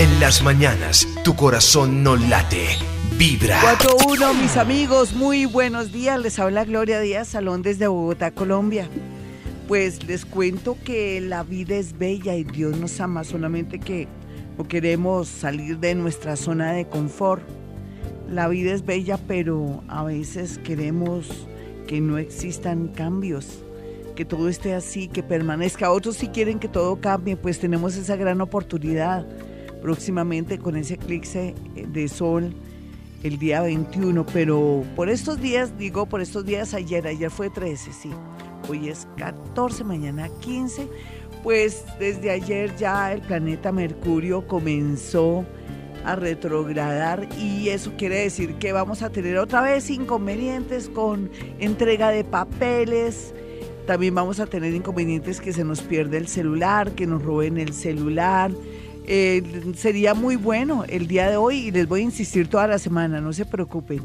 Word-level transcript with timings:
En 0.00 0.18
las 0.18 0.42
mañanas, 0.42 1.06
tu 1.24 1.36
corazón 1.36 2.02
no 2.02 2.16
late, 2.16 2.68
vibra. 3.18 3.60
4-1, 3.60 4.40
mis 4.40 4.56
amigos, 4.56 5.12
muy 5.12 5.44
buenos 5.44 5.92
días. 5.92 6.18
Les 6.18 6.38
habla 6.38 6.64
Gloria 6.64 7.00
Díaz 7.00 7.28
Salón 7.28 7.60
desde 7.60 7.86
Bogotá, 7.86 8.30
Colombia. 8.30 8.88
Pues 9.68 10.02
les 10.04 10.24
cuento 10.24 10.78
que 10.86 11.20
la 11.20 11.42
vida 11.42 11.76
es 11.76 11.98
bella 11.98 12.34
y 12.34 12.44
Dios 12.44 12.78
nos 12.78 12.98
ama, 12.98 13.24
solamente 13.24 13.78
que 13.78 14.08
no 14.56 14.66
queremos 14.66 15.28
salir 15.28 15.78
de 15.78 15.94
nuestra 15.94 16.34
zona 16.36 16.72
de 16.72 16.88
confort. 16.88 17.42
La 18.26 18.48
vida 18.48 18.72
es 18.72 18.86
bella, 18.86 19.18
pero 19.28 19.84
a 19.86 20.02
veces 20.02 20.56
queremos 20.64 21.46
que 21.86 22.00
no 22.00 22.16
existan 22.16 22.88
cambios, 22.88 23.46
que 24.16 24.24
todo 24.24 24.48
esté 24.48 24.74
así, 24.74 25.08
que 25.08 25.22
permanezca. 25.22 25.90
Otros 25.90 26.16
si 26.16 26.28
quieren 26.28 26.58
que 26.58 26.68
todo 26.68 27.02
cambie, 27.02 27.36
pues 27.36 27.58
tenemos 27.58 27.96
esa 27.96 28.16
gran 28.16 28.40
oportunidad 28.40 29.26
próximamente 29.80 30.58
con 30.58 30.76
ese 30.76 30.94
eclipse 30.94 31.54
eh, 31.76 31.86
de 31.88 32.08
sol 32.08 32.54
el 33.22 33.38
día 33.38 33.60
21, 33.60 34.24
pero 34.32 34.82
por 34.96 35.10
estos 35.10 35.40
días, 35.40 35.76
digo 35.76 36.06
por 36.06 36.20
estos 36.20 36.44
días 36.44 36.72
ayer, 36.72 37.06
ayer 37.06 37.30
fue 37.30 37.50
13, 37.50 37.92
sí, 37.92 38.10
hoy 38.68 38.88
es 38.88 39.06
14, 39.16 39.84
mañana 39.84 40.28
15, 40.40 40.88
pues 41.42 41.84
desde 41.98 42.30
ayer 42.30 42.74
ya 42.76 43.12
el 43.12 43.20
planeta 43.20 43.72
Mercurio 43.72 44.46
comenzó 44.46 45.44
a 46.04 46.16
retrogradar 46.16 47.28
y 47.38 47.68
eso 47.68 47.92
quiere 47.98 48.20
decir 48.20 48.54
que 48.54 48.72
vamos 48.72 49.02
a 49.02 49.10
tener 49.10 49.36
otra 49.36 49.60
vez 49.60 49.90
inconvenientes 49.90 50.88
con 50.88 51.30
entrega 51.58 52.10
de 52.10 52.24
papeles, 52.24 53.34
también 53.86 54.14
vamos 54.14 54.40
a 54.40 54.46
tener 54.46 54.72
inconvenientes 54.74 55.40
que 55.40 55.52
se 55.52 55.64
nos 55.64 55.82
pierde 55.82 56.16
el 56.16 56.28
celular, 56.28 56.92
que 56.92 57.06
nos 57.06 57.22
roben 57.22 57.58
el 57.58 57.72
celular, 57.72 58.50
eh, 59.06 59.72
sería 59.76 60.14
muy 60.14 60.36
bueno 60.36 60.84
el 60.88 61.06
día 61.06 61.28
de 61.30 61.36
hoy 61.36 61.68
y 61.68 61.70
les 61.70 61.88
voy 61.88 62.00
a 62.00 62.04
insistir 62.04 62.48
toda 62.48 62.66
la 62.66 62.78
semana, 62.78 63.20
no 63.20 63.32
se 63.32 63.44
preocupen. 63.44 64.02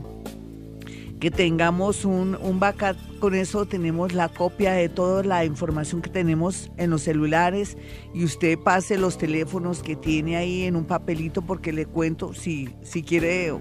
Que 1.20 1.32
tengamos 1.32 2.06
un, 2.06 2.36
un 2.36 2.60
backup, 2.60 2.98
con 3.20 3.36
eso 3.36 3.66
tenemos 3.66 4.14
la 4.14 4.30
copia 4.30 4.74
de 4.74 4.90
toda 4.90 5.24
la 5.24 5.46
información 5.46 6.02
que 6.02 6.10
tenemos 6.10 6.70
en 6.78 6.90
los 6.90 7.04
celulares 7.04 7.78
y 8.14 8.24
usted 8.24 8.60
pase 8.60 8.98
los 8.98 9.18
teléfonos 9.18 9.82
que 9.82 9.96
tiene 9.96 10.38
ahí 10.38 10.64
en 10.64 10.76
un 10.76 10.86
papelito 10.86 11.42
porque 11.42 11.72
le 11.72 11.86
cuento, 11.86 12.34
si, 12.34 12.70
si 12.84 13.02
quiere 13.02 13.54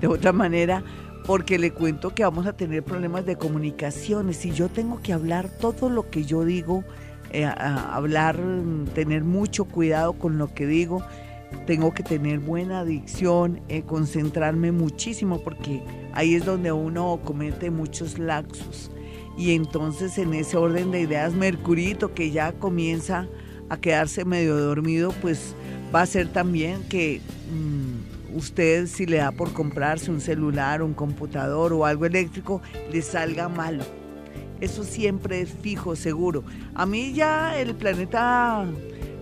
de 0.00 0.06
otra 0.06 0.32
manera, 0.32 0.84
porque 1.24 1.58
le 1.58 1.72
cuento 1.72 2.14
que 2.14 2.24
vamos 2.24 2.46
a 2.46 2.52
tener 2.54 2.82
problemas 2.82 3.24
de 3.24 3.36
comunicaciones. 3.36 4.44
y 4.44 4.52
yo 4.52 4.68
tengo 4.68 5.00
que 5.00 5.12
hablar 5.12 5.48
todo 5.48 5.88
lo 5.88 6.10
que 6.10 6.24
yo 6.24 6.44
digo, 6.44 6.84
eh, 7.32 7.46
hablar, 7.46 8.38
tener 8.94 9.24
mucho 9.24 9.64
cuidado 9.64 10.12
con 10.14 10.38
lo 10.38 10.52
que 10.52 10.66
digo. 10.66 11.02
Tengo 11.66 11.92
que 11.92 12.02
tener 12.02 12.40
buena 12.40 12.84
dicción, 12.84 13.60
eh, 13.68 13.82
concentrarme 13.82 14.72
muchísimo 14.72 15.42
porque 15.42 15.82
ahí 16.12 16.34
es 16.34 16.44
donde 16.44 16.72
uno 16.72 17.20
comete 17.24 17.70
muchos 17.70 18.18
laxos. 18.18 18.90
Y 19.36 19.52
entonces 19.52 20.18
en 20.18 20.34
ese 20.34 20.56
orden 20.56 20.90
de 20.90 21.00
ideas, 21.00 21.32
Mercurito 21.34 22.14
que 22.14 22.30
ya 22.30 22.52
comienza 22.52 23.26
a 23.68 23.78
quedarse 23.78 24.24
medio 24.24 24.56
dormido, 24.56 25.12
pues 25.22 25.54
va 25.94 26.02
a 26.02 26.06
ser 26.06 26.28
también 26.28 26.82
que 26.88 27.20
mm, 27.50 28.36
usted 28.36 28.86
si 28.86 29.06
le 29.06 29.18
da 29.18 29.32
por 29.32 29.52
comprarse 29.52 30.10
un 30.10 30.20
celular, 30.20 30.82
un 30.82 30.92
computador 30.92 31.72
o 31.72 31.86
algo 31.86 32.04
eléctrico, 32.04 32.60
le 32.92 33.00
salga 33.00 33.48
malo 33.48 34.01
eso 34.62 34.84
siempre 34.84 35.40
es 35.40 35.50
fijo, 35.50 35.96
seguro. 35.96 36.44
A 36.74 36.86
mí 36.86 37.12
ya 37.12 37.58
el 37.58 37.74
planeta 37.74 38.64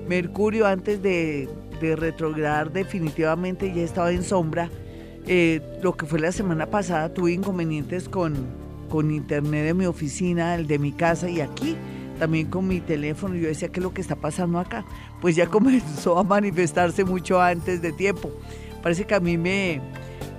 Mercurio 0.06 0.66
antes 0.66 1.02
de, 1.02 1.48
retrogradar 1.80 2.72
definitivamente 2.72 3.72
ya 3.72 3.82
estaba 3.82 4.12
en 4.12 4.22
sombra. 4.22 4.70
Eh, 5.26 5.62
lo 5.82 5.96
que 5.96 6.04
fue 6.04 6.20
la 6.20 6.30
semana 6.30 6.66
pasada 6.66 7.14
tuve 7.14 7.32
inconvenientes 7.32 8.06
con, 8.06 8.34
con 8.90 9.10
internet 9.10 9.64
de 9.64 9.72
mi 9.72 9.86
oficina, 9.86 10.54
el 10.56 10.66
de 10.66 10.78
mi 10.78 10.92
casa 10.92 11.30
y 11.30 11.40
aquí 11.40 11.74
también 12.18 12.48
con 12.48 12.68
mi 12.68 12.80
teléfono. 12.80 13.34
Yo 13.34 13.48
decía, 13.48 13.68
¿qué 13.68 13.80
es 13.80 13.84
lo 13.84 13.94
que 13.94 14.02
está 14.02 14.16
pasando 14.16 14.58
acá? 14.58 14.84
Pues 15.22 15.36
ya 15.36 15.46
comenzó 15.48 16.18
a 16.18 16.22
manifestarse 16.22 17.02
mucho 17.02 17.40
antes 17.40 17.80
de 17.80 17.92
tiempo. 17.92 18.30
Parece 18.82 19.06
que 19.06 19.14
a 19.14 19.20
mí 19.20 19.38
me, 19.38 19.80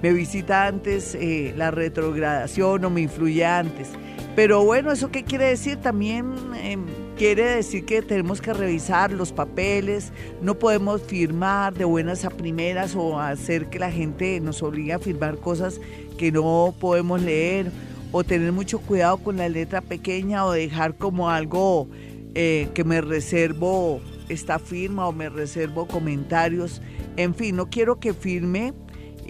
me 0.04 0.14
visita 0.14 0.68
antes 0.68 1.16
eh, 1.16 1.56
la 1.58 1.72
retrogradación 1.72 2.86
o 2.86 2.90
me 2.92 3.02
influye 3.02 3.44
antes. 3.44 3.90
Pero 4.36 4.64
bueno, 4.64 4.92
¿eso 4.94 5.12
qué 5.12 5.24
quiere 5.24 5.46
decir? 5.46 5.78
También 5.78 6.34
em, 6.56 6.86
quiere 7.18 7.44
decir 7.44 7.86
que 7.86 8.02
tenemos 8.02 8.40
que 8.42 8.54
revisar 8.54 9.12
los 9.12 9.34
papeles, 9.34 10.14
no 10.42 10.58
podemos 10.58 11.02
firmar 11.02 11.74
de 11.74 11.84
buenas 11.84 12.24
a 12.24 12.30
primeras 12.30 12.96
o 12.96 13.20
hacer 13.20 13.70
que 13.70 13.78
la 13.78 13.92
gente 13.92 14.40
nos 14.40 14.64
obligue 14.64 14.94
a 14.94 15.00
firmar 15.00 15.38
cosas 15.38 15.82
que 16.18 16.32
no 16.32 16.74
podemos 16.80 17.22
leer 17.22 17.72
o 18.14 18.24
tener 18.24 18.54
mucho 18.54 18.80
cuidado 18.80 19.18
con 19.18 19.36
la 19.36 19.50
letra 19.50 19.82
pequeña 19.82 20.46
o 20.46 20.52
dejar 20.52 20.96
como 20.96 21.30
algo 21.30 21.90
eh, 22.34 22.70
que 22.74 22.86
me 22.86 23.02
reservo 23.02 24.00
esta 24.30 24.60
firma 24.60 25.08
o 25.08 25.12
me 25.12 25.28
reservo 25.28 25.88
comentarios. 25.88 26.82
En 27.18 27.36
fin, 27.36 27.58
no 27.58 27.70
quiero 27.70 28.00
que 28.00 28.14
firme 28.14 28.74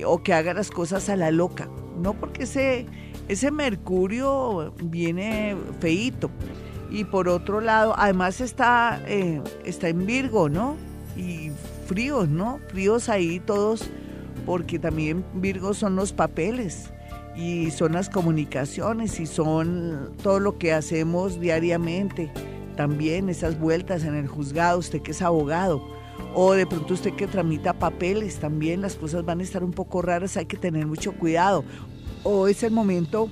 o 0.06 0.22
que 0.22 0.34
haga 0.34 0.54
las 0.54 0.70
cosas 0.70 1.10
a 1.10 1.16
la 1.16 1.32
loca, 1.32 1.70
no 1.98 2.14
porque 2.14 2.46
se 2.46 2.86
ese 3.32 3.50
Mercurio 3.50 4.74
viene 4.84 5.56
feito. 5.80 6.30
Y 6.90 7.06
por 7.06 7.30
otro 7.30 7.62
lado, 7.62 7.94
además 7.98 8.42
está, 8.42 9.02
eh, 9.08 9.42
está 9.64 9.88
en 9.88 10.06
Virgo, 10.06 10.50
¿no? 10.50 10.76
Y 11.16 11.52
fríos, 11.88 12.28
¿no? 12.28 12.60
Fríos 12.68 13.08
ahí 13.08 13.40
todos, 13.40 13.90
porque 14.46 14.80
también 14.80 15.24
Virgo 15.34 15.74
son 15.74 15.96
los 15.96 16.12
papeles 16.12 16.92
y 17.34 17.72
son 17.72 17.94
las 17.94 18.10
comunicaciones 18.10 19.18
y 19.22 19.26
son 19.26 20.12
todo 20.22 20.42
lo 20.42 20.58
que 20.58 20.74
hacemos 20.74 21.40
diariamente. 21.40 22.30
También 22.76 23.30
esas 23.30 23.58
vueltas 23.58 24.04
en 24.04 24.16
el 24.16 24.28
juzgado, 24.28 24.80
usted 24.80 25.02
que 25.02 25.12
es 25.12 25.22
abogado, 25.22 25.82
o 26.36 26.52
de 26.52 26.68
pronto 26.68 26.96
usted 26.96 27.14
que 27.14 27.28
tramita 27.28 27.72
papeles, 27.72 28.40
también 28.40 28.82
las 28.82 28.96
cosas 28.96 29.24
van 29.24 29.40
a 29.40 29.44
estar 29.44 29.64
un 29.64 29.72
poco 29.72 30.02
raras, 30.02 30.36
hay 30.36 30.48
que 30.48 30.58
tener 30.58 30.86
mucho 30.86 31.14
cuidado 31.14 31.64
o 32.24 32.48
es 32.48 32.64
el 32.64 32.72
momento 32.72 33.30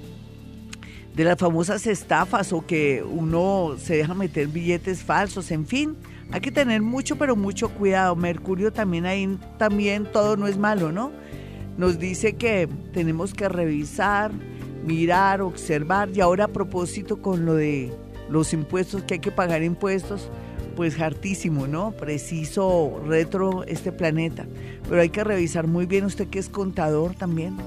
de 1.16 1.24
las 1.24 1.38
famosas 1.38 1.86
estafas 1.88 2.54
o 2.54 2.66
que 2.66 3.04
uno 3.04 3.76
se 3.78 3.98
deja 3.98 4.14
meter 4.14 4.48
billetes 4.48 5.04
falsos, 5.04 5.52
en 5.52 5.66
fin, 5.66 5.98
hay 6.32 6.42
que 6.42 6.52
tener 6.52 6.82
mucho 6.82 7.18
pero 7.18 7.36
mucho 7.36 7.70
cuidado. 7.70 8.16
Mercurio 8.16 8.72
también 8.72 9.06
ahí 9.06 9.38
también 9.58 10.10
todo 10.12 10.38
no 10.38 10.48
es 10.48 10.58
malo, 10.58 10.92
¿no? 10.92 11.12
Nos 11.78 11.98
dice 11.98 12.34
que 12.34 12.70
tenemos 12.94 13.34
que 13.34 13.50
revisar, 13.50 14.32
mirar, 14.86 15.42
observar 15.42 16.10
y 16.14 16.22
ahora 16.22 16.46
a 16.46 16.48
propósito 16.50 17.22
con 17.22 17.46
lo 17.46 17.56
de 17.56 17.92
los 18.30 18.54
impuestos 18.54 19.04
que 19.04 19.16
hay 19.16 19.20
que 19.20 19.32
pagar 19.32 19.64
impuestos, 19.64 20.30
pues 20.76 21.00
hartísimo, 21.00 21.68
¿no? 21.68 21.92
Preciso 21.92 23.02
retro 23.08 23.64
este 23.64 23.92
planeta. 23.92 24.46
Pero 24.88 25.02
hay 25.02 25.10
que 25.10 25.24
revisar 25.24 25.68
muy 25.68 25.86
bien 25.86 26.06
usted 26.06 26.28
que 26.28 26.40
es 26.40 26.48
contador 26.48 27.16
también 27.16 27.58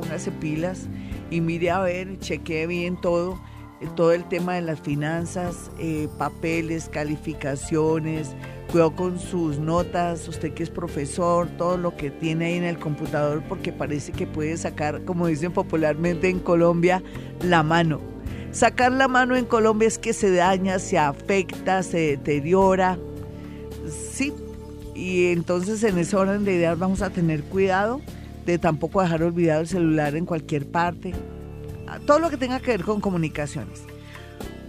póngase 0.00 0.32
pilas 0.32 0.88
y 1.30 1.40
mire 1.40 1.70
a 1.70 1.80
ver, 1.80 2.18
chequee 2.18 2.66
bien 2.66 2.96
todo, 3.00 3.40
eh, 3.80 3.88
todo 3.94 4.12
el 4.12 4.24
tema 4.24 4.54
de 4.54 4.62
las 4.62 4.80
finanzas, 4.80 5.70
eh, 5.78 6.08
papeles, 6.18 6.88
calificaciones, 6.88 8.34
cuidado 8.70 8.96
con 8.96 9.18
sus 9.18 9.58
notas, 9.58 10.26
usted 10.26 10.52
que 10.54 10.62
es 10.62 10.70
profesor, 10.70 11.48
todo 11.58 11.76
lo 11.76 11.96
que 11.96 12.10
tiene 12.10 12.46
ahí 12.46 12.54
en 12.54 12.64
el 12.64 12.78
computador, 12.78 13.42
porque 13.48 13.72
parece 13.72 14.12
que 14.12 14.26
puede 14.26 14.56
sacar, 14.56 15.04
como 15.04 15.26
dicen 15.26 15.52
popularmente 15.52 16.28
en 16.28 16.40
Colombia, 16.40 17.02
la 17.42 17.62
mano. 17.62 18.00
Sacar 18.52 18.90
la 18.90 19.06
mano 19.06 19.36
en 19.36 19.44
Colombia 19.44 19.86
es 19.86 19.98
que 19.98 20.12
se 20.12 20.34
daña, 20.34 20.80
se 20.80 20.98
afecta, 20.98 21.84
se 21.84 21.98
deteriora. 21.98 22.98
Sí, 24.12 24.32
y 24.94 25.26
entonces 25.26 25.84
en 25.84 25.98
ese 25.98 26.16
orden 26.16 26.44
de 26.44 26.54
ideas 26.54 26.76
vamos 26.76 27.00
a 27.02 27.10
tener 27.10 27.44
cuidado 27.44 28.00
de 28.46 28.58
tampoco 28.58 29.02
dejar 29.02 29.22
olvidado 29.22 29.60
el 29.60 29.68
celular 29.68 30.16
en 30.16 30.26
cualquier 30.26 30.66
parte, 30.66 31.12
todo 32.06 32.18
lo 32.18 32.30
que 32.30 32.36
tenga 32.36 32.60
que 32.60 32.72
ver 32.72 32.84
con 32.84 33.00
comunicaciones. 33.00 33.82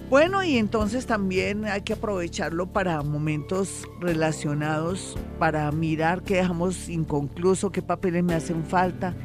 Bueno, 0.09 0.43
y 0.43 0.57
entonces 0.57 1.05
también 1.05 1.63
hay 1.63 1.83
que 1.83 1.93
aprovecharlo 1.93 2.67
para 2.67 3.01
momentos 3.01 3.87
relacionados, 4.01 5.17
para 5.39 5.71
mirar 5.71 6.23
qué 6.23 6.35
dejamos 6.35 6.89
inconcluso, 6.89 7.71
qué 7.71 7.81
papeles 7.81 8.21
me 8.21 8.33
hacen 8.33 8.65
falta, 8.65 9.15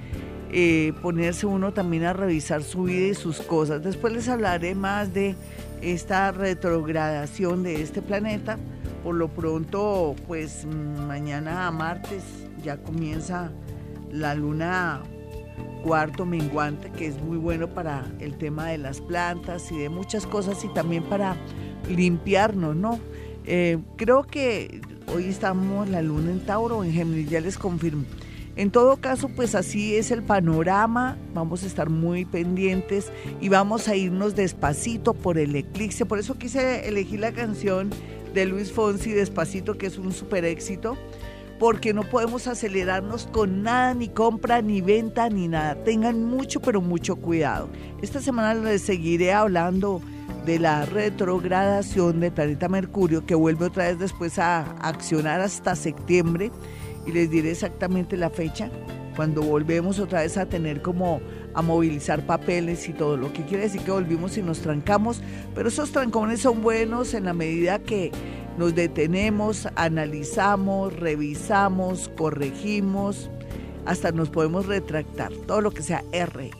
eh, 0.52 0.92
ponerse 1.02 1.44
uno 1.46 1.72
también 1.72 2.04
a 2.04 2.12
revisar 2.12 2.62
su 2.62 2.84
vida 2.84 3.08
y 3.08 3.14
sus 3.14 3.40
cosas. 3.40 3.82
Después 3.82 4.12
les 4.12 4.28
hablaré 4.28 4.76
más 4.76 5.12
de 5.12 5.34
esta 5.82 6.30
retrogradación 6.30 7.64
de 7.64 7.82
este 7.82 8.00
planeta. 8.00 8.56
Por 9.02 9.16
lo 9.16 9.26
pronto, 9.26 10.14
pues 10.28 10.66
mañana 10.66 11.66
a 11.66 11.72
martes 11.72 12.22
ya 12.62 12.76
comienza 12.76 13.50
la 14.16 14.34
luna 14.34 15.02
cuarto 15.82 16.26
menguante, 16.26 16.90
que 16.90 17.06
es 17.06 17.20
muy 17.20 17.36
bueno 17.36 17.68
para 17.68 18.04
el 18.18 18.36
tema 18.36 18.68
de 18.68 18.78
las 18.78 19.00
plantas 19.00 19.70
y 19.70 19.78
de 19.78 19.88
muchas 19.88 20.26
cosas 20.26 20.64
y 20.64 20.68
también 20.68 21.04
para 21.04 21.36
limpiarnos, 21.88 22.74
¿no? 22.74 22.98
Eh, 23.44 23.78
creo 23.96 24.24
que 24.24 24.80
hoy 25.14 25.26
estamos 25.26 25.88
la 25.88 26.02
luna 26.02 26.32
en 26.32 26.44
Tauro, 26.44 26.82
en 26.82 26.92
Géminis, 26.92 27.30
ya 27.30 27.40
les 27.40 27.56
confirmo. 27.56 28.04
En 28.56 28.70
todo 28.70 28.96
caso, 28.96 29.28
pues 29.28 29.54
así 29.54 29.96
es 29.96 30.10
el 30.10 30.22
panorama, 30.22 31.18
vamos 31.34 31.62
a 31.62 31.66
estar 31.66 31.90
muy 31.90 32.24
pendientes 32.24 33.12
y 33.40 33.50
vamos 33.50 33.86
a 33.86 33.96
irnos 33.96 34.34
despacito 34.34 35.12
por 35.12 35.38
el 35.38 35.54
eclipse. 35.54 36.06
Por 36.06 36.18
eso 36.18 36.38
quise 36.38 36.88
elegir 36.88 37.20
la 37.20 37.32
canción 37.32 37.90
de 38.34 38.46
Luis 38.46 38.72
Fonsi, 38.72 39.12
Despacito, 39.12 39.76
que 39.76 39.86
es 39.86 39.98
un 39.98 40.12
super 40.12 40.44
éxito, 40.44 40.96
porque 41.58 41.94
no 41.94 42.02
podemos 42.02 42.46
acelerarnos 42.46 43.26
con 43.26 43.62
nada, 43.62 43.94
ni 43.94 44.08
compra, 44.08 44.62
ni 44.62 44.80
venta, 44.80 45.28
ni 45.28 45.48
nada. 45.48 45.82
Tengan 45.84 46.24
mucho, 46.24 46.60
pero 46.60 46.80
mucho 46.80 47.16
cuidado. 47.16 47.68
Esta 48.02 48.20
semana 48.20 48.54
les 48.54 48.82
seguiré 48.82 49.32
hablando 49.32 50.00
de 50.44 50.58
la 50.58 50.84
retrogradación 50.84 52.20
del 52.20 52.32
planeta 52.32 52.68
Mercurio, 52.68 53.26
que 53.26 53.34
vuelve 53.34 53.66
otra 53.66 53.84
vez 53.84 53.98
después 53.98 54.38
a 54.38 54.62
accionar 54.80 55.40
hasta 55.40 55.74
septiembre 55.74 56.52
y 57.06 57.12
les 57.12 57.30
diré 57.30 57.50
exactamente 57.50 58.16
la 58.16 58.30
fecha 58.30 58.70
cuando 59.16 59.42
volvemos 59.42 59.98
otra 59.98 60.20
vez 60.20 60.36
a 60.36 60.46
tener 60.46 60.82
como 60.82 61.20
a 61.54 61.62
movilizar 61.62 62.26
papeles 62.26 62.86
y 62.88 62.92
todo, 62.92 63.16
lo 63.16 63.32
que 63.32 63.42
quiere 63.44 63.64
decir 63.64 63.80
que 63.80 63.90
volvimos 63.90 64.36
y 64.36 64.42
nos 64.42 64.60
trancamos, 64.60 65.22
pero 65.54 65.68
esos 65.68 65.90
trancones 65.90 66.40
son 66.40 66.62
buenos 66.62 67.14
en 67.14 67.24
la 67.24 67.32
medida 67.32 67.78
que 67.78 68.12
nos 68.58 68.74
detenemos, 68.74 69.68
analizamos, 69.76 70.94
revisamos, 70.94 72.10
corregimos, 72.16 73.30
hasta 73.84 74.10
nos 74.12 74.30
podemos 74.30 74.66
retractar, 74.66 75.32
todo 75.46 75.60
lo 75.60 75.70
que 75.70 75.82
sea 75.82 76.02
R. 76.12 76.50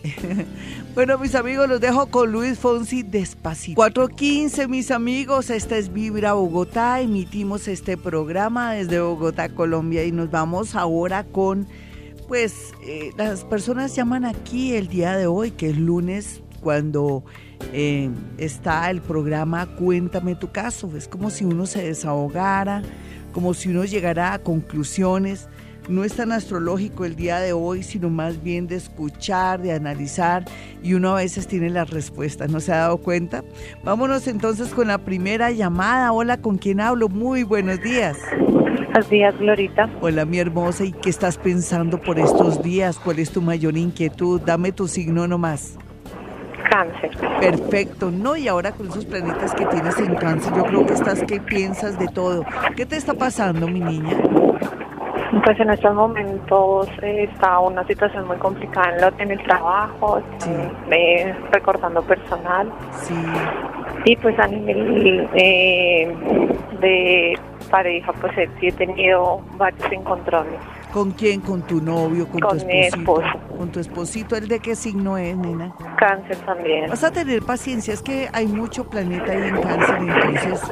bueno, 0.94 1.19
mis 1.19 1.34
amigos, 1.34 1.69
los 1.69 1.81
dejo 1.81 2.06
con 2.06 2.31
Luis 2.31 2.58
Fonsi 2.58 3.02
despacito. 3.02 3.81
4.15, 3.81 4.69
mis 4.69 4.90
amigos, 4.90 5.50
esta 5.50 5.76
es 5.76 5.93
Vibra 5.93 6.34
Bogotá, 6.34 7.00
emitimos 7.00 7.66
este 7.69 7.96
programa 7.96 8.72
desde 8.72 9.00
Bogotá, 9.00 9.49
Colombia, 9.49 10.04
y 10.04 10.12
nos 10.12 10.31
vamos 10.31 10.75
ahora 10.75 11.25
con, 11.25 11.66
pues, 12.28 12.75
eh, 12.87 13.10
las 13.16 13.44
personas 13.44 13.94
llaman 13.96 14.25
aquí 14.25 14.75
el 14.75 14.88
día 14.88 15.16
de 15.16 15.26
hoy, 15.26 15.50
que 15.50 15.70
es 15.70 15.76
lunes, 15.76 16.42
cuando 16.60 17.25
eh, 17.72 18.10
está 18.38 18.90
el 18.90 19.00
programa 19.00 19.66
Cuéntame 19.66 20.34
tu 20.34 20.50
caso. 20.50 20.96
Es 20.96 21.08
como 21.08 21.30
si 21.30 21.44
uno 21.44 21.66
se 21.66 21.82
desahogara, 21.82 22.82
como 23.32 23.54
si 23.54 23.68
uno 23.68 23.84
llegara 23.84 24.32
a 24.32 24.38
conclusiones 24.38 25.48
no 25.88 26.04
es 26.04 26.14
tan 26.14 26.32
astrológico 26.32 27.04
el 27.04 27.16
día 27.16 27.38
de 27.38 27.52
hoy, 27.52 27.82
sino 27.82 28.10
más 28.10 28.42
bien 28.42 28.66
de 28.66 28.76
escuchar, 28.76 29.60
de 29.60 29.72
analizar 29.72 30.44
y 30.82 30.94
uno 30.94 31.10
a 31.12 31.16
veces 31.16 31.46
tiene 31.46 31.70
las 31.70 31.90
respuestas, 31.90 32.50
¿no 32.50 32.60
se 32.60 32.72
ha 32.72 32.78
dado 32.78 32.98
cuenta? 32.98 33.44
Vámonos 33.84 34.26
entonces 34.26 34.70
con 34.70 34.88
la 34.88 34.98
primera 34.98 35.50
llamada. 35.50 36.12
Hola, 36.12 36.38
¿con 36.38 36.58
quién 36.58 36.80
hablo? 36.80 37.08
Muy 37.08 37.42
buenos 37.42 37.80
días. 37.82 38.18
Buenos 38.32 39.10
días, 39.10 39.38
Glorita. 39.38 39.90
Hola, 40.00 40.24
mi 40.24 40.38
hermosa. 40.38 40.84
¿Y 40.84 40.92
qué 40.92 41.10
estás 41.10 41.36
pensando 41.36 42.00
por 42.00 42.18
estos 42.18 42.62
días? 42.62 42.98
¿Cuál 42.98 43.18
es 43.18 43.30
tu 43.30 43.42
mayor 43.42 43.76
inquietud? 43.76 44.40
Dame 44.40 44.72
tu 44.72 44.88
signo 44.88 45.28
nomás. 45.28 45.76
Cáncer. 46.70 47.10
Perfecto, 47.40 48.10
¿no? 48.10 48.36
Y 48.36 48.48
ahora 48.48 48.72
con 48.72 48.88
esos 48.88 49.04
planetas 49.04 49.54
que 49.54 49.66
tienes 49.66 49.98
en 49.98 50.14
cáncer, 50.14 50.52
yo 50.54 50.64
creo 50.64 50.86
que 50.86 50.94
estás 50.94 51.22
que 51.24 51.40
piensas 51.40 51.98
de 51.98 52.08
todo. 52.08 52.44
¿Qué 52.76 52.86
te 52.86 52.96
está 52.96 53.14
pasando, 53.14 53.66
mi 53.68 53.80
niña? 53.80 54.16
Pues 55.44 55.60
en 55.60 55.70
estos 55.70 55.94
momentos 55.94 56.88
eh, 57.02 57.28
está 57.30 57.58
una 57.58 57.86
situación 57.86 58.26
muy 58.26 58.36
complicada 58.36 59.12
en, 59.18 59.30
el 59.30 59.42
trabajo, 59.42 60.20
eh, 60.90 61.34
recortando 61.52 62.02
personal. 62.02 62.72
Sí. 63.02 63.14
Y 64.04 64.16
pues 64.16 64.38
a 64.38 64.46
nivel 64.46 65.28
eh, 65.34 66.16
de 66.80 67.38
pareja, 67.70 68.12
pues 68.20 68.32
sí 68.60 68.68
he 68.68 68.72
tenido 68.72 69.40
varios 69.56 69.92
encontrones. 69.92 70.60
¿Con 70.96 71.10
quién? 71.10 71.43
¿Con 71.43 71.60
tu 71.60 71.82
novio? 71.82 72.26
¿Con, 72.26 72.40
con 72.40 72.58
tu 72.58 72.64
mi 72.64 72.87
esposo. 72.87 73.28
¿Con 73.58 73.70
tu 73.70 73.81
esposito? 73.81 74.34
¿El 74.34 74.48
de 74.48 74.60
qué 74.60 74.75
signo 74.75 75.19
es, 75.19 75.37
nena? 75.37 75.75
Cáncer 75.98 76.38
también. 76.38 76.88
Vas 76.88 77.04
a 77.04 77.10
tener 77.10 77.43
paciencia, 77.43 77.93
es 77.93 78.00
que 78.00 78.31
hay 78.32 78.46
mucho 78.46 78.88
planeta 78.88 79.31
ahí 79.31 79.43
en 79.43 79.60
cáncer, 79.60 79.96
entonces 79.98 80.62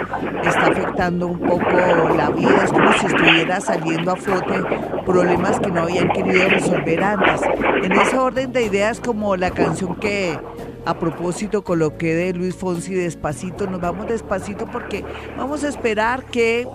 está 0.43 0.67
afectando 0.69 1.27
un 1.27 1.39
poco 1.41 1.71
la 2.17 2.31
vida, 2.31 2.65
es 2.65 2.73
como 2.73 2.91
si 2.95 3.05
estuviera 3.05 3.61
saliendo 3.61 4.13
a 4.13 4.17
flote 4.17 4.63
problemas 5.05 5.61
que 5.61 5.71
no 5.71 5.83
habían 5.83 6.09
querido 6.09 6.49
resolver 6.49 7.05
antes. 7.05 7.43
En 7.83 7.93
ese 7.93 8.17
orden 8.17 8.51
de 8.51 8.63
ideas, 8.63 9.01
como 9.01 9.37
la 9.37 9.51
canción 9.51 9.95
que 9.97 10.39
a 10.87 10.99
propósito 10.99 11.65
coloqué 11.65 12.15
de 12.15 12.33
Luis 12.33 12.57
Fonsi 12.57 12.95
despacito, 12.95 13.67
nos 13.67 13.83
vamos 13.83 14.07
despacito 14.09 14.65
porque 14.73 15.05
vamos 15.37 15.65
a 15.65 15.69
esperar 15.69 16.25
que, 16.25 16.67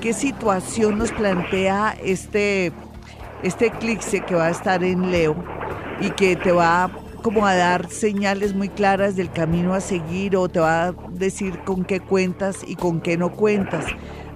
qué 0.00 0.14
situación 0.14 0.96
nos 0.96 1.12
plantea 1.12 1.94
este 2.02 2.72
este 3.44 3.66
eclipse 3.66 4.22
que 4.22 4.34
va 4.34 4.46
a 4.46 4.50
estar 4.50 4.82
en 4.82 5.12
Leo 5.12 5.36
y 6.00 6.10
que 6.10 6.34
te 6.34 6.50
va 6.50 6.90
como 7.22 7.46
a 7.46 7.54
dar 7.54 7.88
señales 7.90 8.54
muy 8.54 8.68
claras 8.68 9.16
del 9.16 9.30
camino 9.30 9.74
a 9.74 9.80
seguir 9.80 10.36
o 10.36 10.48
te 10.48 10.60
va 10.60 10.88
a 10.88 10.94
decir 11.12 11.60
con 11.60 11.84
qué 11.84 12.00
cuentas 12.00 12.58
y 12.66 12.74
con 12.74 13.00
qué 13.00 13.16
no 13.16 13.32
cuentas. 13.32 13.86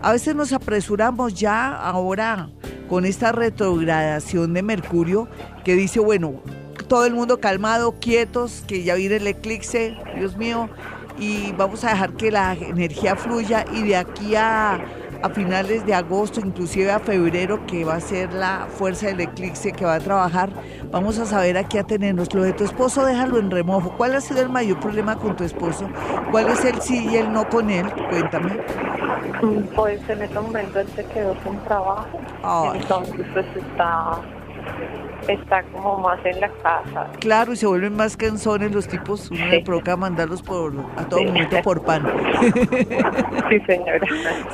A 0.01 0.13
veces 0.13 0.35
nos 0.35 0.53
apresuramos 0.53 1.35
ya 1.35 1.75
ahora 1.75 2.51
con 2.89 3.05
esta 3.05 3.33
retrogradación 3.33 4.55
de 4.55 4.63
Mercurio 4.63 5.29
que 5.65 5.75
dice, 5.75 6.01
bueno, 6.01 6.41
todo 6.87 7.05
el 7.05 7.15
mundo 7.15 7.41
calmado, 7.41 7.97
quietos, 8.01 8.65
que 8.67 8.83
ya 8.83 8.95
viene 8.95 9.17
el 9.17 9.27
eclipse, 9.27 9.97
Dios 10.17 10.37
mío, 10.37 10.71
y 11.19 11.53
vamos 11.53 11.85
a 11.85 11.91
dejar 11.91 12.13
que 12.13 12.31
la 12.31 12.55
energía 12.55 13.17
fluya 13.17 13.65
y 13.73 13.83
de 13.83 13.97
aquí 13.97 14.35
a 14.37 14.81
a 15.23 15.29
finales 15.31 15.85
de 15.85 15.95
agosto, 15.95 16.41
inclusive 16.41 16.91
a 16.91 16.99
febrero, 16.99 17.65
que 17.67 17.85
va 17.85 17.95
a 17.95 18.01
ser 18.01 18.33
la 18.33 18.67
fuerza 18.69 19.07
del 19.09 19.21
eclipse 19.21 19.73
que 19.73 19.85
va 19.85 19.95
a 19.95 20.01
trabajar, 20.01 20.51
vamos 20.91 21.19
a 21.19 21.27
saber 21.27 21.57
aquí 21.57 21.79
a 21.79 21.85
tenernos. 21.85 22.33
Lo 22.35 22.43
de 22.43 22.53
tu 22.53 22.65
esposo, 22.65 23.05
déjalo 23.05 23.39
en 23.39 23.51
remojo. 23.51 23.95
¿Cuál 23.97 24.15
ha 24.15 24.21
sido 24.21 24.43
el 24.43 24.49
mayor 24.49 24.79
problema 24.81 25.17
con 25.17 25.37
tu 25.37 25.45
esposo? 25.45 25.89
¿Cuál 26.31 26.49
es 26.49 26.65
el 26.65 26.81
sí 26.81 27.09
y 27.11 27.17
el 27.17 27.33
no 27.33 27.49
con 27.49 27.71
él? 27.71 27.87
Cuéntame. 28.11 28.59
Pues 29.75 30.01
en 30.09 30.23
este 30.23 30.39
momento 30.39 30.81
él 30.81 30.89
se 30.95 31.05
quedó 31.07 31.35
sin 31.45 31.59
trabajo. 31.61 32.21
Entonces 32.75 33.27
pues 33.33 33.47
está 33.57 34.21
está 35.27 35.63
como 35.65 35.99
más 35.99 36.25
en 36.25 36.41
la 36.41 36.49
casa. 36.49 37.07
Claro, 37.21 37.53
y 37.53 37.57
se 37.57 37.67
vuelven 37.67 37.97
más 37.97 38.17
canzones 38.17 38.73
los 38.73 38.87
tipos, 38.87 39.31
uno 39.31 39.47
le 39.47 39.61
provoca 39.61 39.97
mandarlos 39.97 40.43
por 40.43 40.73
a 40.97 41.05
todo 41.05 41.25
momento 41.25 41.57
por 41.63 41.83
pan. 41.83 42.07
Sí, 43.49 43.59
señora. 43.67 44.07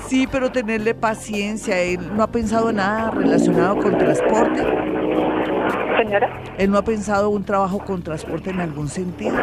Sí, 0.06 0.28
pero 0.30 0.52
tenerle 0.52 0.94
paciencia, 0.94 1.80
él 1.80 2.14
no 2.14 2.22
ha 2.22 2.28
pensado 2.28 2.72
nada 2.72 3.10
relacionado 3.10 3.76
con 3.78 3.98
transporte. 3.98 4.62
Señora. 5.98 6.28
Él 6.58 6.70
no 6.70 6.78
ha 6.78 6.82
pensado 6.82 7.30
un 7.30 7.44
trabajo 7.44 7.80
con 7.80 8.02
transporte 8.02 8.50
en 8.50 8.60
algún 8.60 8.88
sentido. 8.88 9.34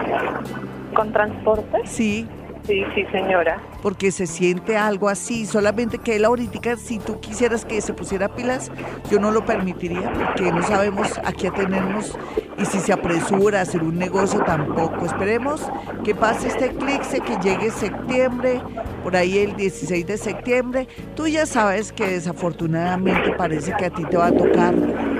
¿Con 0.94 1.12
transporte? 1.12 1.80
Sí. 1.86 2.28
Sí, 2.68 2.84
sí, 2.94 3.06
señora. 3.12 3.62
Porque 3.82 4.12
se 4.12 4.28
siente 4.28 4.78
algo 4.78 5.10
así, 5.10 5.46
solamente 5.46 5.98
que 5.98 6.16
él 6.16 6.26
ahorita, 6.26 6.78
si 6.78 7.00
tú 7.00 7.20
quisieras 7.20 7.66
que 7.66 7.82
se 7.82 7.94
pusiera 7.94 8.30
pilas, 8.36 8.72
yo 9.10 9.20
no 9.20 9.32
lo 9.32 9.46
permitiría, 9.46 10.12
porque 10.14 10.52
no 10.52 10.62
sabemos 10.62 11.18
a 11.24 11.32
qué 11.34 11.48
atenernos 11.48 12.18
y 12.62 12.66
si 12.66 12.80
se 12.80 12.94
apresura 12.94 13.60
a 13.60 13.62
hacer 13.64 13.84
un 13.84 13.98
negocio 13.98 14.42
tampoco. 14.44 15.06
Esperemos 15.06 15.62
que 16.04 16.14
pase 16.14 16.48
este 16.48 16.66
eclipse, 16.66 17.20
que 17.22 17.38
llegue 17.38 17.72
septiembre, 17.72 18.62
por 19.04 19.16
ahí 19.16 19.40
el 19.40 19.56
16 19.56 20.06
de 20.06 20.18
septiembre. 20.18 20.88
Tú 21.16 21.28
ya 21.28 21.46
sabes 21.46 21.92
que 21.92 22.08
desafortunadamente 22.08 23.32
parece 23.34 23.74
que 23.74 23.86
a 23.86 23.90
ti 23.90 24.04
te 24.06 24.18
va 24.18 24.28
a 24.28 24.32
tocar 24.32 24.76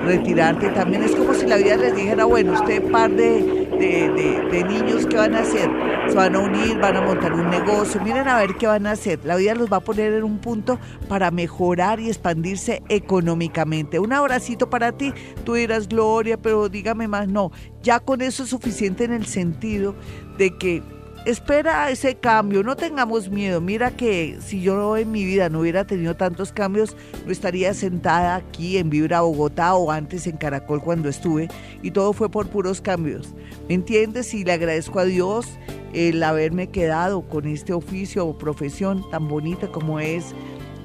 retirarte. 0.06 0.70
También 0.70 1.04
es 1.04 1.16
como 1.16 1.34
si 1.34 1.48
la 1.48 1.58
vida 1.58 1.78
les 1.78 1.96
dijera, 1.96 2.26
bueno, 2.26 2.54
usted 2.54 2.84
par 2.92 3.10
de, 3.10 3.68
de, 3.80 4.48
de 4.52 4.64
niños, 4.64 5.08
¿qué 5.08 5.18
van 5.18 5.36
a 5.36 5.40
hacer? 5.40 5.70
Se 6.08 6.16
van 6.16 6.36
a 6.36 6.40
unir, 6.40 6.78
van 6.80 6.98
a 6.98 7.02
montar 7.02 7.31
un 7.34 7.50
negocio, 7.50 8.02
miren 8.02 8.28
a 8.28 8.38
ver 8.38 8.56
qué 8.56 8.68
van 8.68 8.86
a 8.88 8.92
hacer. 8.92 9.20
La 9.24 9.36
vida 9.36 9.56
los 9.56 9.72
va 9.72 9.78
a 9.78 9.82
poner 9.82 10.14
en 10.14 10.24
un 10.24 10.40
punto 10.40 10.80
para 11.08 11.32
mejorar 11.32 12.00
y 12.00 12.08
expandirse 12.08 12.84
económicamente. 12.90 14.00
Un 14.00 14.14
abracito 14.14 14.70
para 14.70 14.92
ti. 14.92 15.14
Tú 15.44 15.54
dirás, 15.54 15.88
Gloria, 15.88 16.38
pero 16.38 16.70
dígame 16.70 17.08
más. 17.08 17.28
No, 17.28 17.52
ya 17.82 18.00
con 18.00 18.22
eso 18.22 18.44
es 18.44 18.50
suficiente 18.50 19.04
en 19.04 19.14
el 19.14 19.26
sentido 19.26 19.96
de 20.38 20.58
que 20.58 20.84
espera 21.26 21.92
ese 21.92 22.16
cambio, 22.16 22.64
no 22.64 22.76
tengamos 22.76 23.30
miedo. 23.30 23.62
Mira 23.62 23.92
que 23.92 24.38
si 24.42 24.62
yo 24.62 24.98
en 24.98 25.12
mi 25.12 25.24
vida 25.24 25.50
no 25.50 25.60
hubiera 25.60 25.86
tenido 25.86 26.16
tantos 26.16 26.52
cambios, 26.52 26.96
no 27.26 27.32
estaría 27.32 27.74
sentada 27.74 28.36
aquí 28.36 28.78
en 28.78 28.90
Vibra 28.90 29.22
Bogotá 29.22 29.76
o 29.76 29.92
antes 29.92 30.28
en 30.28 30.38
Caracol 30.38 30.82
cuando 30.82 31.10
estuve 31.10 31.48
y 31.82 31.92
todo 31.92 32.14
fue 32.14 32.30
por 32.30 32.48
puros 32.48 32.82
cambios. 32.82 33.34
¿Me 33.68 33.76
entiendes? 33.76 34.34
Y 34.34 34.44
le 34.44 34.54
agradezco 34.54 35.00
a 35.00 35.06
Dios 35.06 35.48
el 35.94 36.22
haberme 36.24 36.68
quedado 36.70 37.22
con 37.22 37.48
este 37.48 37.74
oficio 37.74 38.26
o 38.26 38.38
profesión 38.38 39.10
tan 39.10 39.28
bonita 39.28 39.72
como 39.72 40.00
es 40.00 40.34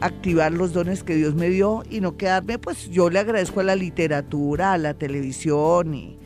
activar 0.01 0.53
los 0.53 0.73
dones 0.73 1.03
que 1.03 1.15
Dios 1.17 1.35
me 1.35 1.49
dio 1.49 1.83
y 1.89 2.01
no 2.01 2.17
quedarme, 2.17 2.59
pues 2.59 2.91
yo 2.91 3.11
le 3.11 3.19
agradezco 3.19 3.61
a 3.61 3.65
la 3.65 3.77
literatura, 3.77 4.73
a 4.73 4.79
la 4.79 4.95
televisión 4.95 5.95
y 5.95 6.19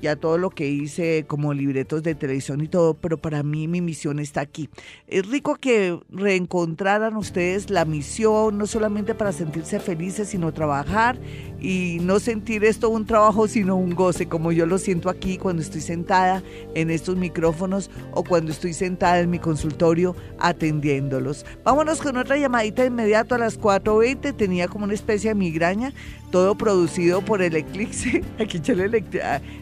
y 0.00 0.06
a 0.06 0.16
todo 0.16 0.38
lo 0.38 0.50
que 0.50 0.68
hice 0.68 1.24
como 1.26 1.52
libretos 1.52 2.02
de 2.02 2.14
televisión 2.14 2.60
y 2.60 2.68
todo, 2.68 2.94
pero 2.94 3.18
para 3.18 3.42
mí 3.42 3.68
mi 3.68 3.80
misión 3.80 4.18
está 4.18 4.40
aquí. 4.40 4.68
Es 5.06 5.26
rico 5.28 5.56
que 5.56 5.98
reencontraran 6.10 7.16
ustedes 7.16 7.70
la 7.70 7.84
misión, 7.84 8.58
no 8.58 8.66
solamente 8.66 9.14
para 9.14 9.32
sentirse 9.32 9.80
felices, 9.80 10.28
sino 10.28 10.52
trabajar 10.52 11.18
y 11.60 11.98
no 12.02 12.20
sentir 12.20 12.64
esto 12.64 12.88
un 12.88 13.06
trabajo, 13.06 13.48
sino 13.48 13.76
un 13.76 13.94
goce, 13.94 14.28
como 14.28 14.52
yo 14.52 14.66
lo 14.66 14.78
siento 14.78 15.10
aquí 15.10 15.38
cuando 15.38 15.62
estoy 15.62 15.80
sentada 15.80 16.42
en 16.74 16.90
estos 16.90 17.16
micrófonos 17.16 17.90
o 18.12 18.22
cuando 18.22 18.52
estoy 18.52 18.72
sentada 18.72 19.20
en 19.20 19.30
mi 19.30 19.38
consultorio 19.38 20.14
atendiéndolos. 20.38 21.44
Vámonos 21.64 22.00
con 22.00 22.16
otra 22.16 22.36
llamadita 22.36 22.82
de 22.82 22.88
inmediato 22.88 23.34
a 23.34 23.38
las 23.38 23.58
4.20, 23.60 24.36
tenía 24.36 24.68
como 24.68 24.84
una 24.84 24.94
especie 24.94 25.30
de 25.30 25.34
migraña, 25.34 25.92
todo 26.30 26.54
producido 26.56 27.22
por 27.22 27.42
el 27.42 27.56
eclipse, 27.56 28.22
aquí 28.38 28.58
le 28.58 29.04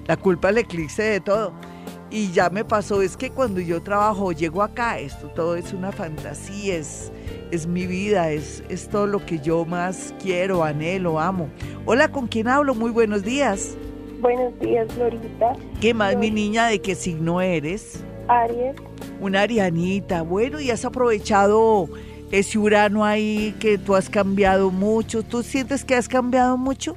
la 0.06 0.16
culpa 0.16 0.48
al 0.48 0.58
eclipse 0.58 1.02
de 1.02 1.20
todo. 1.20 1.52
Y 2.08 2.30
ya 2.30 2.50
me 2.50 2.64
pasó, 2.64 3.02
es 3.02 3.16
que 3.16 3.30
cuando 3.30 3.60
yo 3.60 3.82
trabajo, 3.82 4.30
llego 4.30 4.62
acá, 4.62 4.98
esto 4.98 5.28
todo 5.28 5.56
es 5.56 5.72
una 5.72 5.90
fantasía, 5.90 6.76
es, 6.76 7.10
es 7.50 7.66
mi 7.66 7.86
vida, 7.86 8.30
es, 8.30 8.62
es 8.68 8.88
todo 8.88 9.08
lo 9.08 9.26
que 9.26 9.40
yo 9.40 9.64
más 9.64 10.14
quiero, 10.22 10.62
anhelo, 10.62 11.18
amo. 11.18 11.48
Hola, 11.84 12.08
¿con 12.08 12.28
quién 12.28 12.46
hablo? 12.46 12.76
Muy 12.76 12.92
buenos 12.92 13.24
días. 13.24 13.76
Buenos 14.20 14.58
días, 14.60 14.86
Florita. 14.92 15.54
¿Qué 15.80 15.92
más, 15.92 16.16
mi 16.16 16.30
niña, 16.30 16.68
de 16.68 16.80
qué 16.80 16.94
signo 16.94 17.40
eres? 17.40 18.04
Aries. 18.28 18.76
Una 19.20 19.42
arianita. 19.42 20.22
Bueno, 20.22 20.60
y 20.60 20.70
has 20.70 20.84
aprovechado 20.84 21.88
ese 22.30 22.58
Urano 22.58 23.04
ahí 23.04 23.54
que 23.58 23.78
tú 23.78 23.94
has 23.94 24.08
cambiado 24.08 24.70
mucho. 24.70 25.22
¿Tú 25.22 25.42
sientes 25.42 25.84
que 25.84 25.94
has 25.94 26.08
cambiado 26.08 26.56
mucho? 26.56 26.96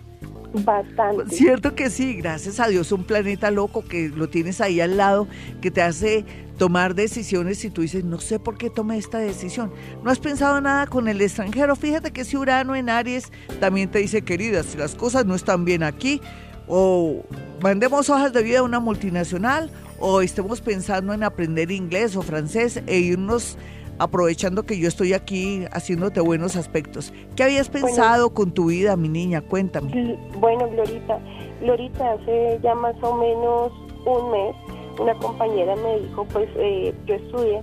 Bastante. 0.54 1.36
Cierto 1.36 1.76
que 1.76 1.90
sí, 1.90 2.16
gracias 2.16 2.60
a 2.60 2.68
Dios, 2.68 2.92
un 2.92 3.04
planeta 3.04 3.52
loco 3.52 3.84
que 3.84 4.10
lo 4.10 4.30
tienes 4.30 4.62
ahí 4.62 4.82
al 4.82 4.98
lado, 4.98 5.28
que 5.62 5.70
te 5.70 5.82
hace 5.82 6.26
tomar 6.58 6.96
decisiones 6.96 7.64
y 7.64 7.70
tú 7.70 7.82
dices, 7.82 8.04
no 8.04 8.20
sé 8.20 8.40
por 8.40 8.58
qué 8.58 8.70
tomé 8.70 8.98
esta 8.98 9.20
decisión. 9.20 9.72
No 10.04 10.10
has 10.10 10.20
pensado 10.20 10.60
nada 10.60 10.88
con 10.88 11.08
el 11.08 11.22
extranjero. 11.22 11.76
Fíjate 11.76 12.12
que 12.12 12.22
ese 12.22 12.38
Urano 12.38 12.76
en 12.76 12.90
Aries 12.90 13.32
también 13.60 13.92
te 13.92 14.00
dice, 14.00 14.24
querida, 14.24 14.64
si 14.64 14.78
las 14.78 14.96
cosas 14.96 15.26
no 15.26 15.36
están 15.36 15.66
bien 15.66 15.84
aquí, 15.84 16.20
o 16.68 17.24
mandemos 17.62 18.10
hojas 18.10 18.34
de 18.34 18.44
vida 18.44 18.60
a 18.60 18.64
una 18.64 18.80
multinacional, 18.80 19.72
o 20.00 20.22
estemos 20.22 20.62
pensando 20.62 21.14
en 21.14 21.24
aprender 21.24 21.72
inglés 21.72 22.16
o 22.16 22.22
francés 22.22 22.82
e 22.88 23.00
irnos 23.00 23.58
aprovechando 24.00 24.64
que 24.64 24.80
yo 24.80 24.88
estoy 24.88 25.14
aquí 25.14 25.66
haciéndote 25.72 26.22
buenos 26.22 26.56
aspectos. 26.56 27.14
¿Qué 27.36 27.44
habías 27.44 27.70
pensado 27.70 28.34
con 28.34 28.52
tu 28.52 28.68
vida, 28.68 28.96
mi 28.96 29.10
niña? 29.10 29.42
Cuéntame. 29.42 30.18
Bueno, 30.40 30.70
Glorita, 30.70 31.20
Glorita, 31.62 32.14
hace 32.14 32.60
ya 32.64 32.74
más 32.76 32.96
o 33.04 33.16
menos 33.16 33.72
un 34.06 34.32
mes, 34.32 34.56
una 35.00 35.14
compañera 35.16 35.76
me 35.76 36.00
dijo, 36.00 36.26
pues 36.26 36.50
eh, 36.56 36.96
yo 37.06 37.16
estudié 37.16 37.62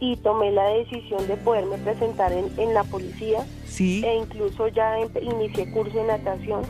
y 0.00 0.16
tomé 0.18 0.52
la 0.52 0.66
decisión 0.66 1.26
de 1.26 1.36
poderme 1.38 1.78
presentar 1.78 2.30
en, 2.32 2.74
la 2.74 2.84
policía. 2.84 3.46
Sí. 3.66 4.04
E 4.04 4.16
incluso 4.16 4.68
ya 4.68 4.98
inicié 5.20 5.70
curso 5.72 5.96
de 5.96 6.04
natación. 6.04 6.62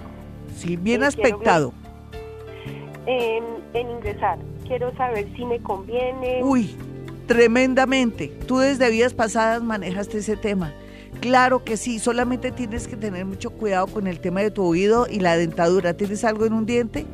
Sí, 0.55 0.77
bien 0.77 1.03
eh, 1.03 1.07
aspectado. 1.07 1.73
En, 3.07 3.45
en 3.75 3.91
ingresar. 3.91 4.39
Quiero 4.67 4.95
saber 4.97 5.27
si 5.37 5.45
me 5.45 5.59
conviene. 5.61 6.43
Uy, 6.43 6.75
Tremendamente. 7.27 8.29
Tú 8.47 8.59
desde 8.59 8.91
vidas 8.91 9.15
pasadas 9.15 9.63
manejaste 9.63 10.19
ese 10.19 10.37
tema. 10.37 10.73
Claro 11.21 11.65
que 11.65 11.77
sí, 11.77 11.99
solamente 11.99 12.51
tienes 12.53 12.87
que 12.87 12.97
tener 12.97 13.25
mucho 13.25 13.51
cuidado 13.51 13.87
con 13.87 14.07
el 14.07 14.21
tema 14.21 14.41
de 14.41 14.51
tu 14.51 14.63
oído 14.63 15.07
y 15.09 15.21
la 15.21 15.37
dentadura. 15.37 15.95
¿Tienes 15.95 16.25
algo 16.25 16.45
en 16.45 16.53
un 16.53 16.67
diente? 16.67 17.07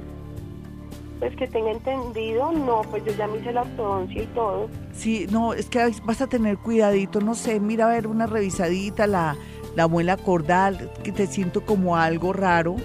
Pues 1.20 1.36
que 1.36 1.46
tenga 1.46 1.70
entendido, 1.70 2.50
no, 2.50 2.80
pues 2.90 3.04
yo 3.04 3.12
ya 3.12 3.28
me 3.28 3.38
hice 3.38 3.52
la 3.52 3.62
ortodoncia 3.62 4.22
y 4.22 4.26
todo. 4.28 4.70
Sí, 4.94 5.26
no, 5.30 5.52
es 5.52 5.66
que 5.66 5.92
vas 6.04 6.22
a 6.22 6.26
tener 6.26 6.56
cuidadito, 6.56 7.20
no 7.20 7.34
sé, 7.34 7.60
mira 7.60 7.84
a 7.84 7.90
ver 7.90 8.06
una 8.06 8.26
revisadita, 8.26 9.06
la, 9.06 9.36
la 9.76 9.86
muela 9.86 10.16
cordal, 10.16 10.90
que 11.04 11.12
te 11.12 11.26
siento 11.26 11.64
como 11.64 11.96
algo 11.96 12.32
raro. 12.32 12.76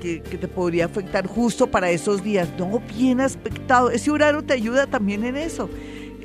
Que, 0.00 0.22
que, 0.22 0.38
te 0.38 0.46
podría 0.46 0.84
afectar 0.84 1.26
justo 1.26 1.72
para 1.72 1.90
esos 1.90 2.22
días. 2.22 2.48
No, 2.56 2.80
bien 2.96 3.20
aspectado. 3.20 3.90
Ese 3.90 4.12
horario 4.12 4.44
te 4.44 4.52
ayuda 4.52 4.86
también 4.86 5.24
en 5.24 5.36
eso. 5.36 5.68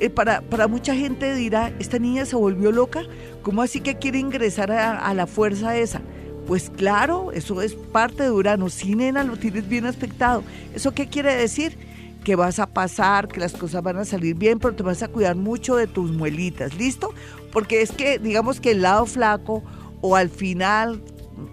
Eh, 0.04 0.10
para, 0.10 0.42
para 0.42 0.68
mucha 0.68 0.94
gente 0.94 1.34
dirá, 1.34 1.72
esta 1.78 1.98
niña 1.98 2.26
se 2.26 2.36
volvió 2.36 2.70
loca, 2.70 3.04
¿cómo 3.40 3.62
así 3.62 3.80
que 3.80 3.96
quiere 3.96 4.18
ingresar 4.18 4.70
a, 4.70 5.14
la 5.14 5.26
fuerza 5.26 5.78
esa? 5.78 6.02
Pues 6.46 6.68
claro, 6.68 7.32
eso 7.32 7.62
es 7.62 7.74
parte 7.74 8.24
de 8.24 8.30
Urano. 8.30 8.68
Sí, 8.68 8.94
nena, 8.94 9.24
lo 9.24 9.38
tienes 9.38 9.66
bien 9.66 9.86
aspectado. 9.86 10.44
¿Eso 10.74 10.92
qué 10.92 11.06
quiere 11.06 11.34
decir? 11.34 11.78
Que 12.22 12.36
vas 12.36 12.58
a 12.58 12.66
pasar, 12.66 13.28
que 13.28 13.40
las 13.40 13.54
cosas 13.54 13.82
van 13.82 13.96
a 13.96 14.04
salir 14.04 14.34
bien, 14.34 14.58
pero 14.58 14.74
te 14.74 14.82
vas 14.82 15.02
a 15.02 15.08
cuidar 15.08 15.36
mucho 15.36 15.76
de 15.76 15.86
tus 15.86 16.12
muelitas, 16.12 16.74
¿listo? 16.74 17.14
Porque 17.50 17.80
es 17.80 17.90
que, 17.90 18.18
digamos 18.18 18.60
que 18.60 18.72
el 18.72 18.82
lado 18.82 19.06
flaco 19.06 19.62
o 20.02 20.16
al 20.16 20.28
final 20.28 21.00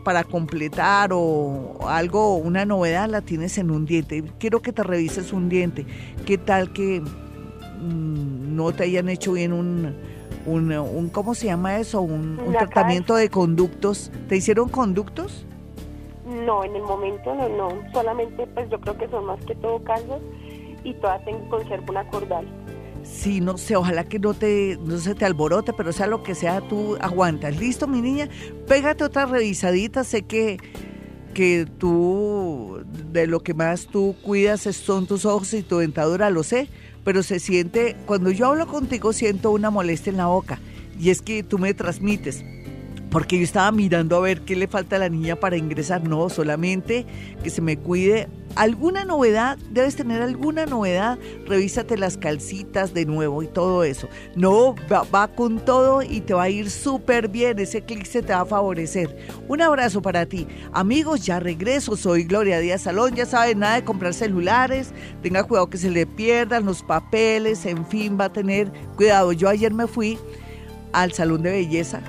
para 0.03 0.25
completar 0.25 1.11
o 1.13 1.87
algo, 1.87 2.35
una 2.35 2.65
novedad 2.65 3.09
la 3.09 3.21
tienes 3.21 3.57
en 3.57 3.71
un 3.71 3.85
diente. 3.85 4.25
Quiero 4.39 4.61
que 4.61 4.73
te 4.73 4.83
revises 4.83 5.31
un 5.31 5.47
diente. 5.47 5.85
¿Qué 6.25 6.37
tal 6.37 6.73
que 6.73 7.01
no 7.81 8.71
te 8.71 8.83
hayan 8.83 9.09
hecho 9.09 9.33
bien 9.33 9.53
un, 9.53 9.95
un, 10.45 11.09
¿cómo 11.09 11.35
se 11.35 11.47
llama 11.47 11.77
eso? 11.77 12.01
Un, 12.01 12.37
tratamiento 12.51 13.15
de 13.15 13.29
conductos. 13.29 14.11
¿Te 14.27 14.37
hicieron 14.37 14.69
conductos? 14.69 15.45
No, 16.25 16.63
en 16.63 16.75
el 16.75 16.83
momento 16.83 17.33
no, 17.35 17.49
no. 17.49 17.69
Solamente 17.93 18.47
pues 18.47 18.69
yo 18.69 18.79
creo 18.79 18.97
que 18.97 19.07
son 19.09 19.25
más 19.25 19.43
que 19.45 19.55
todo 19.55 19.83
caldos 19.83 20.21
y 20.83 20.93
todavía 20.95 21.25
tengo, 21.25 21.49
conservo 21.49 21.85
una 21.89 22.07
cordal. 22.07 22.47
Sí, 23.03 23.41
no 23.41 23.57
sé, 23.57 23.75
ojalá 23.75 24.03
que 24.03 24.19
no 24.19 24.35
te 24.35 24.77
no 24.79 24.97
se 24.97 25.15
te 25.15 25.25
alborote, 25.25 25.73
pero 25.73 25.91
sea 25.91 26.05
lo 26.05 26.21
que 26.21 26.35
sea, 26.35 26.61
tú 26.61 26.97
aguantas. 27.01 27.57
¿Listo, 27.59 27.87
mi 27.87 28.01
niña? 28.01 28.29
Pégate 28.67 29.03
otra 29.03 29.25
revisadita, 29.25 30.03
sé 30.03 30.21
que 30.23 30.57
que 31.33 31.65
tú 31.77 32.83
de 33.11 33.25
lo 33.25 33.39
que 33.39 33.53
más 33.53 33.87
tú 33.87 34.15
cuidas 34.21 34.61
son 34.61 35.07
tus 35.07 35.25
ojos 35.25 35.53
y 35.53 35.63
tu 35.63 35.77
dentadura, 35.77 36.29
lo 36.29 36.43
sé, 36.43 36.67
pero 37.03 37.23
se 37.23 37.39
siente, 37.39 37.95
cuando 38.05 38.31
yo 38.31 38.47
hablo 38.47 38.67
contigo 38.67 39.13
siento 39.13 39.51
una 39.51 39.69
molestia 39.69 40.11
en 40.11 40.17
la 40.17 40.27
boca 40.27 40.59
y 40.99 41.09
es 41.09 41.21
que 41.21 41.43
tú 41.43 41.57
me 41.57 41.73
transmites. 41.73 42.43
Porque 43.11 43.37
yo 43.37 43.43
estaba 43.43 43.71
mirando 43.71 44.15
a 44.15 44.21
ver 44.21 44.41
qué 44.41 44.55
le 44.55 44.67
falta 44.67 44.95
a 44.95 44.99
la 44.99 45.09
niña 45.09 45.35
para 45.35 45.57
ingresar. 45.57 46.07
No, 46.07 46.29
solamente 46.29 47.05
que 47.43 47.49
se 47.49 47.61
me 47.61 47.77
cuide 47.77 48.27
alguna 48.55 49.05
novedad, 49.05 49.57
debes 49.69 49.95
tener 49.95 50.21
alguna 50.21 50.65
novedad, 50.65 51.17
revísate 51.45 51.97
las 51.97 52.17
calcitas 52.17 52.93
de 52.93 53.05
nuevo 53.05 53.43
y 53.43 53.47
todo 53.47 53.83
eso. 53.83 54.07
No, 54.35 54.75
va, 54.91 55.27
con 55.29 55.59
todo 55.59 56.01
y 56.01 56.21
te 56.21 56.33
va 56.33 56.43
a 56.43 56.49
ir 56.49 56.69
súper 56.69 57.27
bien, 57.27 57.59
ese 57.59 57.81
clic 57.81 58.05
se 58.05 58.21
te 58.21 58.33
va 58.33 58.41
a 58.41 58.45
favorecer. 58.45 59.15
Un 59.47 59.61
abrazo 59.61 60.01
para 60.01 60.25
ti. 60.25 60.47
Amigos, 60.73 61.25
ya 61.25 61.39
regreso, 61.39 61.95
soy 61.95 62.23
Gloria 62.23 62.59
Díaz 62.59 62.81
Salón, 62.81 63.15
ya 63.15 63.25
saben, 63.25 63.59
nada 63.59 63.75
de 63.75 63.83
comprar 63.83 64.13
celulares, 64.13 64.91
tenga 65.21 65.43
cuidado 65.43 65.69
que 65.69 65.77
se 65.77 65.89
le 65.89 66.05
pierdan 66.05 66.65
los 66.65 66.83
papeles, 66.83 67.65
en 67.65 67.85
fin, 67.85 68.17
va 68.19 68.25
a 68.25 68.33
tener 68.33 68.71
cuidado. 68.95 69.31
Yo 69.31 69.49
ayer 69.49 69.73
me 69.73 69.87
fui 69.87 70.17
al 70.93 71.13
salón 71.13 71.41
de 71.43 71.51
belleza, 71.51 72.01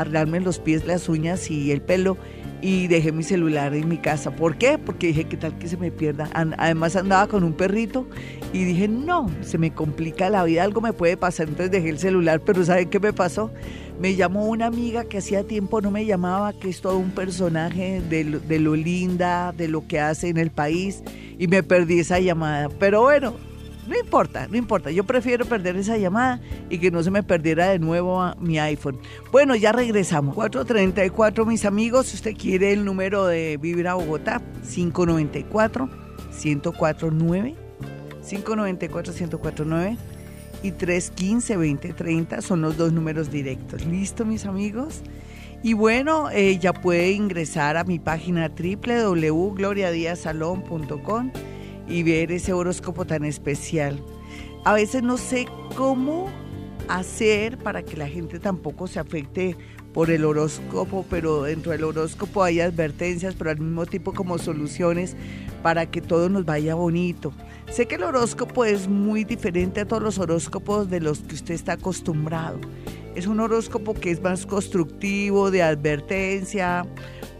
arreglarme 0.00 0.40
los 0.40 0.58
pies, 0.58 0.86
las 0.86 1.08
uñas 1.08 1.50
y 1.50 1.72
el 1.72 1.80
pelo 1.80 2.16
y 2.62 2.88
dejé 2.88 3.12
mi 3.12 3.22
celular 3.22 3.74
en 3.74 3.88
mi 3.88 3.98
casa. 3.98 4.30
¿Por 4.30 4.56
qué? 4.56 4.78
Porque 4.78 5.08
dije, 5.08 5.24
¿qué 5.24 5.36
tal 5.36 5.58
que 5.58 5.68
se 5.68 5.76
me 5.76 5.90
pierda? 5.90 6.28
Además 6.32 6.96
andaba 6.96 7.26
con 7.26 7.44
un 7.44 7.52
perrito 7.52 8.06
y 8.52 8.64
dije, 8.64 8.88
no, 8.88 9.30
se 9.42 9.58
me 9.58 9.72
complica 9.72 10.28
la 10.30 10.44
vida, 10.44 10.62
algo 10.64 10.80
me 10.80 10.92
puede 10.92 11.16
pasar. 11.16 11.48
Entonces 11.48 11.70
dejé 11.70 11.88
el 11.90 11.98
celular, 11.98 12.40
pero 12.40 12.64
¿saben 12.64 12.90
qué 12.90 13.00
me 13.00 13.12
pasó? 13.12 13.50
Me 13.98 14.14
llamó 14.14 14.46
una 14.46 14.66
amiga 14.66 15.04
que 15.04 15.18
hacía 15.18 15.44
tiempo 15.44 15.80
no 15.80 15.90
me 15.90 16.06
llamaba, 16.06 16.52
que 16.52 16.70
es 16.70 16.80
todo 16.80 16.98
un 16.98 17.10
personaje 17.10 18.00
de 18.08 18.24
de 18.24 18.58
lo 18.58 18.74
linda, 18.74 19.52
de 19.52 19.68
lo 19.68 19.86
que 19.86 20.00
hace 20.00 20.28
en 20.28 20.38
el 20.38 20.50
país, 20.50 21.02
y 21.38 21.48
me 21.48 21.62
perdí 21.62 22.00
esa 22.00 22.18
llamada. 22.18 22.68
Pero 22.78 23.02
bueno, 23.02 23.34
no 23.90 23.98
importa, 23.98 24.46
no 24.46 24.56
importa. 24.56 24.92
Yo 24.92 25.02
prefiero 25.02 25.44
perder 25.44 25.76
esa 25.76 25.98
llamada 25.98 26.40
y 26.68 26.78
que 26.78 26.92
no 26.92 27.02
se 27.02 27.10
me 27.10 27.24
perdiera 27.24 27.68
de 27.68 27.80
nuevo 27.80 28.22
mi 28.38 28.60
iPhone. 28.60 29.00
Bueno, 29.32 29.56
ya 29.56 29.72
regresamos. 29.72 30.36
434, 30.36 31.44
mis 31.44 31.64
amigos. 31.64 32.06
Si 32.06 32.14
usted 32.14 32.36
quiere 32.36 32.72
el 32.72 32.84
número 32.84 33.26
de 33.26 33.56
Vivir 33.56 33.88
a 33.88 33.94
Bogotá, 33.94 34.40
594 34.72 35.90
1049 36.44 37.56
594 38.28 39.12
1049 39.12 39.96
y 40.62 40.70
315-2030 40.70 42.42
son 42.42 42.60
los 42.60 42.76
dos 42.76 42.92
números 42.92 43.32
directos. 43.32 43.84
¿Listo, 43.86 44.24
mis 44.24 44.46
amigos? 44.46 45.02
Y 45.64 45.72
bueno, 45.72 46.30
eh, 46.30 46.58
ya 46.58 46.72
puede 46.72 47.10
ingresar 47.10 47.76
a 47.76 47.82
mi 47.82 47.98
página 47.98 48.50
www.gloriadiasalón.com 48.50 51.32
y 51.90 52.02
ver 52.02 52.32
ese 52.32 52.52
horóscopo 52.52 53.04
tan 53.04 53.24
especial. 53.24 54.00
A 54.64 54.74
veces 54.74 55.02
no 55.02 55.18
sé 55.18 55.46
cómo 55.76 56.30
hacer 56.88 57.58
para 57.58 57.82
que 57.82 57.96
la 57.96 58.08
gente 58.08 58.38
tampoco 58.38 58.86
se 58.86 59.00
afecte 59.00 59.56
por 59.92 60.10
el 60.10 60.24
horóscopo, 60.24 61.04
pero 61.10 61.42
dentro 61.42 61.72
del 61.72 61.84
horóscopo 61.84 62.42
hay 62.44 62.60
advertencias, 62.60 63.34
pero 63.34 63.50
al 63.50 63.58
mismo 63.58 63.86
tiempo 63.86 64.12
como 64.12 64.38
soluciones 64.38 65.16
para 65.62 65.90
que 65.90 66.00
todo 66.00 66.28
nos 66.28 66.44
vaya 66.44 66.74
bonito. 66.74 67.32
Sé 67.70 67.86
que 67.86 67.96
el 67.96 68.04
horóscopo 68.04 68.64
es 68.64 68.88
muy 68.88 69.24
diferente 69.24 69.80
a 69.80 69.88
todos 69.88 70.02
los 70.02 70.18
horóscopos 70.18 70.90
de 70.90 71.00
los 71.00 71.20
que 71.20 71.34
usted 71.34 71.54
está 71.54 71.72
acostumbrado. 71.72 72.60
Es 73.14 73.26
un 73.26 73.40
horóscopo 73.40 73.94
que 73.94 74.12
es 74.12 74.22
más 74.22 74.46
constructivo, 74.46 75.50
de 75.50 75.62
advertencia, 75.62 76.86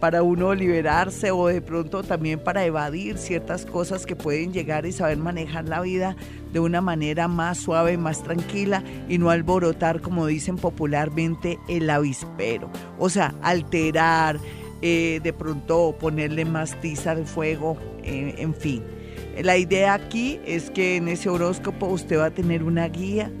para 0.01 0.23
uno 0.23 0.55
liberarse 0.55 1.29
o 1.29 1.47
de 1.47 1.61
pronto 1.61 2.01
también 2.01 2.39
para 2.39 2.65
evadir 2.65 3.19
ciertas 3.19 3.67
cosas 3.67 4.07
que 4.07 4.15
pueden 4.15 4.51
llegar 4.51 4.87
y 4.87 4.91
saber 4.91 5.17
manejar 5.17 5.69
la 5.69 5.79
vida 5.79 6.17
de 6.51 6.59
una 6.59 6.81
manera 6.81 7.27
más 7.27 7.59
suave, 7.59 7.97
más 7.97 8.23
tranquila 8.23 8.83
y 9.07 9.19
no 9.19 9.29
alborotar, 9.29 10.01
como 10.01 10.25
dicen 10.25 10.57
popularmente, 10.57 11.59
el 11.69 11.87
avispero. 11.89 12.69
O 12.97 13.09
sea, 13.09 13.35
alterar, 13.43 14.39
eh, 14.81 15.19
de 15.23 15.33
pronto 15.33 15.95
ponerle 15.99 16.45
más 16.45 16.81
tiza 16.81 17.11
al 17.11 17.27
fuego, 17.27 17.77
eh, 18.03 18.33
en 18.39 18.55
fin. 18.55 18.83
La 19.43 19.55
idea 19.55 19.93
aquí 19.93 20.39
es 20.45 20.71
que 20.71 20.97
en 20.97 21.07
ese 21.09 21.29
horóscopo 21.29 21.85
usted 21.85 22.17
va 22.17 22.25
a 22.25 22.31
tener 22.31 22.63
una 22.63 22.87
guía 22.87 23.31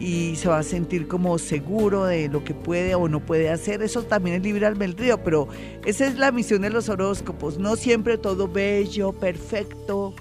y 0.00 0.34
se 0.36 0.48
va 0.48 0.58
a 0.58 0.62
sentir 0.62 1.06
como 1.06 1.38
seguro 1.38 2.06
de 2.06 2.28
lo 2.28 2.42
que 2.42 2.54
puede 2.54 2.94
o 2.94 3.06
no 3.06 3.20
puede 3.20 3.50
hacer. 3.50 3.82
Eso 3.82 4.02
también 4.02 4.36
es 4.36 4.42
libre 4.42 4.64
albedrío, 4.64 5.22
pero 5.22 5.46
esa 5.84 6.06
es 6.06 6.16
la 6.16 6.32
misión 6.32 6.62
de 6.62 6.70
los 6.70 6.88
horóscopos. 6.88 7.58
No 7.58 7.76
siempre 7.76 8.16
todo 8.16 8.48
bello, 8.48 9.12
perfecto, 9.12 10.14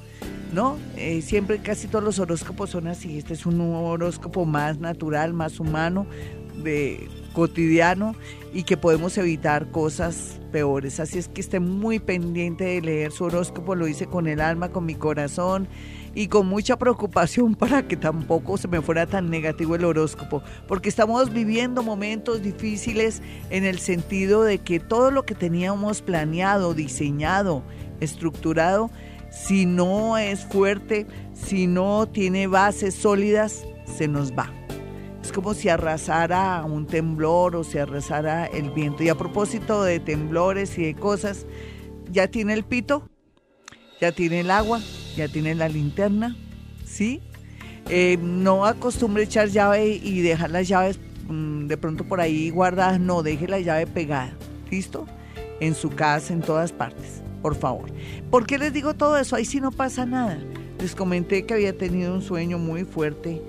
¿no? 0.53 0.77
Eh, 0.97 1.21
siempre 1.21 1.59
casi 1.59 1.87
todos 1.87 2.03
los 2.03 2.19
horóscopos 2.19 2.71
son 2.71 2.87
así. 2.87 3.17
Este 3.17 3.33
es 3.33 3.45
un 3.45 3.61
horóscopo 3.61 4.45
más 4.45 4.79
natural, 4.79 5.33
más 5.33 5.61
humano, 5.61 6.05
de 6.61 7.07
cotidiano 7.31 8.15
y 8.53 8.63
que 8.63 8.75
podemos 8.75 9.17
evitar 9.17 9.71
cosas 9.71 10.41
peores. 10.51 10.99
Así 10.99 11.19
es 11.19 11.29
que 11.29 11.39
esté 11.39 11.61
muy 11.61 11.99
pendiente 11.99 12.65
de 12.65 12.81
leer 12.81 13.13
su 13.13 13.23
horóscopo, 13.23 13.75
lo 13.75 13.87
hice 13.87 14.07
con 14.07 14.27
el 14.27 14.41
alma, 14.41 14.69
con 14.69 14.85
mi 14.85 14.95
corazón 14.95 15.69
y 16.15 16.27
con 16.27 16.47
mucha 16.47 16.77
preocupación 16.77 17.55
para 17.59 17.87
que 17.87 17.97
tampoco 17.97 18.57
se 18.57 18.67
me 18.67 18.81
fuera 18.81 19.05
tan 19.05 19.29
negativo 19.29 19.75
el 19.75 19.85
horóscopo, 19.85 20.41
porque 20.67 20.89
estamos 20.89 21.31
viviendo 21.31 21.83
momentos 21.83 22.41
difíciles 22.41 23.21
en 23.49 23.65
el 23.65 23.79
sentido 23.79 24.43
de 24.43 24.59
que 24.59 24.79
todo 24.79 25.11
lo 25.11 25.23
que 25.23 25.35
teníamos 25.35 26.01
planeado, 26.01 26.73
diseñado, 26.73 27.63
estructurado, 27.99 28.89
si 29.29 29.65
no 29.65 30.17
es 30.17 30.45
fuerte, 30.45 31.05
si 31.33 31.67
no 31.67 32.07
tiene 32.07 32.47
bases 32.47 32.95
sólidas, 32.95 33.63
se 33.85 34.07
nos 34.07 34.31
va. 34.31 34.51
Es 35.21 35.31
como 35.31 35.53
si 35.53 35.69
arrasara 35.69 36.63
un 36.65 36.87
temblor 36.87 37.55
o 37.55 37.63
si 37.63 37.77
arrasara 37.77 38.45
el 38.47 38.71
viento. 38.71 39.03
Y 39.03 39.09
a 39.09 39.15
propósito 39.15 39.83
de 39.83 39.99
temblores 39.99 40.75
y 40.79 40.85
de 40.85 40.95
cosas, 40.95 41.45
¿ya 42.11 42.27
tiene 42.27 42.53
el 42.53 42.63
pito? 42.63 43.07
¿Ya 43.99 44.11
tiene 44.11 44.41
el 44.41 44.51
agua? 44.51 44.81
ya 45.19 45.27
tiene 45.27 45.53
la 45.53 45.67
linterna, 45.67 46.35
¿sí? 46.85 47.21
Eh, 47.89 48.17
no 48.21 48.65
acostumbre 48.65 49.23
echar 49.23 49.49
llave 49.49 49.99
y 50.01 50.21
dejar 50.21 50.51
las 50.51 50.67
llaves 50.67 50.99
mm, 51.27 51.67
de 51.67 51.77
pronto 51.77 52.05
por 52.05 52.21
ahí 52.21 52.49
guardadas, 52.49 52.99
no, 52.99 53.21
deje 53.21 53.47
la 53.47 53.59
llave 53.59 53.85
pegada, 53.85 54.33
¿listo? 54.71 55.05
En 55.59 55.75
su 55.75 55.89
casa, 55.89 56.33
en 56.33 56.41
todas 56.41 56.71
partes, 56.71 57.21
por 57.41 57.55
favor. 57.55 57.91
¿Por 58.31 58.45
qué 58.45 58.57
les 58.57 58.71
digo 58.71 58.93
todo 58.93 59.17
eso? 59.17 59.35
Ahí 59.35 59.45
sí 59.45 59.59
no 59.59 59.71
pasa 59.71 60.05
nada. 60.05 60.39
Les 60.79 60.95
comenté 60.95 61.45
que 61.45 61.55
había 61.55 61.77
tenido 61.77 62.13
un 62.13 62.21
sueño 62.21 62.57
muy 62.57 62.85
fuerte, 62.85 63.41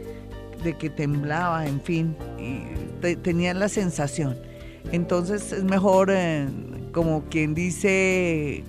de 0.65 0.77
que 0.77 0.91
temblaba, 0.91 1.67
en 1.67 1.81
fin, 1.81 2.17
y 2.39 3.17
tenía 3.17 3.55
la 3.55 3.69
sensación. 3.69 4.37
Entonces 4.91 5.53
es 5.53 5.65
mejor, 5.65 6.11
eh, 6.11 6.49
como 6.93 7.25
quien 7.31 7.55
dice, 7.55 8.65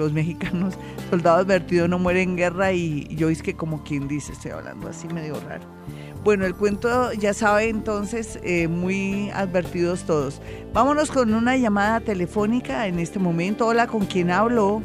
los 0.00 0.12
mexicanos, 0.12 0.74
soldado 1.10 1.38
advertido 1.38 1.86
no 1.86 1.98
muere 1.98 2.22
en 2.22 2.36
guerra 2.36 2.72
y 2.72 3.06
yo 3.14 3.28
es 3.28 3.42
que 3.42 3.54
como 3.54 3.84
quien 3.84 4.08
dice, 4.08 4.32
estoy 4.32 4.50
hablando 4.50 4.88
así 4.88 5.06
medio 5.08 5.38
raro. 5.46 5.64
Bueno, 6.24 6.44
el 6.44 6.54
cuento 6.54 7.12
ya 7.14 7.32
sabe 7.32 7.68
entonces, 7.68 8.38
eh, 8.42 8.68
muy 8.68 9.30
advertidos 9.30 10.04
todos. 10.04 10.42
Vámonos 10.74 11.10
con 11.10 11.32
una 11.32 11.56
llamada 11.56 12.00
telefónica 12.00 12.86
en 12.86 12.98
este 12.98 13.18
momento. 13.18 13.66
Hola, 13.66 13.86
¿con 13.86 14.04
quién 14.04 14.30
hablo? 14.30 14.82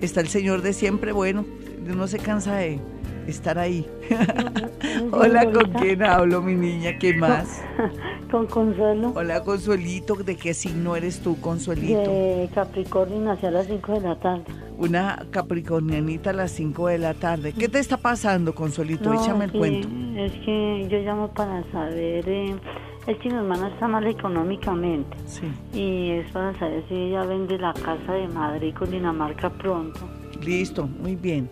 Está 0.00 0.20
el 0.20 0.28
señor 0.28 0.62
de 0.62 0.72
siempre, 0.72 1.12
bueno, 1.12 1.44
no 1.84 2.08
se 2.08 2.18
cansa 2.18 2.56
de 2.56 2.80
estar 3.28 3.58
ahí. 3.58 3.86
Hola, 5.12 5.50
¿con 5.52 5.70
quién 5.72 6.02
hablo, 6.02 6.42
mi 6.42 6.54
niña? 6.54 6.98
¿Qué 6.98 7.14
más? 7.18 7.62
Con 8.32 8.46
Consuelo. 8.46 9.12
Hola, 9.14 9.44
Consuelito. 9.44 10.14
¿De 10.14 10.36
qué 10.36 10.54
signo 10.54 10.96
eres 10.96 11.20
tú, 11.20 11.38
Consuelito? 11.38 12.00
De 12.00 12.48
Capricornio, 12.54 13.20
nació 13.20 13.48
a 13.48 13.50
las 13.50 13.66
5 13.66 13.92
de 13.92 14.00
la 14.00 14.18
tarde. 14.18 14.44
Una 14.78 15.26
capricornianita 15.30 16.30
a 16.30 16.32
las 16.32 16.50
5 16.52 16.88
de 16.88 16.96
la 16.96 17.12
tarde. 17.12 17.52
¿Qué 17.52 17.68
te 17.68 17.78
está 17.78 17.98
pasando, 17.98 18.54
Consuelito? 18.54 19.12
Échame 19.12 19.44
el 19.44 19.52
cuento. 19.52 19.86
Es 20.16 20.32
que 20.46 20.88
yo 20.90 20.98
llamo 21.00 21.28
para 21.34 21.62
saber... 21.72 22.26
Eh, 22.26 22.56
es 23.06 23.18
que 23.18 23.28
mi 23.28 23.34
hermana 23.34 23.68
está 23.68 23.86
mal 23.86 24.06
económicamente. 24.06 25.14
Sí. 25.26 25.52
Y 25.78 26.12
es 26.12 26.30
para 26.32 26.58
saber 26.58 26.82
si 26.88 26.94
ella 26.94 27.26
vende 27.26 27.58
la 27.58 27.74
casa 27.74 28.14
de 28.14 28.28
Madrid 28.28 28.74
con 28.74 28.90
Dinamarca 28.90 29.50
pronto. 29.50 30.08
Listo, 30.40 30.86
muy 30.86 31.16
bien. 31.16 31.50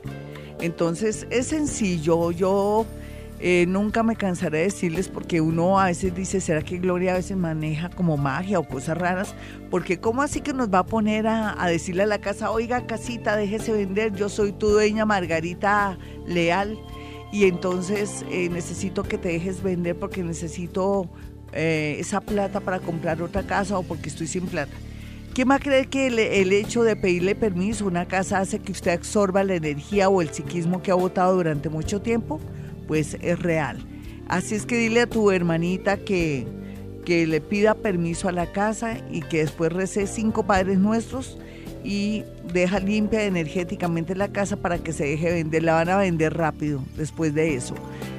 Entonces 0.60 1.26
es 1.28 1.48
sencillo. 1.48 2.30
Yo 2.30 2.86
eh, 3.42 3.64
nunca 3.66 4.02
me 4.02 4.16
cansaré 4.16 4.58
de 4.58 4.64
decirles 4.64 5.08
porque 5.08 5.40
uno 5.40 5.80
a 5.80 5.86
veces 5.86 6.14
dice, 6.14 6.42
¿será 6.42 6.60
que 6.60 6.76
Gloria 6.76 7.12
a 7.12 7.16
veces 7.16 7.38
maneja 7.38 7.88
como 7.88 8.18
magia 8.18 8.58
o 8.58 8.68
cosas 8.68 8.98
raras? 8.98 9.34
Porque 9.70 9.98
¿cómo 9.98 10.20
así 10.20 10.42
que 10.42 10.52
nos 10.52 10.68
va 10.68 10.80
a 10.80 10.86
poner 10.86 11.26
a, 11.26 11.56
decirle 11.66 12.02
a 12.02 12.06
la 12.06 12.20
casa, 12.20 12.50
oiga 12.50 12.86
casita, 12.86 13.36
déjese 13.36 13.72
vender, 13.72 14.14
yo 14.14 14.28
soy 14.28 14.52
tu 14.52 14.68
dueña 14.68 15.06
Margarita 15.06 15.98
Leal 16.26 16.78
y 17.32 17.46
entonces 17.46 18.26
eh, 18.30 18.50
necesito 18.50 19.04
que 19.04 19.16
te 19.16 19.28
dejes 19.28 19.62
vender 19.62 19.98
porque 19.98 20.22
necesito 20.22 21.08
eh, 21.54 21.96
esa 21.98 22.20
plata 22.20 22.60
para 22.60 22.78
comprar 22.78 23.22
otra 23.22 23.44
casa 23.44 23.78
o 23.78 23.82
porque 23.82 24.10
estoy 24.10 24.26
sin 24.26 24.48
plata? 24.48 24.76
¿Quién 25.32 25.48
va 25.48 25.54
a 25.54 25.60
creer 25.60 25.88
que 25.88 26.08
el, 26.08 26.18
el, 26.18 26.52
hecho 26.52 26.82
de 26.82 26.94
pedirle 26.94 27.34
permiso 27.34 27.84
a 27.84 27.88
una 27.88 28.06
casa 28.06 28.40
hace 28.40 28.58
que 28.58 28.72
usted 28.72 28.90
absorba 28.90 29.44
la 29.44 29.54
energía 29.54 30.10
o 30.10 30.20
el 30.20 30.28
psiquismo 30.28 30.82
que 30.82 30.90
ha 30.90 30.94
votado 30.94 31.36
durante 31.36 31.70
mucho 31.70 32.02
tiempo? 32.02 32.38
Pues 32.90 33.16
es 33.22 33.38
real. 33.38 33.78
Así 34.26 34.56
es 34.56 34.66
que 34.66 34.76
dile 34.76 35.02
a 35.02 35.06
tu 35.06 35.30
hermanita 35.30 35.96
que, 35.96 36.44
que 37.04 37.24
le 37.24 37.40
pida 37.40 37.76
permiso 37.76 38.28
a 38.28 38.32
la 38.32 38.50
casa 38.50 38.96
y 39.12 39.20
que 39.20 39.38
después 39.38 39.72
rece 39.72 40.08
cinco 40.08 40.44
padres 40.44 40.76
nuestros 40.80 41.38
y 41.84 42.24
deja 42.52 42.80
limpia 42.80 43.22
energéticamente 43.22 44.16
la 44.16 44.32
casa 44.32 44.56
para 44.56 44.78
que 44.78 44.92
se 44.92 45.04
deje 45.04 45.30
vender. 45.30 45.62
La 45.62 45.74
van 45.74 45.88
a 45.88 45.98
vender 45.98 46.36
rápido 46.36 46.82
después 46.96 47.32
de 47.32 47.54
eso. 47.54 47.76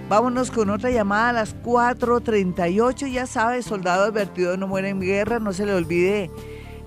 Vámonos 0.08 0.52
con 0.52 0.70
otra 0.70 0.90
llamada 0.90 1.32
a 1.32 1.34
las 1.34 1.54
4.38. 1.64 3.12
Ya 3.12 3.26
sabes, 3.26 3.66
soldado 3.66 4.06
advertido 4.06 4.56
no 4.56 4.70
muere 4.70 4.88
en 4.88 5.02
guerra. 5.02 5.40
No 5.42 5.52
se 5.52 5.66
le 5.66 5.74
olvide 5.74 6.32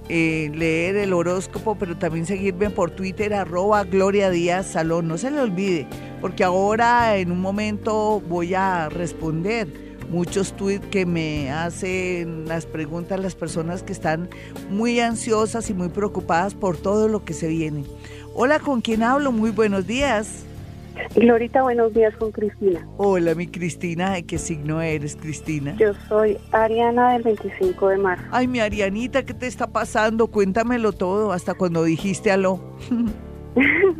eh, 0.08 0.50
leer 0.54 0.96
el 0.96 1.12
horóscopo, 1.12 1.76
pero 1.76 1.96
también 1.96 2.26
seguirme 2.26 2.70
por 2.70 2.90
Twitter, 2.90 3.34
arroba 3.34 3.84
Gloria 3.84 4.30
Díaz 4.30 4.66
Salón. 4.66 5.08
No 5.08 5.18
se 5.18 5.30
le 5.30 5.40
olvide 5.40 5.86
porque 6.20 6.42
ahora 6.42 7.16
en 7.18 7.30
un 7.30 7.40
momento 7.40 8.22
voy 8.28 8.54
a 8.54 8.88
responder 8.88 9.68
muchos 10.10 10.54
tweets 10.54 10.86
que 10.86 11.06
me 11.06 11.50
hacen 11.50 12.46
las 12.46 12.66
preguntas 12.66 13.20
las 13.20 13.34
personas 13.34 13.82
que 13.82 13.92
están 13.92 14.28
muy 14.70 15.00
ansiosas 15.00 15.68
y 15.70 15.74
muy 15.74 15.88
preocupadas 15.88 16.54
por 16.54 16.76
todo 16.76 17.08
lo 17.08 17.24
que 17.24 17.34
se 17.34 17.48
viene. 17.48 17.84
Hola, 18.34 18.58
¿con 18.58 18.80
quién 18.80 19.02
hablo? 19.02 19.32
Muy 19.32 19.50
buenos 19.50 19.86
días. 19.86 20.44
Glorita, 21.14 21.62
buenos 21.62 21.92
días 21.94 22.14
con 22.16 22.30
Cristina. 22.32 22.86
Hola, 22.96 23.34
mi 23.34 23.46
Cristina, 23.46 24.12
¿de 24.14 24.24
qué 24.24 24.38
signo 24.38 24.80
eres, 24.80 25.16
Cristina? 25.16 25.74
Yo 25.76 25.92
soy 26.08 26.38
Ariana 26.52 27.14
del 27.14 27.22
25 27.22 27.88
de 27.88 27.96
marzo. 27.98 28.24
Ay, 28.30 28.46
mi 28.46 28.60
Arianita, 28.60 29.24
¿qué 29.24 29.34
te 29.34 29.46
está 29.46 29.66
pasando? 29.66 30.28
Cuéntamelo 30.28 30.92
todo, 30.92 31.32
hasta 31.32 31.54
cuando 31.54 31.84
dijiste 31.84 32.30
aló. 32.30 32.60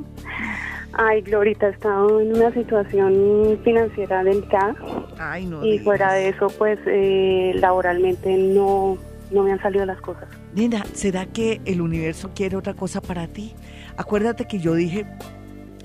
Ay, 0.96 1.22
Glorita, 1.22 1.68
he 1.68 1.70
estado 1.70 2.20
en 2.20 2.36
una 2.36 2.52
situación 2.52 3.58
financiera 3.64 4.22
delicada. 4.22 4.76
Ay, 5.18 5.46
no. 5.46 5.64
Y 5.64 5.80
fuera 5.80 6.12
de 6.12 6.28
eso, 6.28 6.46
pues 6.56 6.78
eh, 6.86 7.52
laboralmente 7.56 8.36
no, 8.36 8.96
no 9.32 9.42
me 9.42 9.52
han 9.52 9.60
salido 9.60 9.84
las 9.86 10.00
cosas. 10.00 10.28
Nina, 10.54 10.84
¿será 10.92 11.26
que 11.26 11.60
el 11.64 11.80
universo 11.80 12.30
quiere 12.32 12.56
otra 12.56 12.74
cosa 12.74 13.00
para 13.00 13.26
ti? 13.26 13.54
Acuérdate 13.96 14.46
que 14.46 14.60
yo 14.60 14.74
dije 14.74 15.04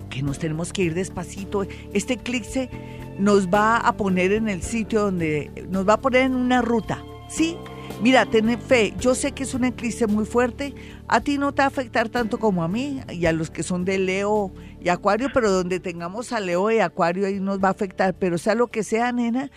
que 0.10 0.22
nos 0.24 0.40
tenemos 0.40 0.74
que 0.74 0.84
ir 0.84 0.94
despacito. 0.94 1.66
Este 1.94 2.14
eclipse 2.14 2.70
nos 3.18 3.48
va 3.48 3.78
a 3.78 3.96
poner 3.98 4.32
en 4.32 4.50
el 4.50 4.62
sitio 4.62 5.02
donde 5.02 5.68
nos 5.70 5.88
va 5.88 5.94
a 5.94 6.02
poner 6.02 6.24
en 6.24 6.36
una 6.36 6.62
ruta, 6.62 7.04
¿sí? 7.30 7.58
Mira, 8.02 8.26
ten 8.26 8.60
fe, 8.62 8.94
yo 9.00 9.14
sé 9.14 9.34
que 9.34 9.44
es 9.44 9.54
un 9.54 9.66
eclipse 9.66 10.08
muy 10.08 10.26
fuerte, 10.26 10.74
a 11.08 11.20
ti 11.20 11.38
no 11.38 11.54
te 11.54 11.62
va 11.62 11.66
a 11.66 11.68
afectar 11.68 12.08
tanto 12.08 12.40
como 12.40 12.64
a 12.64 12.68
mí 12.68 13.02
y 13.10 13.26
a 13.26 13.34
los 13.34 13.50
que 13.50 13.64
son 13.64 13.84
de 13.84 13.98
Leo 13.98 14.54
y 14.80 14.90
Acuario, 14.90 15.30
pero 15.34 15.52
donde 15.52 15.82
tengamos 15.82 16.32
a 16.32 16.40
Leo 16.40 16.72
y 16.72 16.80
Acuario 16.80 17.28
ahí 17.28 17.40
nos 17.40 17.62
va 17.62 17.68
a 17.70 17.72
afectar, 17.72 18.14
pero 18.14 18.38
sea 18.38 18.56
lo 18.56 18.68
que 18.68 18.84
sea, 18.84 19.12
nena, 19.12 19.52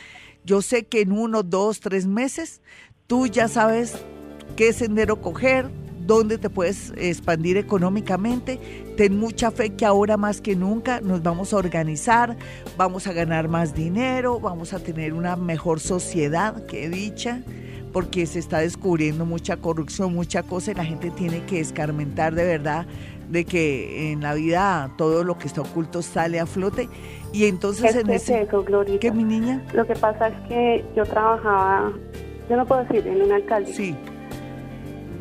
yo 0.44 0.60
sé 0.60 0.86
que 0.86 1.02
en 1.02 1.12
uno, 1.12 1.44
dos, 1.44 1.78
tres 1.78 2.06
meses 2.06 2.62
Tú 3.12 3.26
ya 3.26 3.46
sabes 3.46 3.94
qué 4.56 4.72
sendero 4.72 5.20
coger, 5.20 5.68
dónde 6.06 6.38
te 6.38 6.50
puedes 6.50 6.92
expandir 6.96 7.56
económicamente. 7.56 8.58
Ten 8.96 9.18
mucha 9.18 9.50
fe 9.50 9.70
que 9.70 9.84
ahora 9.84 10.16
más 10.16 10.40
que 10.40 10.56
nunca 10.56 11.00
nos 11.00 11.22
vamos 11.22 11.52
a 11.52 11.56
organizar, 11.56 12.36
vamos 12.76 13.06
a 13.06 13.12
ganar 13.12 13.48
más 13.48 13.74
dinero, 13.74 14.40
vamos 14.40 14.72
a 14.72 14.78
tener 14.78 15.14
una 15.14 15.36
mejor 15.36 15.80
sociedad, 15.80 16.64
que 16.66 16.88
dicha, 16.88 17.42
porque 17.92 18.26
se 18.26 18.38
está 18.38 18.58
descubriendo 18.58 19.26
mucha 19.26 19.56
corrupción, 19.56 20.14
mucha 20.14 20.42
cosa 20.42 20.72
y 20.72 20.74
la 20.74 20.84
gente 20.84 21.10
tiene 21.10 21.44
que 21.44 21.60
escarmentar 21.60 22.34
de 22.34 22.44
verdad 22.44 22.86
de 23.28 23.44
que 23.44 24.12
en 24.12 24.20
la 24.20 24.34
vida 24.34 24.90
todo 24.98 25.24
lo 25.24 25.38
que 25.38 25.46
está 25.46 25.62
oculto 25.62 26.02
sale 26.02 26.38
a 26.38 26.44
flote 26.44 26.88
y 27.32 27.46
entonces 27.46 27.96
en 27.96 28.10
ese 28.10 28.42
eso, 28.42 28.64
¿Qué 29.00 29.10
mi 29.10 29.24
niña? 29.24 29.62
Lo 29.72 29.86
que 29.86 29.94
pasa 29.94 30.28
es 30.28 30.34
que 30.48 30.84
yo 30.94 31.04
trabajaba, 31.04 31.92
yo 32.50 32.56
no 32.56 32.66
puedo 32.66 32.84
decir, 32.84 33.06
en 33.06 33.22
una 33.22 33.36
alcaldía. 33.36 33.74
Sí 33.74 33.96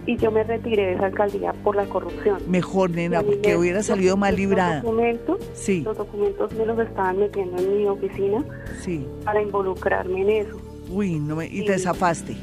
y 0.05 0.17
yo 0.17 0.31
me 0.31 0.43
retiré 0.43 0.87
de 0.87 0.93
esa 0.93 1.05
alcaldía 1.07 1.53
por 1.63 1.75
la 1.75 1.85
corrupción. 1.85 2.39
Mejor, 2.47 2.89
nena, 2.89 3.21
porque 3.21 3.55
hubiera 3.55 3.83
salido 3.83 4.17
mal 4.17 4.35
librada. 4.35 4.75
Los 4.75 4.83
documentos, 4.83 5.37
sí. 5.53 5.81
los 5.81 5.97
documentos 5.97 6.53
me 6.53 6.65
los 6.65 6.79
estaban 6.79 7.17
metiendo 7.17 7.57
en 7.57 7.77
mi 7.77 7.85
oficina 7.85 8.43
sí. 8.81 9.05
para 9.23 9.41
involucrarme 9.41 10.21
en 10.21 10.29
eso. 10.29 10.61
Uy, 10.89 11.19
no 11.19 11.35
me, 11.35 11.47
y, 11.47 11.65
te 11.65 11.77
zafaste. 11.77 12.35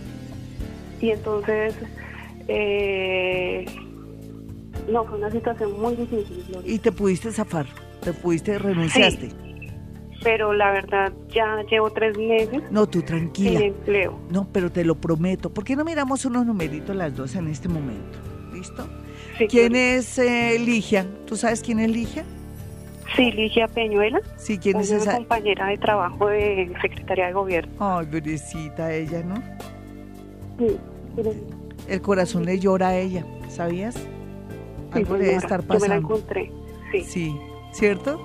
Y 1.01 1.11
entonces, 1.11 1.75
eh, 2.47 3.66
no, 4.88 5.05
fue 5.05 5.18
una 5.18 5.31
situación 5.31 5.81
muy 5.81 5.97
difícil. 5.97 6.44
¿Y 6.64 6.79
te 6.79 6.92
pudiste 6.92 7.31
zafar? 7.33 7.66
¿Te 8.03 8.12
pudiste, 8.12 8.59
renunciaste? 8.59 9.47
Pero 10.22 10.52
la 10.52 10.70
verdad 10.70 11.12
ya 11.28 11.62
llevo 11.70 11.90
tres 11.90 12.16
meses. 12.16 12.62
No, 12.70 12.87
tú 12.88 13.02
tranquila. 13.02 13.61
Sin 13.61 13.68
empleo. 13.68 14.18
No, 14.31 14.48
pero 14.52 14.70
te 14.70 14.85
lo 14.85 14.94
prometo. 14.96 15.50
¿Por 15.50 15.64
qué 15.64 15.76
no 15.76 15.85
miramos 15.85 16.24
unos 16.24 16.44
numeritos 16.44 16.94
las 16.94 17.14
dos 17.14 17.35
en 17.37 17.48
este 17.48 17.68
momento? 17.68 18.18
¿Listo? 18.52 18.87
¿Quién 19.48 19.76
es 19.76 20.18
eh, 20.18 20.59
Ligia? 20.59 21.07
¿Tú 21.26 21.37
sabes 21.37 21.62
quién 21.62 21.78
es 21.78 21.90
Ligia? 21.90 22.24
Sí, 23.16 23.31
Ligia 23.33 23.68
Peñuela. 23.68 24.20
Sí, 24.37 24.59
¿quién 24.59 24.78
es 24.78 24.90
esa? 24.90 25.16
compañera 25.16 25.66
de 25.68 25.78
trabajo 25.78 26.28
de 26.28 26.72
Secretaría 26.83 27.26
de 27.28 27.33
Gobierno. 27.33 27.72
Ay, 27.78 28.07
bebecita 28.11 28.92
ella, 28.92 29.22
¿no? 29.22 29.37
Sí. 30.59 30.76
El 31.87 32.02
corazón 32.02 32.44
le 32.44 32.59
llora 32.59 32.88
a 32.88 32.96
ella, 32.96 33.24
¿sabías? 33.48 33.96
Algo 34.90 35.14
debe 35.14 35.37
estar 35.37 35.62
pasando. 35.62 35.74
Yo 35.74 35.81
me 35.81 35.88
la 35.88 35.96
encontré, 35.96 36.52
sí. 36.92 37.04
Sí, 37.04 37.37
¿cierto? 37.72 38.20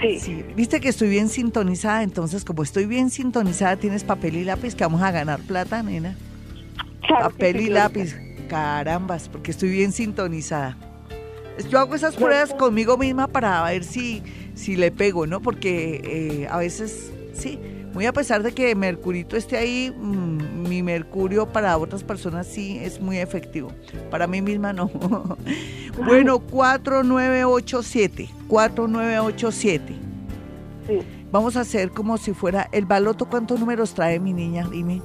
Sí. 0.00 0.44
Viste 0.56 0.80
que 0.80 0.88
estoy 0.88 1.08
bien 1.08 1.28
sintonizada, 1.28 2.02
entonces 2.02 2.44
como 2.44 2.62
estoy 2.62 2.86
bien 2.86 3.10
sintonizada, 3.10 3.76
tienes 3.76 4.04
papel 4.04 4.36
y 4.36 4.44
lápiz 4.44 4.74
que 4.74 4.84
vamos 4.84 5.02
a 5.02 5.10
ganar 5.10 5.40
plata, 5.40 5.82
nena. 5.82 6.16
papel 7.08 7.60
y 7.60 7.68
lápiz, 7.68 8.16
carambas, 8.48 9.28
porque 9.28 9.50
estoy 9.50 9.70
bien 9.70 9.92
sintonizada. 9.92 10.76
Yo 11.68 11.78
hago 11.78 11.94
esas 11.94 12.16
pruebas 12.16 12.54
conmigo 12.54 12.96
misma 12.96 13.26
para 13.26 13.62
ver 13.64 13.84
si, 13.84 14.22
si 14.54 14.76
le 14.76 14.90
pego, 14.90 15.26
¿no? 15.26 15.40
Porque 15.40 16.00
eh, 16.04 16.48
a 16.50 16.56
veces, 16.56 17.12
sí, 17.34 17.58
muy 17.92 18.06
a 18.06 18.12
pesar 18.12 18.42
de 18.42 18.52
que 18.52 18.74
Mercurito 18.74 19.36
esté 19.36 19.56
ahí, 19.56 19.94
mm, 19.96 20.68
mi 20.68 20.82
Mercurio 20.82 21.46
para 21.46 21.76
otras 21.76 22.04
personas 22.04 22.46
sí 22.46 22.78
es 22.78 23.00
muy 23.00 23.18
efectivo. 23.18 23.72
Para 24.10 24.26
mí 24.26 24.40
misma 24.42 24.72
no. 24.72 24.88
bueno, 26.06 26.38
4987. 26.38 28.28
4987. 28.48 29.94
Sí. 30.86 30.98
Vamos 31.32 31.56
a 31.56 31.60
hacer 31.60 31.90
como 31.90 32.16
si 32.18 32.32
fuera 32.32 32.68
el 32.72 32.86
baloto. 32.86 33.26
¿Cuántos 33.26 33.60
números 33.60 33.94
trae 33.94 34.18
mi 34.18 34.32
niña? 34.32 34.66
Dime. 34.70 35.00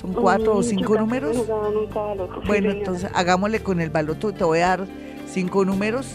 ¿Son 0.00 0.12
cuatro 0.12 0.56
o 0.56 0.62
cinco 0.62 0.96
números? 0.96 1.36
bueno, 2.46 2.70
entonces 2.70 3.10
hagámosle 3.14 3.60
con 3.62 3.80
el 3.80 3.90
baloto. 3.90 4.32
Te 4.32 4.44
voy 4.44 4.60
a 4.60 4.68
dar 4.68 4.86
cinco 5.28 5.64
números 5.64 6.06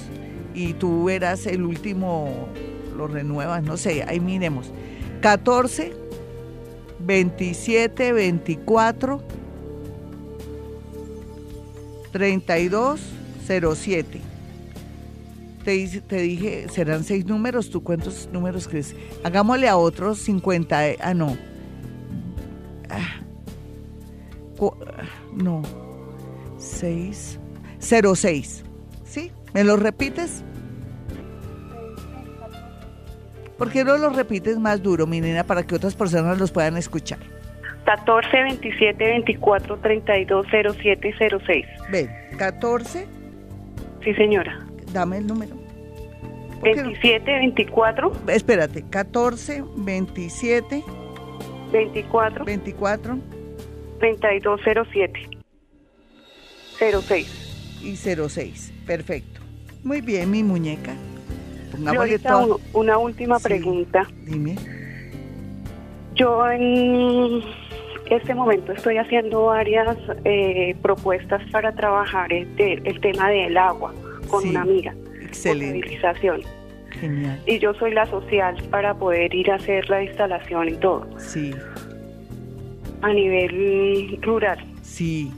y 0.54 0.74
tú 0.74 1.06
verás 1.06 1.46
el 1.48 1.64
último, 1.64 2.48
lo 2.96 3.08
renuevas, 3.08 3.64
no 3.64 3.78
sé, 3.78 4.04
ahí 4.04 4.20
miremos. 4.20 4.72
14, 5.22 5.94
27, 7.00 8.12
24, 8.12 9.24
32, 12.12 13.02
07. 13.48 14.22
Te, 15.64 16.02
te 16.02 16.16
dije, 16.18 16.68
serán 16.70 17.04
seis 17.04 17.26
números. 17.26 17.70
¿Tú 17.70 17.84
cuántos 17.84 18.28
números 18.32 18.68
crees? 18.68 18.96
Hagámosle 19.24 19.70
a 19.70 19.78
otros 19.78 20.20
50. 20.20 20.90
Eh, 20.90 20.98
ah, 21.02 21.14
no. 21.14 21.38
Ah, 22.90 23.22
no. 25.36 25.62
6. 26.58 27.40
06. 27.80 28.64
¿Sí? 29.06 29.32
¿Me 29.54 29.64
lo 29.64 29.78
repites? 29.78 30.44
¿Por 33.62 33.72
qué 33.72 33.84
no 33.84 33.96
lo 33.96 34.10
repites 34.10 34.58
más 34.58 34.82
duro, 34.82 35.06
mi 35.06 35.22
nena, 35.22 35.44
para 35.44 35.62
que 35.62 35.76
otras 35.76 35.94
personas 35.94 36.40
los 36.40 36.52
puedan 36.52 36.78
escuchar? 36.78 37.20
14, 37.86 38.28
27, 38.42 39.06
24, 39.06 39.78
32, 39.78 40.48
07, 40.50 41.16
06. 41.46 41.66
Ven, 41.92 42.10
14. 42.40 43.08
Sí, 44.04 44.14
señora. 44.16 44.66
Dame 44.92 45.20
el 45.20 45.28
número. 45.28 45.56
27, 46.64 47.24
24. 47.24 48.12
Espérate, 48.30 48.84
14, 48.90 49.64
27. 49.78 50.84
24. 51.72 52.46
24. 52.46 53.20
32, 54.00 54.62
07. 54.92 55.20
06. 56.80 57.80
Y 57.84 57.96
06, 57.96 58.74
perfecto. 58.88 59.40
Muy 59.84 60.02
bien, 60.02 60.32
mi 60.32 60.42
muñeca 60.42 60.96
una 62.74 62.98
última 62.98 63.40
pregunta. 63.40 64.08
Dime. 64.26 64.56
Yo 66.16 66.50
en 66.50 67.42
este 68.10 68.36
momento 68.36 68.74
estoy 68.74 68.98
haciendo 68.98 69.46
varias 69.46 69.98
eh, 70.26 70.76
propuestas 70.82 71.42
para 71.52 71.72
trabajar 71.74 72.32
el, 72.34 73.00
tema 73.02 73.30
del 73.30 73.58
agua 73.58 73.94
con 74.28 74.48
una 74.48 74.62
amiga. 74.62 74.94
Excelente. 75.22 75.98
Genial. 76.92 77.40
Y 77.48 77.60
yo 77.60 77.74
soy 77.76 77.94
la 77.94 78.06
social 78.08 78.62
para 78.70 78.94
poder 78.94 79.34
ir 79.34 79.50
a 79.50 79.56
hacer 79.56 79.90
la 79.90 80.04
instalación 80.04 80.70
y 80.70 80.74
todo. 80.74 81.08
Sí. 81.18 81.52
A 83.02 83.14
nivel 83.14 84.20
rural. 84.22 84.60
Sí, 84.82 85.32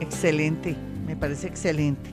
excelente, 0.00 0.76
me 1.06 1.16
parece 1.16 1.48
excelente. 1.48 2.10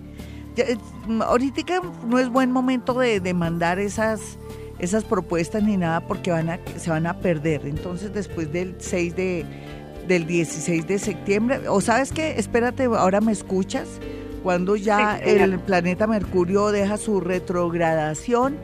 Eh, 1.10 1.20
ahorita 1.22 1.82
no 2.08 2.20
es 2.20 2.30
buen 2.30 2.52
momento 2.52 2.94
de, 2.94 3.34
mandar 3.34 3.80
esas, 3.80 4.38
esas 4.80 5.04
propuestas 5.04 5.64
ni 5.64 5.78
nada 5.78 6.02
porque 6.02 6.32
van 6.32 6.50
a, 6.50 6.60
se 6.78 6.90
van 6.90 7.08
a 7.08 7.20
perder. 7.20 7.66
Entonces 7.66 8.14
después 8.14 8.52
del 8.52 8.76
6 8.80 9.16
de, 9.16 9.46
del 10.08 10.28
16 10.28 10.88
de 10.88 11.00
septiembre, 11.00 11.68
o 11.68 11.82
sabes 11.82 12.12
qué, 12.12 12.36
espérate, 12.38 12.86
ahora 12.86 13.22
me 13.22 13.32
escuchas, 13.32 13.88
cuando 14.44 14.76
ya 14.76 15.18
el 15.18 15.60
planeta 15.60 16.08
Mercurio 16.08 16.72
deja 16.72 16.98
su 16.98 17.20
retrogradación 17.20 18.58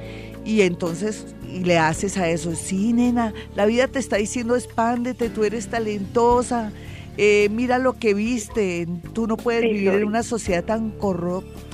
y 0.45 0.61
entonces 0.61 1.35
y 1.51 1.63
le 1.63 1.77
haces 1.77 2.17
a 2.17 2.29
eso, 2.29 2.55
sí, 2.55 2.93
nena, 2.93 3.33
la 3.55 3.65
vida 3.65 3.87
te 3.87 3.99
está 3.99 4.17
diciendo 4.17 4.55
expándete, 4.55 5.29
tú 5.29 5.43
eres 5.43 5.67
talentosa, 5.67 6.71
eh, 7.17 7.49
mira 7.51 7.77
lo 7.77 7.93
que 7.93 8.13
viste, 8.13 8.87
tú 9.13 9.27
no 9.27 9.37
puedes 9.37 9.63
vivir 9.63 9.89
en 9.89 10.05
una 10.05 10.23
sociedad 10.23 10.63
tan 10.63 10.91
corrupta. 10.91 11.64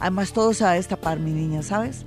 Además, 0.00 0.32
todo 0.32 0.54
se 0.54 0.64
va 0.64 0.72
a 0.72 0.74
destapar, 0.74 1.18
mi 1.18 1.30
niña, 1.30 1.62
¿sabes? 1.62 2.04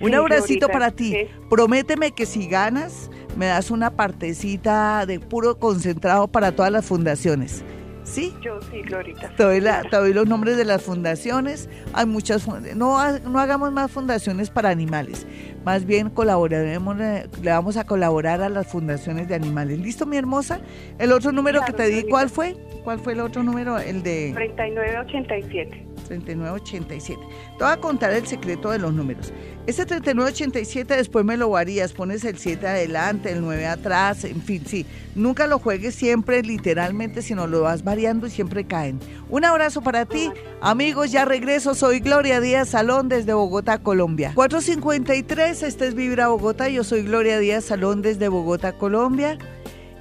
Un 0.00 0.14
abracito 0.14 0.68
para 0.68 0.90
ti. 0.90 1.14
Prométeme 1.50 2.12
que 2.12 2.26
si 2.26 2.46
ganas, 2.46 3.10
me 3.36 3.46
das 3.46 3.70
una 3.70 3.90
partecita 3.90 5.04
de 5.06 5.20
puro 5.20 5.58
concentrado 5.58 6.28
para 6.28 6.52
todas 6.52 6.70
las 6.70 6.84
fundaciones. 6.84 7.64
¿Sí? 8.06 8.32
Yo 8.40 8.60
sí, 8.62 8.82
Glorita. 8.82 9.28
Te 9.36 9.42
doy, 9.42 9.60
la, 9.60 9.82
te 9.82 9.96
doy, 9.96 10.14
los 10.14 10.26
nombres 10.26 10.56
de 10.56 10.64
las 10.64 10.82
fundaciones. 10.82 11.68
Hay 11.92 12.06
muchas. 12.06 12.46
No, 12.76 13.18
no 13.18 13.38
hagamos 13.40 13.72
más 13.72 13.90
fundaciones 13.90 14.48
para 14.48 14.70
animales. 14.70 15.26
Más 15.64 15.84
bien 15.84 16.08
colaboraremos, 16.10 16.96
le 16.96 17.50
vamos 17.50 17.76
a 17.76 17.84
colaborar 17.84 18.42
a 18.42 18.48
las 18.48 18.68
fundaciones 18.68 19.26
de 19.26 19.34
animales. 19.34 19.80
¿Listo, 19.80 20.06
mi 20.06 20.16
hermosa? 20.16 20.60
El 20.98 21.10
otro 21.10 21.32
número 21.32 21.60
que 21.66 21.72
te 21.72 21.88
di, 21.88 22.04
¿cuál 22.04 22.30
fue? 22.30 22.56
¿Cuál 22.84 23.00
fue 23.00 23.14
el 23.14 23.20
otro 23.20 23.42
número? 23.42 23.76
El 23.76 24.04
de... 24.04 24.30
3987. 24.34 25.86
3987. 26.06 27.20
Te 27.58 27.64
voy 27.64 27.72
a 27.72 27.76
contar 27.78 28.12
el 28.12 28.26
secreto 28.26 28.70
de 28.70 28.78
los 28.78 28.92
números. 28.92 29.32
Ese 29.66 29.84
3987 29.84 30.96
después 30.96 31.24
me 31.24 31.36
lo 31.36 31.50
varías, 31.50 31.92
pones 31.92 32.24
el 32.24 32.38
7 32.38 32.66
adelante, 32.66 33.32
el 33.32 33.40
9 33.40 33.66
atrás, 33.66 34.24
en 34.24 34.40
fin, 34.40 34.62
sí. 34.66 34.86
Nunca 35.14 35.46
lo 35.46 35.58
juegues 35.58 35.94
siempre 35.94 36.42
literalmente, 36.42 37.22
sino 37.22 37.46
lo 37.46 37.62
vas 37.62 37.82
variando 37.82 38.26
y 38.26 38.30
siempre 38.30 38.64
caen. 38.64 39.00
Un 39.28 39.44
abrazo 39.44 39.82
para 39.82 40.04
ti. 40.04 40.30
Amigos, 40.60 41.10
ya 41.10 41.24
regreso. 41.24 41.74
Soy 41.74 42.00
Gloria 42.00 42.40
Díaz 42.40 42.68
Salón 42.68 43.08
desde 43.08 43.32
Bogotá, 43.32 43.78
Colombia. 43.78 44.32
453, 44.34 45.62
este 45.62 45.88
es 45.88 45.94
Vibra 45.94 46.28
Bogotá. 46.28 46.68
Yo 46.68 46.84
soy 46.84 47.02
Gloria 47.02 47.38
Díaz 47.38 47.64
Salón 47.64 48.02
desde 48.02 48.28
Bogotá, 48.28 48.72
Colombia. 48.72 49.38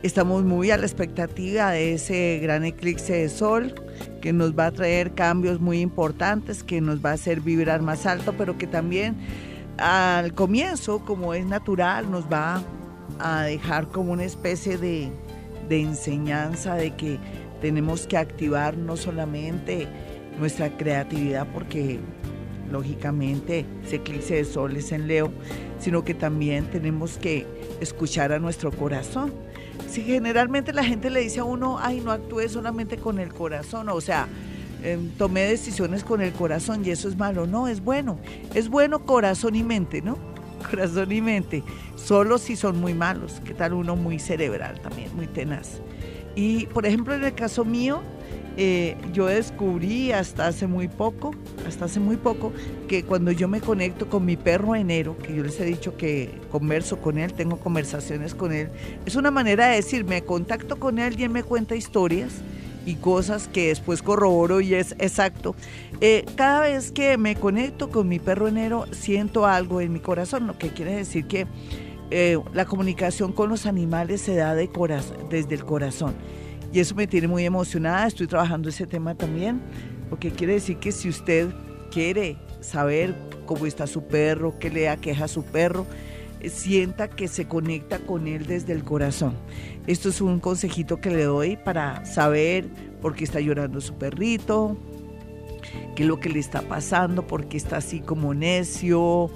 Estamos 0.06 0.44
muy 0.44 0.70
a 0.70 0.78
la 0.78 0.86
expectativa 0.86 1.72
de 1.72 1.94
ese 1.94 2.38
gran 2.40 2.64
eclipse 2.64 3.14
de 3.14 3.28
sol 3.28 3.74
que 4.22 4.34
nos 4.34 4.56
va 4.56 4.68
a 4.68 4.72
traer 4.72 5.16
cambios 5.16 5.60
muy 5.60 5.82
importantes, 5.82 6.64
que 6.64 6.80
nos 6.80 7.04
va 7.04 7.10
a 7.10 7.14
hacer 7.14 7.42
vibrar 7.42 7.82
más 7.82 8.06
alto, 8.06 8.36
pero 8.38 8.56
que 8.56 8.68
también 8.68 9.16
al 9.80 10.36
comienzo, 10.36 11.04
como 11.04 11.34
es 11.34 11.48
natural, 11.48 12.12
nos 12.12 12.32
va 12.32 12.62
a 13.18 13.46
dejar 13.46 13.88
como 13.88 14.12
una 14.12 14.26
especie 14.26 14.78
de, 14.78 15.10
enseñanza 15.72 16.76
de 16.76 16.92
que 16.92 17.18
tenemos 17.60 18.06
que 18.06 18.18
activar 18.18 18.78
no 18.78 18.98
solamente 18.98 19.88
nuestra 20.38 20.70
creatividad, 20.78 21.48
porque 21.52 22.00
lógicamente 22.72 23.66
ese 23.84 23.96
eclipse 23.96 24.36
de 24.36 24.46
sol 24.46 24.78
es 24.78 24.92
en 24.92 25.08
Leo, 25.08 25.32
sino 25.80 26.06
que 26.06 26.14
también 26.14 26.66
tenemos 26.66 27.18
que 27.18 27.48
escuchar 27.82 28.32
a 28.34 28.38
nuestro 28.38 28.72
corazón. 28.72 29.34
Si 29.90 30.02
generalmente 30.04 30.74
la 30.74 30.84
gente 30.84 31.10
le 31.10 31.22
dice 31.22 31.40
a 31.40 31.44
uno, 31.44 31.78
ay, 31.80 32.02
no 32.02 32.12
actúe 32.12 32.50
solamente 32.50 32.98
con 32.98 33.20
el 33.20 33.34
corazón, 33.34 33.90
o 33.90 34.02
sea, 34.02 34.28
em, 34.84 35.10
tomé 35.18 35.42
decisiones 35.42 36.04
con 36.04 36.22
el 36.22 36.34
corazón 36.34 36.86
y 36.86 36.90
eso 36.90 37.08
es 37.08 37.18
malo. 37.18 37.48
No, 37.48 37.68
es 37.68 37.82
bueno. 37.82 38.20
Es 38.54 38.70
bueno 38.70 39.06
corazón 39.06 39.56
y 39.56 39.64
mente, 39.64 40.02
¿no? 40.02 40.18
Corazón 40.70 41.12
y 41.12 41.22
mente. 41.22 41.64
Solo 41.96 42.38
si 42.38 42.56
son 42.56 42.80
muy 42.80 42.94
malos. 42.94 43.42
¿Qué 43.46 43.54
tal 43.54 43.74
uno 43.74 43.96
muy 43.96 44.20
cerebral 44.20 44.82
también, 44.82 45.16
muy 45.16 45.28
tenaz? 45.28 45.80
Y 46.36 46.66
por 46.68 46.86
ejemplo, 46.86 47.14
en 47.14 47.24
el 47.24 47.34
caso 47.34 47.64
mío, 47.64 48.02
eh, 48.58 48.96
yo 49.12 49.26
descubrí 49.26 50.12
hasta 50.12 50.48
hace 50.48 50.68
muy 50.68 50.88
poco, 50.88 51.32
hasta 51.68 51.86
hace 51.86 52.00
muy 52.00 52.16
poco, 52.16 52.54
que 52.88 53.04
cuando 53.04 53.32
yo 53.32 53.48
me 53.48 53.60
conecto 53.60 54.10
con 54.10 54.26
mi 54.26 54.38
perro 54.38 54.76
enero, 54.76 55.18
que 55.18 55.36
yo 55.36 55.44
les 55.44 55.60
he 55.60 55.66
dicho 55.66 55.98
que 55.98 56.30
converso 56.52 57.02
con 57.02 57.18
él, 57.18 57.34
tengo 57.34 57.58
conversaciones 57.58 58.34
con 58.34 58.54
él, 58.54 58.70
es 59.06 59.16
una 59.16 59.32
manera 59.32 59.68
de 59.68 59.76
decir, 59.78 60.06
me 60.06 60.24
contacto 60.24 60.78
con 60.78 61.00
él 61.00 61.20
y 61.20 61.24
él 61.24 61.32
me 61.32 61.44
cuenta 61.44 61.76
historias 61.76 62.32
y 62.86 62.96
cosas 62.96 63.48
que 63.48 63.70
después 63.70 64.02
corroboro 64.02 64.62
y 64.62 64.76
es 64.76 64.96
exacto. 65.00 65.56
Eh, 66.00 66.24
cada 66.36 66.62
vez 66.62 66.92
que 66.92 67.18
me 67.18 67.36
conecto 67.36 67.90
con 67.90 68.08
mi 68.08 68.20
perro 68.20 68.48
enero, 68.48 68.86
siento 68.92 69.46
algo 69.46 69.82
en 69.82 69.92
mi 69.92 70.00
corazón, 70.00 70.48
lo 70.48 70.58
que 70.58 70.70
quiere 70.70 70.96
decir 70.96 71.26
que 71.26 71.48
eh, 72.12 72.38
la 72.54 72.66
comunicación 72.66 73.34
con 73.34 73.50
los 73.50 73.66
animales 73.66 74.22
se 74.22 74.36
da 74.36 74.54
de 74.56 74.70
desde 75.30 75.56
el 75.56 75.66
corazón 75.66 76.14
y 76.76 76.82
eso 76.82 76.94
me 76.94 77.08
tiene 77.08 77.30
muy 77.30 77.46
emocionada. 77.46 78.06
Estoy 78.06 78.28
trabajando 78.28 78.68
ese 78.68 78.86
tema 78.86 79.16
también, 79.16 79.62
porque 80.10 80.30
quiere 80.30 80.56
decir 80.56 80.76
que 80.76 80.92
si 80.92 81.08
usted 81.08 81.48
quiere 81.90 82.36
saber 82.60 83.16
cómo 83.46 83.66
está 83.66 83.88
su 83.88 84.04
perro, 84.04 84.60
qué 84.60 84.70
le 84.70 84.90
aqueja 84.90 85.24
a 85.24 85.28
su 85.30 85.46
perro, 85.46 85.86
eh, 86.42 86.50
sienta 86.50 87.08
que 87.08 87.30
se 87.30 87.48
conecta 87.48 88.00
con 88.00 88.28
él 88.28 88.46
desde 88.46 88.74
el 88.74 88.84
corazón. 88.84 89.36
Esto 89.88 90.10
es 90.10 90.20
un 90.20 90.42
consejito 90.42 91.00
que 91.00 91.12
le 91.12 91.24
doy 91.24 91.56
para 91.56 92.04
saber 92.04 92.68
por 93.02 93.16
qué 93.16 93.24
está 93.24 93.40
llorando 93.40 93.80
su 93.80 93.94
perrito, 93.94 94.76
qué 95.96 96.04
es 96.04 96.10
lo 96.10 96.20
que 96.20 96.28
le 96.28 96.40
está 96.40 96.62
pasando, 96.62 97.26
por 97.26 97.46
qué 97.46 97.56
está 97.56 97.78
así 97.78 98.02
como 98.02 98.34
necio 98.34 99.30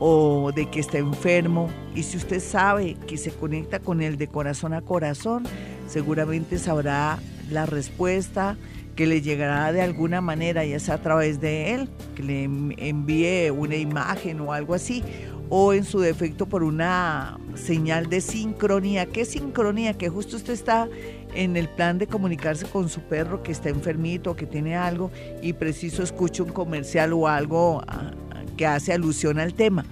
o 0.00 0.50
de 0.56 0.70
que 0.70 0.80
está 0.80 0.96
enfermo. 0.96 1.68
Y 1.94 2.04
si 2.04 2.16
usted 2.16 2.40
sabe 2.40 2.96
que 3.06 3.18
se 3.18 3.32
conecta 3.32 3.80
con 3.80 4.00
él 4.00 4.16
de 4.16 4.28
corazón 4.28 4.72
a 4.72 4.80
corazón, 4.80 5.44
seguramente 5.88 6.58
sabrá 6.58 7.18
la 7.50 7.66
respuesta 7.66 8.56
que 8.96 9.06
le 9.06 9.20
llegará 9.20 9.72
de 9.72 9.82
alguna 9.82 10.20
manera, 10.20 10.64
ya 10.64 10.80
sea 10.80 10.94
a 10.94 11.02
través 11.02 11.40
de 11.40 11.74
él, 11.74 11.88
que 12.14 12.22
le 12.22 12.44
envíe 12.44 13.50
una 13.50 13.76
imagen 13.76 14.40
o 14.40 14.52
algo 14.52 14.74
así, 14.74 15.04
o 15.48 15.74
en 15.74 15.84
su 15.84 16.00
defecto 16.00 16.46
por 16.46 16.64
una 16.64 17.38
señal 17.54 18.08
de 18.08 18.20
sincronía. 18.20 19.06
¿Qué 19.06 19.24
sincronía? 19.24 19.94
Que 19.94 20.08
justo 20.08 20.36
usted 20.36 20.54
está 20.54 20.88
en 21.34 21.56
el 21.56 21.68
plan 21.68 21.98
de 21.98 22.06
comunicarse 22.06 22.66
con 22.66 22.88
su 22.88 23.00
perro 23.02 23.42
que 23.42 23.52
está 23.52 23.68
enfermito, 23.68 24.34
que 24.34 24.46
tiene 24.46 24.76
algo 24.76 25.10
y 25.42 25.52
preciso 25.52 26.02
escucha 26.02 26.42
un 26.42 26.50
comercial 26.50 27.12
o 27.12 27.28
algo 27.28 27.82
ah, 27.86 28.12
que 28.56 28.66
hace 28.66 28.92
alusión 28.92 29.38
al 29.38 29.54
tema. 29.54 29.84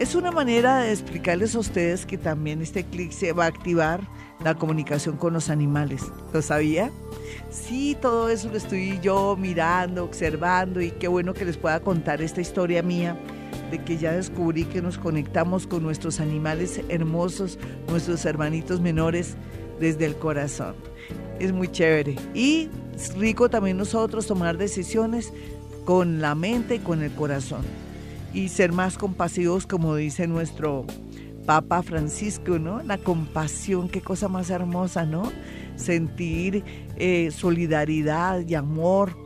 Es 0.00 0.16
una 0.16 0.32
manera 0.32 0.80
de 0.80 0.92
explicarles 0.92 1.54
a 1.54 1.60
ustedes 1.60 2.04
que 2.04 2.18
también 2.18 2.60
este 2.60 2.82
clic 2.82 3.12
se 3.12 3.32
va 3.32 3.44
a 3.44 3.48
activar 3.48 4.00
la 4.42 4.54
comunicación 4.54 5.16
con 5.16 5.32
los 5.32 5.50
animales. 5.50 6.02
¿Lo 6.32 6.42
sabía? 6.42 6.90
Sí, 7.50 7.96
todo 8.00 8.28
eso 8.28 8.48
lo 8.48 8.56
estoy 8.56 8.98
yo 9.00 9.36
mirando, 9.36 10.04
observando 10.04 10.80
y 10.80 10.90
qué 10.90 11.08
bueno 11.08 11.34
que 11.34 11.44
les 11.44 11.56
pueda 11.56 11.80
contar 11.80 12.20
esta 12.20 12.40
historia 12.40 12.82
mía 12.82 13.18
de 13.70 13.82
que 13.82 13.96
ya 13.96 14.12
descubrí 14.12 14.64
que 14.64 14.82
nos 14.82 14.98
conectamos 14.98 15.66
con 15.66 15.82
nuestros 15.82 16.20
animales 16.20 16.80
hermosos, 16.88 17.58
nuestros 17.88 18.24
hermanitos 18.24 18.80
menores 18.80 19.36
desde 19.80 20.06
el 20.06 20.16
corazón. 20.16 20.74
Es 21.38 21.52
muy 21.52 21.68
chévere. 21.68 22.16
Y 22.34 22.68
es 22.94 23.14
rico 23.16 23.48
también 23.48 23.76
nosotros 23.76 24.26
tomar 24.26 24.58
decisiones 24.58 25.32
con 25.84 26.20
la 26.20 26.34
mente 26.34 26.76
y 26.76 26.78
con 26.78 27.02
el 27.02 27.12
corazón. 27.12 27.62
Y 28.32 28.48
ser 28.48 28.72
más 28.72 28.98
compasivos, 28.98 29.66
como 29.66 29.94
dice 29.94 30.26
nuestro 30.26 30.86
Papa 31.46 31.82
Francisco, 31.82 32.58
¿no? 32.58 32.82
La 32.82 32.98
compasión, 32.98 33.88
qué 33.88 34.00
cosa 34.00 34.28
más 34.28 34.50
hermosa, 34.50 35.04
¿no? 35.04 35.30
Sentir 35.76 36.64
eh, 36.96 37.30
solidaridad 37.30 38.40
y 38.40 38.54
amor 38.54 39.16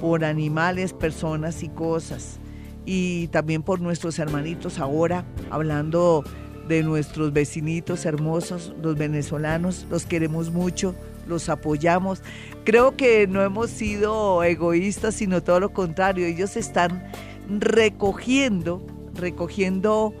por 0.00 0.24
animales, 0.24 0.92
personas 0.92 1.62
y 1.62 1.68
cosas. 1.68 2.38
Y 2.84 3.28
también 3.28 3.62
por 3.62 3.80
nuestros 3.80 4.18
hermanitos 4.18 4.78
ahora, 4.78 5.24
hablando 5.50 6.24
de 6.68 6.82
nuestros 6.82 7.32
vecinitos 7.32 8.04
hermosos, 8.06 8.72
los 8.82 8.96
venezolanos, 8.96 9.86
los 9.90 10.06
queremos 10.06 10.50
mucho, 10.50 10.94
los 11.26 11.48
apoyamos. 11.48 12.22
Creo 12.64 12.96
que 12.96 13.26
no 13.26 13.42
hemos 13.42 13.70
sido 13.70 14.42
egoístas, 14.42 15.14
sino 15.14 15.42
todo 15.42 15.60
lo 15.60 15.72
contrario. 15.72 16.26
Ellos 16.26 16.56
están 16.56 17.04
recogiendo, 17.48 18.84
recogiendo 19.14 20.14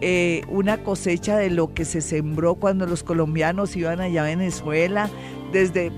eh, 0.00 0.42
una 0.48 0.82
cosecha 0.82 1.36
de 1.36 1.50
lo 1.50 1.74
que 1.74 1.84
se 1.84 2.00
sembró 2.00 2.56
cuando 2.56 2.86
los 2.86 3.02
colombianos 3.02 3.76
iban 3.76 4.00
allá 4.00 4.22
a 4.22 4.26
Venezuela, 4.26 5.10
desde, 5.52 5.92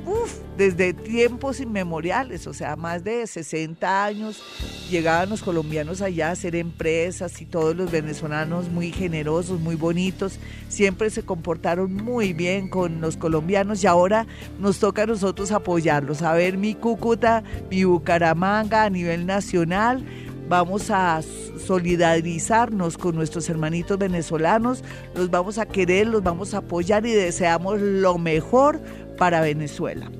desde 0.59 0.93
tiempos 0.93 1.61
inmemoriales, 1.61 2.47
o 2.47 2.53
sea, 2.53 2.77
más 2.77 3.05
de 3.05 3.27
60 3.27 4.05
años 4.05 4.43
llegaban 4.91 5.31
los 5.31 5.43
colombianos 5.43 6.03
allá 6.03 6.29
a 6.29 6.33
hacer 6.33 6.57
empresas 6.57 7.41
y 7.41 7.47
todos 7.47 7.75
los 7.75 7.91
venezolanos 7.91 8.69
muy 8.69 8.93
generosos, 8.93 9.61
muy 9.61 9.77
bonitos, 9.77 10.39
siempre 10.69 11.09
se 11.09 11.23
comportaron 11.23 11.95
muy 11.95 12.33
bien 12.33 12.69
con 12.69 13.01
los 13.01 13.17
colombianos 13.17 13.83
y 13.85 13.87
ahora 13.87 14.27
nos 14.61 14.81
toca 14.81 15.05
a 15.05 15.07
nosotros 15.07 15.53
apoyarlos, 15.53 16.23
a 16.23 16.35
ver 16.35 16.59
mi 16.59 16.75
Cúcuta, 16.75 17.45
mi 17.71 17.85
Bucaramanga 17.85 18.85
a 18.85 18.91
nivel 18.91 19.25
nacional 19.25 20.05
vamos 20.49 20.91
a 20.91 21.21
solidarizarnos 21.23 22.99
con 22.99 23.15
nuestros 23.15 23.49
hermanitos 23.49 23.99
venezolanos, 23.99 24.83
los 25.15 25.31
vamos 25.31 25.59
a 25.59 25.67
querer, 25.67 26.07
los 26.07 26.23
vamos 26.23 26.55
a 26.55 26.59
apoyar 26.59 27.07
y 27.07 27.13
deseamos 27.13 27.81
lo 27.81 28.19
mejor 28.19 28.81
para 29.17 29.41
Venezuela. 29.41 30.11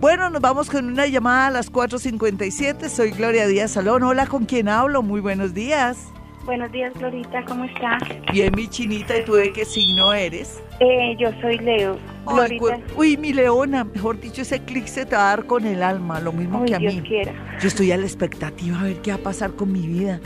Bueno, 0.00 0.30
nos 0.30 0.40
vamos 0.40 0.70
con 0.70 0.86
una 0.86 1.06
llamada 1.06 1.48
a 1.48 1.50
las 1.50 1.72
4.57. 1.72 2.88
Soy 2.88 3.10
Gloria 3.10 3.46
Díaz 3.46 3.72
Salón. 3.72 4.04
Hola, 4.04 4.26
¿con 4.26 4.44
quién 4.46 4.68
hablo? 4.68 5.02
Muy 5.02 5.20
buenos 5.20 5.54
días. 5.54 5.98
Buenos 6.48 6.72
días, 6.72 6.94
Glorita, 6.94 7.44
¿cómo 7.44 7.64
estás? 7.64 8.02
Bien, 8.32 8.50
mi 8.56 8.68
chinita, 8.68 9.18
¿y 9.18 9.22
tú 9.22 9.34
de 9.34 9.52
qué 9.52 9.66
signo 9.66 10.14
eres? 10.14 10.62
Eh, 10.80 11.14
yo 11.20 11.28
soy 11.42 11.58
Leo. 11.58 11.98
Glorita. 12.24 12.80
uy, 12.96 13.18
mi 13.18 13.34
leona, 13.34 13.84
mejor 13.84 14.18
dicho, 14.18 14.40
ese 14.40 14.58
clic 14.60 14.86
se 14.86 15.04
te 15.04 15.14
va 15.14 15.26
a 15.26 15.36
dar 15.36 15.44
con 15.44 15.66
el 15.66 15.82
alma, 15.82 16.20
lo 16.20 16.32
mismo 16.32 16.64
que 16.64 16.74
a 16.74 16.78
Dios 16.78 16.94
mí. 16.94 17.02
Quiera. 17.02 17.34
Yo 17.60 17.68
estoy 17.68 17.92
a 17.92 17.98
la 17.98 18.06
expectativa 18.06 18.80
a 18.80 18.84
ver 18.84 19.02
qué 19.02 19.10
va 19.10 19.18
a 19.18 19.20
pasar 19.20 19.56
con 19.56 19.70
mi 19.70 19.86
vida. 19.86 20.20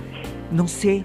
No 0.52 0.68
sé, 0.68 1.04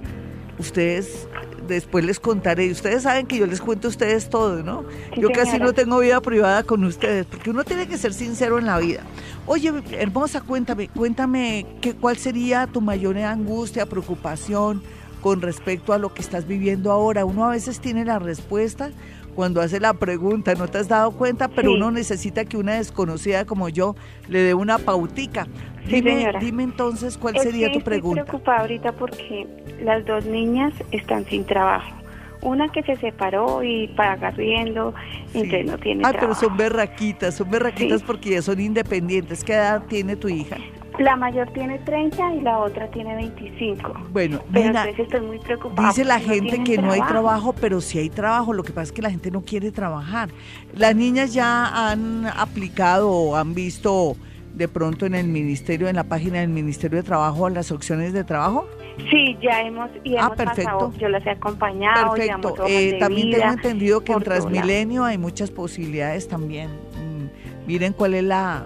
ustedes 0.60 1.28
después 1.68 2.06
les 2.06 2.20
contaré. 2.20 2.70
Ustedes 2.70 3.02
saben 3.02 3.26
que 3.26 3.40
yo 3.40 3.48
les 3.48 3.60
cuento 3.60 3.88
a 3.88 3.90
ustedes 3.90 4.30
todo, 4.30 4.62
¿no? 4.62 4.86
yo 5.16 5.30
casi 5.32 5.58
no 5.58 5.74
tengo 5.74 5.98
vida 5.98 6.22
privada 6.22 6.62
con 6.62 6.84
ustedes, 6.84 7.26
porque 7.26 7.50
uno 7.50 7.64
tiene 7.64 7.88
que 7.88 7.98
ser 7.98 8.14
sincero 8.14 8.60
en 8.60 8.68
la 8.68 8.78
vida. 8.78 9.02
Oye, 9.48 9.74
hermosa, 9.94 10.42
cuéntame, 10.42 10.90
cuéntame 10.90 11.66
qué, 11.82 11.96
cuál 11.96 12.18
sería 12.18 12.68
tu 12.68 12.82
mayor 12.82 13.18
angustia, 13.18 13.86
preocupación, 13.86 14.84
con 15.28 15.42
respecto 15.42 15.92
a 15.92 15.98
lo 15.98 16.14
que 16.14 16.22
estás 16.22 16.48
viviendo 16.48 16.90
ahora. 16.90 17.26
Uno 17.26 17.44
a 17.44 17.50
veces 17.50 17.82
tiene 17.82 18.06
la 18.06 18.18
respuesta 18.18 18.92
cuando 19.36 19.60
hace 19.60 19.82
la 19.82 19.94
pregunta, 19.94 20.54
no 20.56 20.70
te 20.70 20.78
has 20.78 20.88
dado 20.88 21.12
cuenta, 21.12 21.50
pero 21.50 21.74
uno 21.74 21.92
necesita 21.92 22.46
que 22.46 22.56
una 22.56 22.76
desconocida 22.76 23.44
como 23.44 23.68
yo 23.68 23.94
le 24.30 24.40
dé 24.40 24.54
una 24.54 24.78
pautica. 24.78 25.46
dime, 25.86 26.32
dime 26.40 26.64
entonces 26.64 27.18
cuál 27.18 27.38
sería 27.40 27.70
tu 27.74 27.82
pregunta. 27.82 28.22
Estoy 28.22 28.30
preocupada 28.30 28.60
ahorita 28.62 28.94
porque 28.94 29.46
las 29.84 30.06
dos 30.06 30.26
niñas 30.26 30.72
están 30.94 31.26
sin 31.26 31.44
trabajo. 31.44 31.94
Una 32.42 32.70
que 32.70 32.82
se 32.84 32.96
separó 32.96 33.62
y 33.64 33.90
paga 33.98 34.32
riendo, 34.32 34.94
entonces 35.34 35.66
no 35.66 35.78
tiene 35.78 36.04
Ah, 36.06 36.14
pero 36.18 36.36
son 36.36 36.56
berraquitas, 36.56 37.36
son 37.36 37.52
berraquitas 37.52 38.02
porque 38.02 38.30
ya 38.30 38.42
son 38.42 38.62
independientes. 38.62 39.44
¿Qué 39.44 39.56
edad 39.56 39.84
tiene 39.90 40.16
tu 40.16 40.30
hija? 40.30 40.56
La 41.00 41.16
mayor 41.16 41.50
tiene 41.54 41.78
30 41.80 42.36
y 42.36 42.42
la 42.42 42.60
otra 42.60 42.90
tiene 42.90 43.16
25. 43.16 43.94
Bueno, 44.12 44.40
pero 44.52 44.66
nena, 44.66 44.90
estoy 44.90 45.22
muy 45.22 45.38
preocupada. 45.40 45.90
Dice 45.90 46.04
la 46.04 46.20
gente 46.20 46.64
que 46.64 46.78
no 46.78 46.92
hay 46.92 47.02
trabajo, 47.02 47.54
pero 47.54 47.82
sí 47.82 48.00
hay 48.00 48.10
trabajo. 48.10 48.54
Lo 48.54 48.64
que 48.64 48.74
pasa 48.74 48.84
es 48.84 48.92
que 48.92 49.02
la 49.02 49.12
gente 49.12 49.30
no 49.30 49.42
quiere 49.42 49.72
trabajar. 49.72 50.30
Las 50.74 50.96
niñas 50.96 51.34
ya 51.34 51.90
han 51.90 52.26
aplicado 52.26 53.12
o 53.12 53.36
han 53.36 53.54
visto 53.54 54.16
de 54.56 54.68
pronto 54.68 55.06
en 55.06 55.14
el 55.14 55.28
ministerio, 55.28 55.88
en 55.88 55.96
la 55.96 56.04
página 56.04 56.40
del 56.40 56.50
Ministerio 56.50 56.98
de 56.98 57.04
Trabajo, 57.04 57.48
las 57.50 57.72
opciones 57.72 58.12
de 58.12 58.24
trabajo. 58.24 58.68
Sí, 59.12 59.38
ya 59.40 59.62
hemos, 59.62 59.92
y 60.04 60.18
ah, 60.18 60.32
perfecto. 60.36 60.92
yo 60.98 61.10
las 61.10 61.24
he 61.28 61.30
acompañado. 61.30 62.16
Perfecto. 62.16 62.56
Eh, 62.68 62.98
también 63.00 63.30
tengo 63.30 63.54
entendido 63.54 64.04
que 64.04 64.14
en 64.14 64.24
Transmilenio 64.24 65.04
hay 65.04 65.20
muchas 65.20 65.52
posibilidades 65.52 66.28
también. 66.28 66.70
Mm, 66.70 67.68
miren 67.68 67.94
cuál 67.94 68.16
es 68.16 68.24
la 68.24 68.66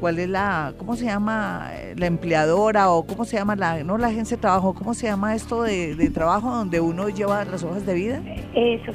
cuál 0.00 0.18
es 0.18 0.28
la, 0.28 0.72
¿cómo 0.78 0.96
se 0.96 1.04
llama? 1.04 1.70
La 1.96 2.06
empleadora 2.06 2.90
o 2.90 3.06
cómo 3.06 3.24
se 3.24 3.36
llama 3.36 3.54
la, 3.54 3.84
no 3.84 3.98
la 3.98 4.08
agencia 4.08 4.36
de 4.36 4.40
trabajo, 4.40 4.74
¿cómo 4.74 4.94
se 4.94 5.06
llama 5.06 5.34
esto 5.34 5.62
de, 5.62 6.10
trabajo 6.12 6.50
donde 6.50 6.80
uno 6.80 7.08
lleva 7.08 7.44
las 7.44 7.62
hojas 7.62 7.86
de 7.86 7.94
vida? 7.94 8.22
Eso. 8.54 8.92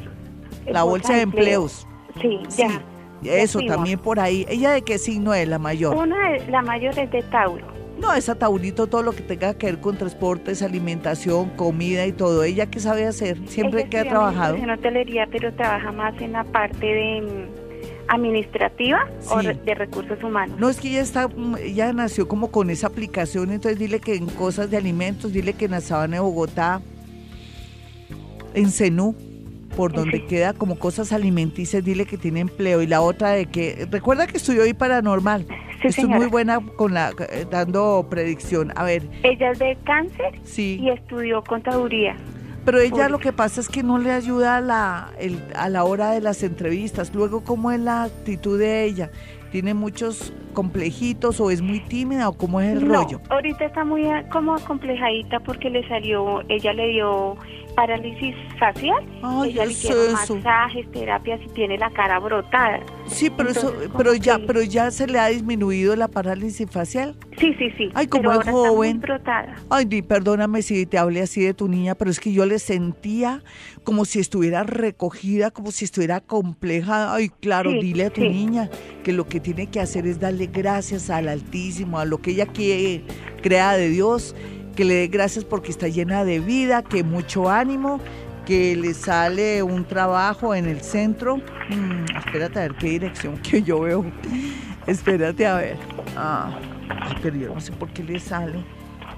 La 0.67 0.83
bolsa 0.83 1.13
de 1.13 1.21
empleos. 1.21 1.87
Sí, 2.21 2.39
ya. 2.57 2.81
Eso, 3.23 3.59
también 3.67 3.99
por 3.99 4.19
ahí. 4.19 4.45
¿Ella 4.49 4.71
de 4.71 4.81
qué 4.81 4.97
signo 4.97 5.33
es 5.33 5.47
la 5.47 5.59
mayor? 5.59 5.95
Una, 5.95 6.37
la 6.49 6.61
mayor 6.61 6.97
es 6.99 7.09
de 7.11 7.21
Tauro. 7.23 7.65
No, 7.99 8.13
esa 8.13 8.35
Taurito, 8.35 8.87
todo 8.87 9.03
lo 9.03 9.13
que 9.13 9.23
tenga 9.23 9.53
que 9.53 9.67
ver 9.67 9.79
con 9.79 9.97
transportes, 9.97 10.61
alimentación, 10.61 11.49
comida 11.51 12.05
y 12.05 12.11
todo. 12.11 12.43
¿Ella 12.43 12.65
qué 12.65 12.79
sabe 12.79 13.05
hacer? 13.05 13.47
Siempre 13.47 13.87
que 13.87 13.99
ha 13.99 14.03
trabajado. 14.03 14.55
En 14.55 14.69
hotelería, 14.69 15.27
pero 15.31 15.53
trabaja 15.53 15.91
más 15.93 16.19
en 16.19 16.33
la 16.33 16.43
parte 16.43 16.85
de 16.85 17.47
administrativa 18.07 19.07
o 19.29 19.41
de 19.41 19.75
recursos 19.75 20.21
humanos. 20.23 20.59
No, 20.59 20.69
es 20.69 20.79
que 20.79 20.89
ella 20.89 21.01
está, 21.01 21.29
ella 21.61 21.93
nació 21.93 22.27
como 22.27 22.51
con 22.51 22.69
esa 22.69 22.87
aplicación, 22.87 23.51
entonces 23.51 23.79
dile 23.79 23.99
que 23.99 24.15
en 24.15 24.27
cosas 24.27 24.69
de 24.69 24.77
alimentos, 24.77 25.33
dile 25.33 25.53
que 25.53 25.65
en 25.65 25.71
la 25.71 25.81
sabana 25.81 26.17
de 26.17 26.21
Bogotá, 26.21 26.81
en 28.53 28.71
Cenú, 28.71 29.15
por 29.75 29.93
donde 29.93 30.25
queda 30.25 30.53
como 30.53 30.79
cosas 30.79 31.11
alimenticias, 31.11 31.83
dile 31.83 32.05
que 32.05 32.17
tiene 32.17 32.39
empleo. 32.39 32.81
Y 32.81 32.87
la 32.87 33.01
otra 33.01 33.31
de 33.31 33.45
que, 33.47 33.87
recuerda 33.91 34.27
que 34.27 34.37
estudió 34.37 34.63
hoy 34.63 34.73
paranormal. 34.73 35.45
Sí, 35.81 35.87
Estoy 35.89 36.05
muy 36.05 36.27
buena 36.27 36.59
con 36.77 36.93
la 36.93 37.11
eh, 37.29 37.45
dando 37.49 38.07
predicción. 38.09 38.71
A 38.75 38.83
ver. 38.83 39.03
Ella 39.23 39.51
es 39.51 39.59
de 39.59 39.77
cáncer 39.83 40.39
sí. 40.43 40.79
y 40.81 40.89
estudió 40.89 41.43
contaduría. 41.43 42.15
Pero 42.65 42.79
ella 42.79 43.09
lo 43.09 43.19
que 43.19 43.31
pasa 43.31 43.61
es 43.61 43.69
que 43.69 43.83
no 43.83 43.99
le 43.99 44.11
ayuda 44.11 44.57
a 44.57 44.61
la, 44.61 45.11
a 45.55 45.69
la 45.69 45.83
hora 45.83 46.11
de 46.11 46.21
las 46.21 46.41
entrevistas. 46.41 47.13
Luego, 47.13 47.43
¿cómo 47.43 47.71
es 47.71 47.79
la 47.79 48.03
actitud 48.03 48.57
de 48.57 48.83
ella? 48.83 49.11
¿Tiene 49.51 49.75
muchos 49.75 50.33
complejitos 50.55 51.39
o 51.39 51.51
es 51.51 51.61
muy 51.61 51.81
tímida 51.81 52.27
o 52.29 52.33
cómo 52.33 52.59
es 52.59 52.73
el 52.73 52.87
rollo? 52.87 53.21
Ahorita 53.29 53.65
está 53.65 53.85
muy 53.85 54.03
como 54.31 54.57
complejadita 54.61 55.39
porque 55.41 55.69
le 55.69 55.87
salió, 55.87 56.41
ella 56.49 56.73
le 56.73 56.87
dio 56.87 57.37
parálisis 57.75 58.33
facial. 58.57 59.03
Ay, 59.21 59.51
ella 59.51 59.65
masajes, 60.13 60.89
terapias 60.91 61.39
y 61.45 61.49
tiene 61.49 61.77
la 61.77 61.91
cara 61.91 62.19
brotada. 62.19 62.79
Sí, 63.07 63.29
pero 63.29 63.49
eso, 63.49 63.73
pero 63.95 64.15
ya, 64.15 64.39
pero 64.47 64.63
ya 64.63 64.89
se 64.89 65.05
le 65.07 65.19
ha 65.19 65.27
disminuido 65.27 65.95
la 65.95 66.07
parálisis 66.07 66.69
facial. 66.69 67.15
Sí, 67.37 67.53
sí, 67.59 67.69
sí. 67.77 67.89
Ay, 67.93 68.07
como 68.07 68.31
es 68.31 68.49
joven. 68.49 69.01
brotada. 69.01 69.55
Ay, 69.69 69.85
perdóname 70.01 70.61
si 70.61 70.85
te 70.85 70.97
hablé 70.97 71.21
así 71.21 71.43
de 71.43 71.53
tu 71.53 71.67
niña, 71.67 71.95
pero 71.95 72.09
es 72.09 72.19
que 72.19 72.31
yo 72.31 72.45
le 72.45 72.57
sentía 72.59 73.43
como 73.83 74.05
si 74.05 74.19
estuviera 74.19 74.63
recogida, 74.63 75.51
como 75.51 75.71
si 75.71 75.85
estuviera 75.85 76.21
compleja. 76.21 77.13
Ay, 77.13 77.29
claro, 77.29 77.71
dile 77.71 78.05
a 78.05 78.09
tu 78.09 78.21
niña 78.21 78.69
que 79.03 79.13
lo 79.13 79.27
que 79.27 79.39
tiene 79.39 79.67
que 79.67 79.79
hacer 79.79 80.07
es 80.07 80.19
darle 80.19 80.44
gracias 80.47 81.09
al 81.09 81.27
Altísimo, 81.27 81.99
a 81.99 82.05
lo 82.05 82.19
que 82.19 82.31
ella 82.31 82.45
quiere, 82.45 83.03
crea 83.41 83.73
de 83.73 83.89
Dios 83.89 84.35
que 84.75 84.85
le 84.85 84.93
dé 84.95 85.07
gracias 85.07 85.45
porque 85.45 85.71
está 85.71 85.87
llena 85.87 86.23
de 86.25 86.39
vida, 86.39 86.83
que 86.83 87.03
mucho 87.03 87.49
ánimo, 87.49 87.99
que 88.45 88.75
le 88.75 88.93
sale 88.93 89.63
un 89.63 89.85
trabajo 89.85 90.53
en 90.53 90.65
el 90.65 90.81
centro. 90.81 91.37
Mm, 91.37 92.17
espérate 92.17 92.59
a 92.59 92.61
ver 92.63 92.75
qué 92.75 92.89
dirección 92.89 93.37
que 93.37 93.63
yo 93.63 93.79
veo. 93.81 94.05
espérate 94.85 95.47
a 95.47 95.55
ver. 95.55 95.77
Ah, 96.15 96.59
pero 97.23 97.37
yo 97.37 97.53
no 97.53 97.61
sé 97.61 97.71
por 97.71 97.89
qué 97.89 98.03
le 98.03 98.19
sale. 98.19 98.63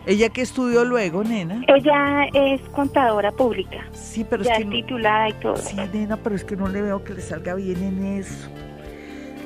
¿Ella 0.06 0.30
qué 0.30 0.42
estudió 0.42 0.86
luego, 0.86 1.22
nena? 1.24 1.62
Ella 1.68 2.28
es 2.34 2.62
contadora 2.70 3.32
pública. 3.34 3.86
Sí, 3.92 4.26
pero 4.30 4.42
ya 4.42 4.54
es 4.54 4.60
que 4.60 4.72
titulada 4.72 5.28
y 5.28 5.34
todo. 5.34 5.58
Sí, 5.58 5.76
nena, 5.92 6.16
pero 6.16 6.36
es 6.36 6.46
que 6.46 6.56
no 6.56 6.70
le 6.70 6.82
veo 6.82 7.04
que 7.04 7.14
le 7.14 7.22
salga 7.22 7.56
bien 7.56 7.84
en 7.84 8.06
eso. 8.20 8.48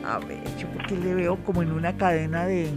A 0.06 0.20
ver, 0.20 0.44
yo 0.60 0.68
porque 0.70 0.98
le 0.98 1.14
veo 1.14 1.38
como 1.44 1.62
en 1.62 1.72
una 1.72 1.96
cadena 1.96 2.46
de, 2.46 2.68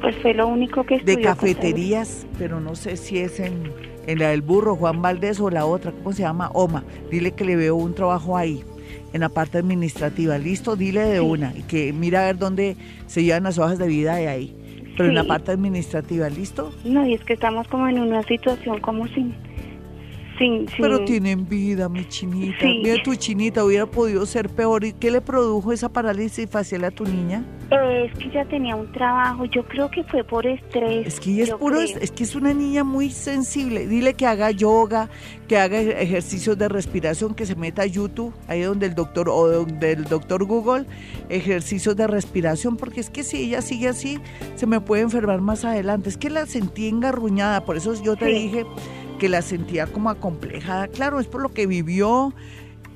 pues 0.00 0.16
fue 0.16 0.34
lo 0.34 0.46
único 0.46 0.84
que. 0.84 1.00
De 1.00 1.20
cafeterías, 1.20 2.26
pero 2.38 2.60
no 2.60 2.74
sé 2.74 2.96
si 2.96 3.18
es 3.18 3.40
en, 3.40 3.72
en 4.06 4.18
la 4.18 4.28
del 4.30 4.42
burro, 4.42 4.76
Juan 4.76 5.02
Valdés 5.02 5.40
o 5.40 5.50
la 5.50 5.66
otra, 5.66 5.92
¿cómo 5.92 6.12
se 6.12 6.22
llama? 6.22 6.50
Oma. 6.54 6.84
Dile 7.10 7.32
que 7.32 7.44
le 7.44 7.56
veo 7.56 7.76
un 7.76 7.94
trabajo 7.94 8.36
ahí, 8.36 8.62
en 9.12 9.20
la 9.20 9.28
parte 9.28 9.58
administrativa. 9.58 10.38
Listo, 10.38 10.76
dile 10.76 11.04
de 11.04 11.20
una. 11.20 11.52
Y 11.56 11.62
que 11.62 11.92
mira 11.92 12.22
a 12.22 12.26
ver 12.26 12.38
dónde 12.38 12.76
se 13.06 13.24
llevan 13.24 13.44
las 13.44 13.58
hojas 13.58 13.78
de 13.78 13.88
vida 13.88 14.16
de 14.16 14.28
ahí. 14.28 14.54
Pero 14.96 15.10
en 15.10 15.14
la 15.14 15.24
parte 15.24 15.52
administrativa, 15.52 16.28
¿listo? 16.28 16.72
No, 16.84 17.06
y 17.06 17.14
es 17.14 17.24
que 17.24 17.34
estamos 17.34 17.68
como 17.68 17.86
en 17.86 18.00
una 18.00 18.22
situación 18.24 18.80
como 18.80 19.06
sin 19.08 19.32
pero 20.80 21.04
tienen 21.04 21.48
vida, 21.48 21.88
mi 21.88 22.04
chinita. 22.06 22.64
Mira, 22.64 23.02
tu 23.02 23.14
chinita 23.14 23.64
hubiera 23.64 23.86
podido 23.86 24.24
ser 24.26 24.48
peor. 24.48 24.84
¿Y 24.84 24.92
qué 24.92 25.10
le 25.10 25.20
produjo 25.20 25.72
esa 25.72 25.88
parálisis 25.88 26.48
facial 26.48 26.84
a 26.84 26.90
tu 26.90 27.04
niña? 27.04 27.44
es 27.70 28.18
que 28.18 28.28
ella 28.28 28.46
tenía 28.46 28.74
un 28.74 28.90
trabajo, 28.92 29.44
yo 29.44 29.62
creo 29.66 29.90
que 29.90 30.02
fue 30.04 30.24
por 30.24 30.46
estrés. 30.46 31.06
Es 31.06 31.20
que 31.20 31.32
ella 31.32 31.44
es 31.44 31.54
puro, 31.54 31.80
es, 31.80 32.10
que 32.12 32.24
es 32.24 32.34
una 32.34 32.54
niña 32.54 32.84
muy 32.84 33.10
sensible. 33.10 33.86
Dile 33.86 34.14
que 34.14 34.26
haga 34.26 34.50
yoga, 34.50 35.10
que 35.48 35.58
haga 35.58 35.80
ejercicios 35.80 36.56
de 36.56 36.68
respiración, 36.68 37.34
que 37.34 37.44
se 37.44 37.56
meta 37.56 37.82
a 37.82 37.86
YouTube, 37.86 38.32
ahí 38.46 38.62
donde 38.62 38.86
el 38.86 38.94
doctor 38.94 39.28
o 39.28 39.48
donde 39.48 39.92
el 39.92 40.04
doctor 40.04 40.44
Google, 40.44 40.86
ejercicios 41.28 41.94
de 41.96 42.06
respiración, 42.06 42.76
porque 42.76 43.00
es 43.00 43.10
que 43.10 43.22
si 43.22 43.44
ella 43.44 43.60
sigue 43.60 43.88
así, 43.88 44.18
se 44.54 44.66
me 44.66 44.80
puede 44.80 45.02
enfermar 45.02 45.40
más 45.40 45.64
adelante. 45.64 46.08
Es 46.08 46.16
que 46.16 46.30
la 46.30 46.46
sentí 46.46 46.88
engarruñada, 46.88 47.64
por 47.64 47.76
eso 47.76 47.94
yo 48.02 48.16
te 48.16 48.26
dije 48.26 48.64
que 49.18 49.28
la 49.28 49.42
sentía 49.42 49.86
como 49.86 50.10
acomplejada. 50.10 50.88
Claro, 50.88 51.20
es 51.20 51.26
por 51.26 51.42
lo 51.42 51.52
que 51.52 51.66
vivió, 51.66 52.32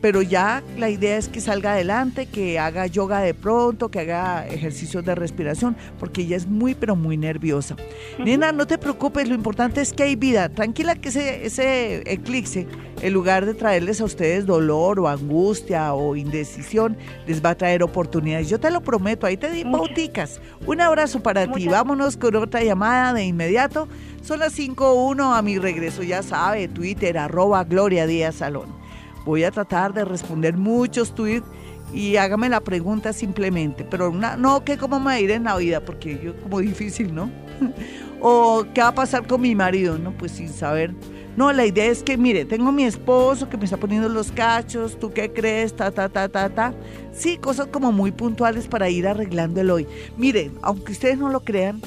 pero 0.02 0.20
ya 0.20 0.64
la 0.76 0.90
idea 0.90 1.16
es 1.16 1.28
que 1.28 1.40
salga 1.40 1.72
adelante, 1.72 2.26
que 2.26 2.58
haga 2.58 2.86
yoga 2.88 3.20
de 3.20 3.34
pronto, 3.34 3.88
que 3.88 4.00
haga 4.00 4.46
ejercicios 4.48 5.04
de 5.04 5.14
respiración, 5.14 5.76
porque 6.00 6.22
ella 6.22 6.36
es 6.36 6.48
muy, 6.48 6.74
pero 6.74 6.96
muy 6.96 7.16
nerviosa. 7.16 7.76
Nena, 8.18 8.50
no 8.50 8.66
te 8.66 8.78
preocupes, 8.78 9.28
lo 9.28 9.36
importante 9.36 9.80
es 9.80 9.92
que 9.92 10.02
hay 10.02 10.16
vida. 10.16 10.48
Tranquila 10.48 10.96
que 10.96 11.10
ese, 11.10 11.46
ese 11.46 12.02
eclipse, 12.12 12.66
en 13.00 13.12
lugar 13.12 13.46
de 13.46 13.54
traerles 13.54 14.00
a 14.00 14.04
ustedes 14.04 14.44
dolor 14.44 14.98
o 14.98 15.08
angustia 15.08 15.94
o 15.94 16.16
indecisión, 16.16 16.96
les 17.28 17.42
va 17.42 17.50
a 17.50 17.54
traer 17.54 17.84
oportunidades. 17.84 18.48
Yo 18.48 18.58
te 18.58 18.72
lo 18.72 18.80
prometo, 18.80 19.26
ahí 19.26 19.36
te 19.36 19.50
di 19.50 19.64
pauticas. 19.64 20.40
Un 20.66 20.80
abrazo 20.80 21.22
para 21.22 21.50
ti. 21.50 21.68
Vámonos 21.68 22.16
con 22.16 22.34
otra 22.34 22.64
llamada 22.64 23.12
de 23.12 23.24
inmediato. 23.24 23.86
Son 24.20 24.40
las 24.40 24.58
5.1 24.58 25.38
a 25.38 25.42
mi 25.42 25.58
regreso, 25.58 26.02
ya 26.02 26.24
sabe, 26.24 26.66
Twitter, 26.66 27.18
arroba 27.18 27.62
Gloria 27.62 28.06
Díaz 28.08 28.36
Salón. 28.36 28.81
Voy 29.24 29.44
a 29.44 29.50
tratar 29.50 29.92
de 29.92 30.04
responder 30.04 30.56
muchos 30.56 31.14
tweets 31.14 31.46
y 31.92 32.16
hágame 32.16 32.48
la 32.48 32.60
pregunta 32.60 33.12
simplemente, 33.12 33.84
pero 33.84 34.10
no 34.12 34.64
que 34.64 34.78
cómo 34.78 34.98
me 34.98 35.26
va 35.26 35.34
en 35.34 35.44
la 35.44 35.56
vida, 35.56 35.80
porque 35.84 36.20
yo 36.22 36.36
como 36.40 36.60
difícil, 36.60 37.14
¿no? 37.14 37.30
o 38.20 38.64
qué 38.74 38.80
va 38.80 38.88
a 38.88 38.94
pasar 38.94 39.26
con 39.26 39.40
mi 39.40 39.54
marido, 39.54 39.98
¿no? 39.98 40.12
Pues 40.12 40.32
sin 40.32 40.48
saber. 40.48 40.94
No, 41.36 41.50
la 41.52 41.64
idea 41.64 41.86
es 41.86 42.02
que, 42.02 42.18
mire, 42.18 42.44
tengo 42.44 42.72
mi 42.72 42.84
esposo 42.84 43.48
que 43.48 43.56
me 43.56 43.64
está 43.64 43.78
poniendo 43.78 44.08
los 44.08 44.30
cachos, 44.32 44.98
¿tú 44.98 45.12
qué 45.12 45.32
crees? 45.32 45.74
Ta, 45.74 45.90
ta, 45.90 46.08
ta, 46.08 46.28
ta, 46.28 46.50
ta. 46.50 46.74
Sí, 47.12 47.38
cosas 47.38 47.68
como 47.68 47.90
muy 47.90 48.12
puntuales 48.12 48.68
para 48.68 48.90
ir 48.90 49.06
arreglando 49.06 49.60
el 49.60 49.70
hoy. 49.70 49.86
Miren, 50.18 50.52
aunque 50.60 50.92
ustedes 50.92 51.18
no 51.18 51.30
lo 51.30 51.40
crean, 51.40 51.80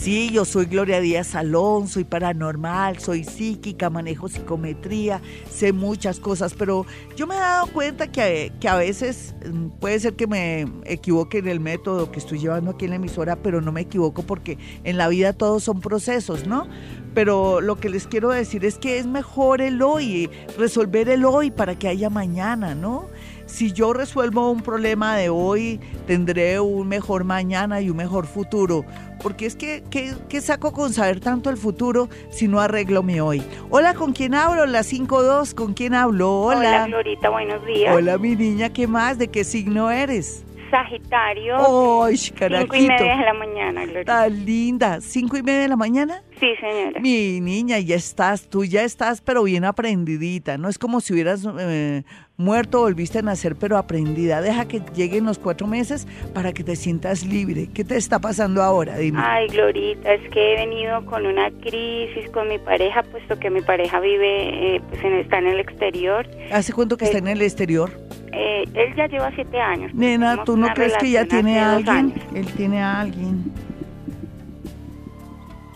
Sí, 0.00 0.30
yo 0.30 0.46
soy 0.46 0.64
Gloria 0.64 0.98
Díaz 0.98 1.26
Salón, 1.26 1.86
soy 1.86 2.04
paranormal, 2.04 2.98
soy 3.00 3.22
psíquica, 3.22 3.90
manejo 3.90 4.30
psicometría, 4.30 5.20
sé 5.50 5.74
muchas 5.74 6.18
cosas, 6.18 6.54
pero 6.54 6.86
yo 7.16 7.26
me 7.26 7.34
he 7.34 7.38
dado 7.38 7.66
cuenta 7.66 8.10
que, 8.10 8.50
que, 8.60 8.66
a 8.66 8.76
veces 8.76 9.34
mm, 9.44 9.66
puede 9.78 10.00
ser 10.00 10.14
que 10.14 10.26
me 10.26 10.62
equivoque 10.86 11.36
en 11.40 11.48
el 11.48 11.60
método 11.60 12.10
que 12.10 12.18
estoy 12.18 12.38
llevando 12.38 12.70
aquí 12.70 12.86
en 12.86 12.92
la 12.92 12.96
emisora, 12.96 13.36
pero 13.36 13.60
no 13.60 13.72
me 13.72 13.82
equivoco 13.82 14.22
porque 14.22 14.56
en 14.84 14.96
la 14.96 15.06
vida 15.06 15.34
todos 15.34 15.64
son 15.64 15.82
procesos, 15.82 16.46
¿no? 16.46 16.66
Pero 17.12 17.60
lo 17.60 17.76
que 17.76 17.90
les 17.90 18.06
quiero 18.06 18.30
decir 18.30 18.64
es 18.64 18.78
que 18.78 18.96
es 18.96 19.06
mejor 19.06 19.60
el 19.60 19.82
hoy, 19.82 20.30
resolver 20.56 21.10
el 21.10 21.26
hoy 21.26 21.50
para 21.50 21.78
que 21.78 21.88
haya 21.88 22.08
mañana, 22.08 22.74
¿no? 22.74 23.10
Si 23.50 23.72
yo 23.72 23.92
resuelvo 23.92 24.50
un 24.50 24.62
problema 24.62 25.16
de 25.16 25.28
hoy, 25.28 25.80
tendré 26.06 26.60
un 26.60 26.88
mejor 26.88 27.24
mañana 27.24 27.80
y 27.80 27.90
un 27.90 27.96
mejor 27.96 28.26
futuro. 28.26 28.84
Porque 29.22 29.44
es 29.44 29.56
que, 29.56 29.82
¿qué, 29.90 30.40
saco 30.40 30.72
con 30.72 30.92
saber 30.92 31.20
tanto 31.20 31.50
el 31.50 31.56
futuro 31.56 32.08
si 32.30 32.48
no 32.48 32.60
arreglo 32.60 33.02
mi 33.02 33.20
hoy? 33.20 33.42
Hola, 33.68 33.94
¿con 33.94 34.12
quién 34.12 34.34
hablo? 34.34 34.64
La 34.66 34.80
5-2, 34.80 35.54
¿con 35.54 35.74
quién 35.74 35.94
hablo? 35.94 36.40
Hola. 36.40 36.58
Hola, 36.58 36.86
Florita, 36.86 37.28
buenos 37.28 37.66
días. 37.66 37.94
Hola, 37.94 38.16
mi 38.16 38.36
niña, 38.36 38.72
¿qué 38.72 38.86
más? 38.86 39.18
¿De 39.18 39.28
qué 39.28 39.44
signo 39.44 39.90
eres? 39.90 40.44
Sagitario. 40.70 42.04
¡Ay, 42.04 42.16
Cinco 42.16 42.76
y 42.76 42.86
media 42.86 43.16
de 43.16 43.24
la 43.24 43.34
mañana, 43.34 43.84
Gloria. 43.84 44.04
Tan 44.04 44.44
linda. 44.44 45.00
¿Cinco 45.00 45.36
y 45.36 45.42
media 45.42 45.62
de 45.62 45.68
la 45.68 45.76
mañana? 45.76 46.22
Sí, 46.38 46.54
señora. 46.60 47.00
Mi 47.00 47.40
niña, 47.40 47.78
ya 47.80 47.96
estás, 47.96 48.48
tú 48.48 48.64
ya 48.64 48.84
estás, 48.84 49.20
pero 49.20 49.42
bien 49.42 49.64
aprendidita. 49.64 50.58
No 50.58 50.68
es 50.68 50.78
como 50.78 51.00
si 51.00 51.12
hubieras 51.12 51.46
eh, 51.58 52.04
muerto, 52.40 52.80
volviste 52.80 53.18
a 53.18 53.22
nacer, 53.22 53.54
pero 53.54 53.76
aprendida. 53.76 54.40
Deja 54.40 54.66
que 54.66 54.82
lleguen 54.94 55.24
los 55.24 55.38
cuatro 55.38 55.66
meses 55.66 56.08
para 56.34 56.52
que 56.52 56.64
te 56.64 56.74
sientas 56.74 57.24
libre. 57.24 57.68
¿Qué 57.72 57.84
te 57.84 57.96
está 57.96 58.18
pasando 58.18 58.62
ahora? 58.62 58.96
Dime. 58.96 59.20
Ay, 59.22 59.46
Glorita, 59.48 60.14
es 60.14 60.28
que 60.30 60.54
he 60.54 60.56
venido 60.56 61.04
con 61.04 61.26
una 61.26 61.50
crisis 61.50 62.28
con 62.32 62.48
mi 62.48 62.58
pareja, 62.58 63.02
puesto 63.04 63.38
que 63.38 63.50
mi 63.50 63.60
pareja 63.60 64.00
vive, 64.00 64.76
eh, 64.76 64.82
pues 64.88 65.04
está 65.04 65.38
en 65.38 65.48
el 65.48 65.60
exterior. 65.60 66.26
¿Hace 66.50 66.72
cuánto 66.72 66.96
que 66.96 67.04
está 67.04 67.18
en 67.18 67.28
el 67.28 67.42
exterior? 67.42 67.90
Eh, 68.32 68.64
él 68.74 68.94
ya 68.96 69.06
lleva 69.06 69.30
siete 69.34 69.60
años. 69.60 69.92
Nena, 69.94 70.44
¿tú 70.44 70.56
no 70.56 70.68
crees 70.74 70.96
que 70.96 71.10
ya 71.10 71.26
tiene 71.26 71.58
a 71.58 71.76
alguien? 71.76 72.14
Él 72.34 72.46
tiene 72.54 72.82
a 72.82 73.00
alguien. 73.00 73.52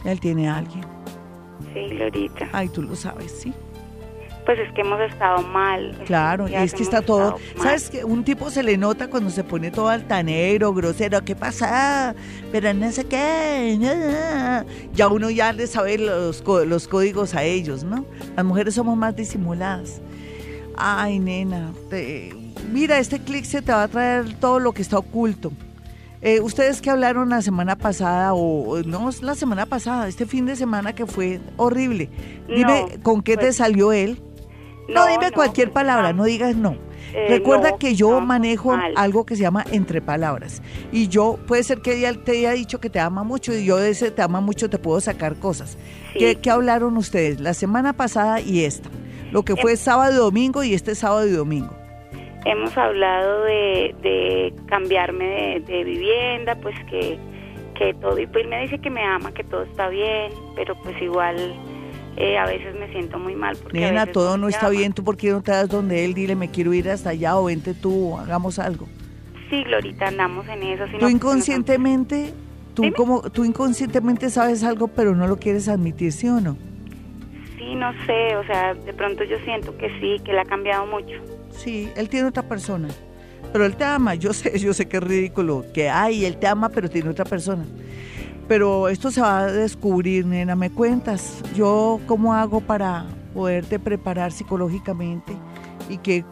Él 0.04 0.20
tiene 0.20 0.48
a 0.48 0.56
alguien. 0.56 0.84
Sí, 1.72 1.88
Glorita. 1.90 2.48
Ay, 2.52 2.68
tú 2.68 2.82
lo 2.82 2.94
sabes, 2.94 3.30
sí. 3.32 3.52
Pues 4.44 4.58
es 4.58 4.70
que 4.74 4.82
hemos 4.82 5.00
estado 5.00 5.42
mal. 5.48 5.96
Claro, 6.04 6.48
y 6.48 6.54
es 6.54 6.74
que 6.74 6.82
está 6.82 7.00
todo. 7.00 7.38
¿Sabes 7.56 7.88
que 7.88 8.04
Un 8.04 8.24
tipo 8.24 8.50
se 8.50 8.62
le 8.62 8.76
nota 8.76 9.08
cuando 9.08 9.30
se 9.30 9.42
pone 9.42 9.70
todo 9.70 9.88
altanero, 9.88 10.74
grosero. 10.74 11.24
¿Qué 11.24 11.34
pasa? 11.34 12.14
Pero 12.52 12.74
no 12.74 12.92
sé 12.92 13.04
qué. 13.06 13.78
Ya 14.92 15.08
uno 15.08 15.30
ya 15.30 15.52
le 15.52 15.66
sabe 15.66 15.96
los, 15.98 16.44
los 16.66 16.88
códigos 16.88 17.34
a 17.34 17.42
ellos, 17.42 17.84
¿no? 17.84 18.04
Las 18.36 18.44
mujeres 18.44 18.74
somos 18.74 18.96
más 18.96 19.16
disimuladas. 19.16 20.02
Ay, 20.76 21.18
nena. 21.20 21.72
mira, 22.70 22.98
este 22.98 23.20
clic 23.20 23.44
se 23.44 23.62
te 23.62 23.72
va 23.72 23.84
a 23.84 23.88
traer 23.88 24.34
todo 24.34 24.58
lo 24.58 24.72
que 24.72 24.82
está 24.82 24.98
oculto. 24.98 25.52
Eh, 26.20 26.40
ustedes 26.40 26.80
que 26.80 26.88
hablaron 26.88 27.28
la 27.28 27.42
semana 27.42 27.76
pasada, 27.76 28.32
o 28.32 28.82
no 28.82 29.10
la 29.20 29.34
semana 29.34 29.66
pasada, 29.66 30.08
este 30.08 30.24
fin 30.24 30.46
de 30.46 30.56
semana 30.56 30.94
que 30.94 31.06
fue 31.06 31.38
horrible. 31.58 32.08
Dime, 32.48 32.98
¿con 33.02 33.22
qué 33.22 33.36
te 33.36 33.44
pues, 33.44 33.56
salió 33.56 33.92
él? 33.92 34.22
No, 34.88 35.06
dime 35.06 35.32
cualquier 35.32 35.70
palabra, 35.70 36.12
no 36.12 36.24
digas 36.24 36.56
no. 36.56 36.76
Eh, 37.14 37.26
Recuerda 37.28 37.78
que 37.78 37.94
yo 37.94 38.20
manejo 38.20 38.76
algo 38.96 39.24
que 39.24 39.36
se 39.36 39.42
llama 39.42 39.64
entre 39.70 40.00
palabras. 40.00 40.62
Y 40.90 41.08
yo, 41.08 41.38
puede 41.46 41.62
ser 41.62 41.80
que 41.80 42.06
él 42.06 42.24
te 42.24 42.32
haya 42.32 42.52
dicho 42.52 42.80
que 42.80 42.90
te 42.90 42.98
ama 42.98 43.22
mucho 43.22 43.54
y 43.54 43.64
yo 43.64 43.76
de 43.76 43.90
ese 43.90 44.10
te 44.10 44.22
ama 44.22 44.40
mucho 44.40 44.68
te 44.68 44.78
puedo 44.78 45.00
sacar 45.00 45.36
cosas. 45.36 45.78
¿Qué, 46.12 46.36
¿Qué, 46.36 46.50
hablaron 46.50 46.96
ustedes 46.96 47.40
la 47.40 47.54
semana 47.54 47.92
pasada 47.92 48.40
y 48.40 48.64
esta? 48.64 48.88
Lo 49.30 49.44
que 49.44 49.56
fue 49.56 49.72
em 49.72 49.76
sábado 49.76 50.12
y 50.12 50.16
domingo 50.16 50.64
y 50.64 50.74
este 50.74 50.94
sábado 50.94 51.26
y 51.26 51.30
domingo 51.30 51.70
hemos 52.44 52.76
hablado 52.76 53.44
de, 53.44 54.52
cambiarme 54.66 55.60
de, 55.66 55.84
vivienda, 55.84 56.54
pues 56.56 56.74
que, 56.90 57.18
que 57.74 57.94
todo, 57.94 58.18
y 58.18 58.26
pues 58.26 58.46
me 58.46 58.60
dice 58.62 58.78
que 58.78 58.90
me 58.90 59.02
ama, 59.02 59.32
que 59.32 59.44
todo 59.44 59.62
está 59.62 59.88
bien, 59.88 60.32
pero 60.54 60.74
pues 60.82 61.00
igual 61.00 61.36
eh, 62.16 62.38
a 62.38 62.46
veces 62.46 62.74
me 62.78 62.90
siento 62.90 63.18
muy 63.18 63.34
mal. 63.34 63.56
Porque 63.56 63.78
Nena, 63.78 64.06
todo 64.06 64.36
no 64.36 64.48
está 64.48 64.68
bien, 64.68 64.92
¿tú 64.92 65.02
por 65.02 65.16
qué 65.16 65.30
no 65.30 65.42
te 65.42 65.52
das 65.52 65.68
donde 65.68 66.04
él? 66.04 66.14
Dile, 66.14 66.36
me 66.36 66.50
quiero 66.50 66.72
ir 66.72 66.88
hasta 66.88 67.10
allá 67.10 67.36
o 67.36 67.44
vente 67.44 67.74
tú, 67.74 68.16
hagamos 68.18 68.58
algo. 68.58 68.86
Sí, 69.50 69.62
Glorita, 69.64 70.08
andamos 70.08 70.46
en 70.48 70.62
eso. 70.62 70.84
tú 70.98 71.08
inconscientemente, 71.08 72.32
tú, 72.74 72.84
como, 72.96 73.22
tú 73.30 73.44
inconscientemente 73.44 74.30
sabes 74.30 74.64
algo, 74.64 74.88
pero 74.88 75.14
no 75.14 75.26
lo 75.26 75.36
quieres 75.36 75.68
admitir, 75.68 76.12
¿sí 76.12 76.28
o 76.28 76.40
no? 76.40 76.56
Sí, 77.58 77.74
no 77.74 77.92
sé, 78.06 78.36
o 78.36 78.44
sea, 78.44 78.74
de 78.74 78.92
pronto 78.92 79.24
yo 79.24 79.38
siento 79.44 79.76
que 79.76 79.88
sí, 80.00 80.22
que 80.24 80.32
le 80.32 80.40
ha 80.40 80.44
cambiado 80.44 80.86
mucho. 80.86 81.14
Sí, 81.50 81.90
él 81.96 82.08
tiene 82.08 82.28
otra 82.28 82.42
persona. 82.42 82.88
Pero 83.52 83.66
él 83.66 83.76
te 83.76 83.84
ama, 83.84 84.14
yo 84.16 84.32
sé, 84.32 84.58
yo 84.58 84.74
sé 84.74 84.88
que 84.88 84.96
es 84.96 85.02
ridículo, 85.02 85.64
que 85.72 85.88
hay, 85.88 86.24
él 86.24 86.36
te 86.38 86.46
ama, 86.46 86.70
pero 86.70 86.88
tiene 86.90 87.10
otra 87.10 87.24
persona. 87.24 87.64
Pero 88.48 88.88
esto 88.88 89.10
se 89.10 89.20
va 89.20 89.40
a 89.40 89.46
descubrir, 89.46 90.26
nena, 90.26 90.54
me 90.54 90.70
cuentas. 90.70 91.42
Yo, 91.54 92.00
¿cómo 92.06 92.34
hago 92.34 92.60
para 92.60 93.06
poderte 93.32 93.78
preparar 93.78 94.32
psicológicamente? 94.32 95.32
Y 95.88 95.98
que 95.98 96.24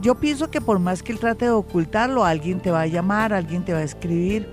yo 0.00 0.14
pienso 0.14 0.50
que 0.50 0.60
por 0.60 0.78
más 0.78 1.02
que 1.02 1.12
él 1.12 1.18
trate 1.18 1.46
de 1.46 1.50
ocultarlo, 1.50 2.24
alguien 2.24 2.60
te 2.60 2.70
va 2.70 2.82
a 2.82 2.86
llamar, 2.86 3.32
alguien 3.32 3.64
te 3.64 3.72
va 3.72 3.80
a 3.80 3.84
escribir. 3.84 4.48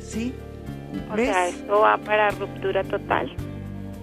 ¿Sí? 0.00 0.34
O 1.12 1.16
sea, 1.16 1.48
esto 1.48 1.80
va 1.80 1.98
para 1.98 2.30
ruptura 2.30 2.82
total. 2.84 3.34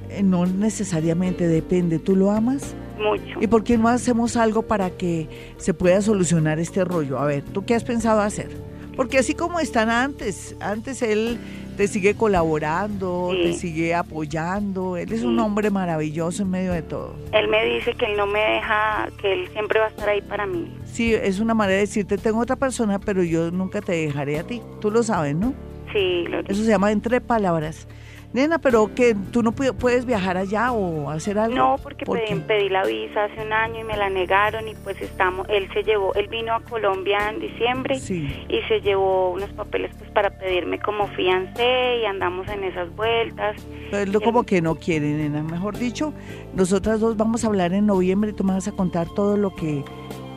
Eh, 0.10 0.24
no 0.24 0.46
necesariamente 0.46 1.48
depende. 1.48 2.00
¿Tú 2.00 2.16
lo 2.16 2.32
amas? 2.32 2.76
mucho. 3.02 3.40
¿Y 3.40 3.48
por 3.48 3.64
qué 3.64 3.78
no 3.78 3.88
hacemos 3.88 4.38
algo 4.38 4.62
para 4.62 4.92
que 4.92 5.28
se 5.58 5.74
pueda 5.74 6.02
solucionar 6.02 6.60
este 6.60 6.86
rollo? 6.86 7.18
A 7.18 7.26
ver, 7.26 7.44
¿tú 7.44 7.66
qué 7.66 7.76
has 7.76 7.84
pensado 7.84 8.22
hacer? 8.22 8.50
Porque 8.96 9.18
así 9.18 9.34
como 9.34 9.60
están 9.60 9.90
antes, 9.90 10.56
antes 10.60 11.02
él 11.02 11.40
te 11.82 11.88
sigue 11.88 12.14
colaborando, 12.14 13.32
te 13.34 13.54
sigue 13.54 13.96
apoyando, 13.96 14.98
él 14.98 15.12
es 15.12 15.24
un 15.24 15.40
hombre 15.40 15.72
maravilloso 15.72 16.44
en 16.44 16.52
medio 16.52 16.74
de 16.74 16.84
todo. 16.84 17.16
Él 17.32 17.48
me 17.48 17.66
dice 17.66 17.96
que 17.96 18.06
él 18.06 18.18
no 18.18 18.28
me 18.28 18.40
deja, 18.40 19.10
que 19.20 19.34
él 19.34 19.50
siempre 19.52 19.80
va 19.80 19.88
a 19.88 19.90
estar 19.90 20.08
ahí 20.08 20.22
para 20.22 20.46
mí. 20.46 20.72
Sí, 20.86 21.16
es 21.16 21.40
una 21.40 21.56
manera 21.56 21.78
de 21.78 21.88
decirte, 21.88 22.20
tengo 22.20 22.40
otra 22.40 22.56
persona, 22.56 23.00
pero 23.00 23.24
yo 23.24 23.50
nunca 23.50 23.82
te 23.82 23.94
dejaré 23.94 24.38
a 24.38 24.44
ti. 24.44 24.62
Tú 24.80 24.92
lo 24.92 25.02
sabes, 25.02 25.36
¿no? 25.36 25.56
Sí, 25.92 26.26
Eso 26.48 26.64
se 26.64 26.70
llama 26.70 26.92
entre 26.92 27.20
palabras. 27.20 27.88
Nena, 28.34 28.60
pero 28.60 28.96
que 28.96 29.14
tú 29.32 29.44
no 29.44 29.52
puedes 29.52 30.06
viajar 30.06 30.38
allá 30.38 30.72
o 30.72 31.10
hacer 31.10 31.38
algo. 31.38 31.56
No, 31.56 31.76
porque 31.84 32.06
pedí, 32.06 32.70
la 32.70 32.86
visa 32.86 33.26
hace 33.26 33.46
un 33.46 33.52
año 33.52 33.82
y 33.82 33.84
me 33.84 33.98
la 33.98 34.10
negaron 34.10 34.70
y 34.70 34.76
pues 34.76 35.02
estamos, 35.02 35.46
él 35.50 35.68
se 35.74 35.84
llevó, 35.84 36.14
él 36.14 36.30
vino 36.30 36.54
a 36.54 36.62
Colombia 36.62 37.30
en 37.30 37.42
diciembre 37.42 37.98
y 37.98 38.62
se 38.70 38.80
llevó 38.82 39.32
unos 39.32 39.50
papeles 39.50 39.92
pues 39.98 40.10
para 40.12 40.30
pedirme 40.30 40.80
como 40.80 41.08
fiancé 41.10 42.00
y 42.02 42.06
andamos 42.06 42.48
en 42.48 42.64
esas 42.64 42.96
vueltas. 42.96 43.58
Pero 43.92 44.22
como 44.22 44.44
que 44.44 44.62
no 44.62 44.76
quiere, 44.76 45.12
nena. 45.12 45.44
Mejor 45.44 45.78
dicho, 45.78 46.14
nosotras 46.54 47.02
dos 47.02 47.18
vamos 47.18 47.44
a 47.44 47.48
hablar 47.48 47.74
en 47.74 47.86
noviembre 47.86 48.30
y 48.30 48.34
tú 48.34 48.46
me 48.46 48.54
vas 48.54 48.68
a 48.68 48.72
contar 48.72 49.08
todo 49.14 49.36
lo 49.36 49.54
que 49.54 49.84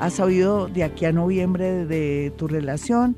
has 0.01 0.15
sabido 0.15 0.67
de 0.67 0.83
aquí 0.83 1.05
a 1.05 1.13
noviembre 1.13 1.87
de, 1.87 2.33
tu 2.37 2.49
relación. 2.49 3.17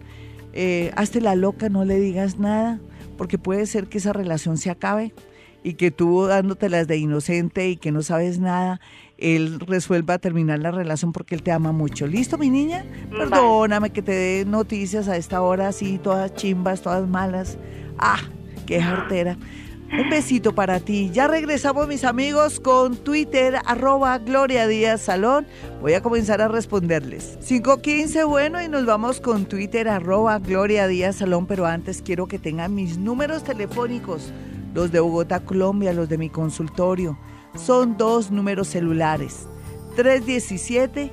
Eh, 0.52 0.92
hazte 0.96 1.22
la 1.22 1.34
loca, 1.34 1.70
no 1.70 1.86
le 1.86 1.98
digas 1.98 2.38
nada 2.38 2.78
porque 3.16 3.38
puede 3.38 3.66
ser 3.66 3.88
que 3.88 3.98
esa 3.98 4.12
relación 4.12 4.56
se 4.56 4.70
acabe 4.70 5.12
y 5.62 5.74
que 5.74 5.90
tú 5.90 6.26
dándotelas 6.26 6.86
de 6.86 6.96
inocente 6.96 7.68
y 7.68 7.76
que 7.76 7.90
no 7.90 8.02
sabes 8.02 8.38
nada, 8.38 8.80
él 9.18 9.58
resuelva 9.60 10.18
terminar 10.18 10.60
la 10.60 10.70
relación 10.70 11.12
porque 11.12 11.34
él 11.34 11.42
te 11.42 11.50
ama 11.50 11.72
mucho. 11.72 12.06
¿Listo, 12.06 12.38
mi 12.38 12.50
niña? 12.50 12.84
Perdóname 13.10 13.90
que 13.90 14.02
te 14.02 14.12
dé 14.12 14.44
noticias 14.44 15.08
a 15.08 15.16
esta 15.16 15.40
hora 15.42 15.68
así, 15.68 15.98
todas 15.98 16.34
chimbas, 16.34 16.82
todas 16.82 17.08
malas. 17.08 17.58
Ah, 17.98 18.20
qué 18.66 18.80
jartera. 18.80 19.36
Un 19.92 20.10
besito 20.10 20.52
para 20.52 20.80
ti. 20.80 21.10
Ya 21.12 21.28
regresamos, 21.28 21.86
mis 21.86 22.04
amigos, 22.04 22.58
con 22.58 22.96
Twitter, 22.96 23.56
arroba 23.64 24.18
Gloria 24.18 24.66
Díaz 24.66 25.02
Salón. 25.02 25.46
Voy 25.80 25.94
a 25.94 26.02
comenzar 26.02 26.42
a 26.42 26.48
responderles. 26.48 27.38
515, 27.46 28.24
bueno, 28.24 28.60
y 28.60 28.68
nos 28.68 28.84
vamos 28.84 29.20
con 29.20 29.46
Twitter, 29.46 29.88
arroba 29.88 30.40
Gloria 30.40 30.88
Díaz 30.88 31.16
Salón, 31.16 31.46
pero 31.46 31.66
antes 31.66 32.02
quiero 32.02 32.26
que 32.26 32.40
tengan 32.40 32.74
mis 32.74 32.98
números 32.98 33.44
telefónicos, 33.44 34.32
los 34.74 34.90
de 34.90 34.98
Bogotá, 34.98 35.40
Colombia, 35.40 35.92
los 35.92 36.08
de 36.08 36.18
mi 36.18 36.30
consultorio. 36.30 37.16
Son 37.54 37.96
dos 37.96 38.32
números 38.32 38.66
celulares, 38.66 39.46
317 39.94 41.12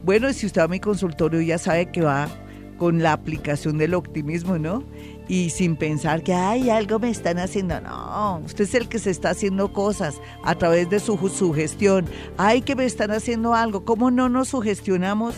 Bueno, 0.05 0.31
si 0.33 0.45
usted 0.45 0.61
va 0.61 0.65
a 0.65 0.67
mi 0.67 0.79
consultorio 0.79 1.41
ya 1.41 1.57
sabe 1.57 1.87
que 1.87 2.01
va 2.01 2.29
con 2.77 3.01
la 3.01 3.11
aplicación 3.11 3.79
del 3.79 3.95
optimismo, 3.95 4.59
¿no? 4.59 4.83
Y 5.27 5.49
sin 5.49 5.75
pensar 5.75 6.21
que, 6.21 6.31
ay, 6.31 6.69
algo 6.69 6.99
me 6.99 7.09
están 7.09 7.39
haciendo. 7.39 7.81
No, 7.81 8.43
usted 8.45 8.65
es 8.65 8.75
el 8.75 8.87
que 8.87 8.99
se 8.99 9.09
está 9.09 9.31
haciendo 9.31 9.73
cosas 9.73 10.21
a 10.43 10.53
través 10.53 10.91
de 10.91 10.99
su 10.99 11.17
sugestión. 11.29 12.05
Ay, 12.37 12.61
que 12.61 12.75
me 12.75 12.85
están 12.85 13.09
haciendo 13.09 13.55
algo. 13.55 13.83
¿Cómo 13.83 14.11
no 14.11 14.29
nos 14.29 14.49
sugestionamos 14.49 15.33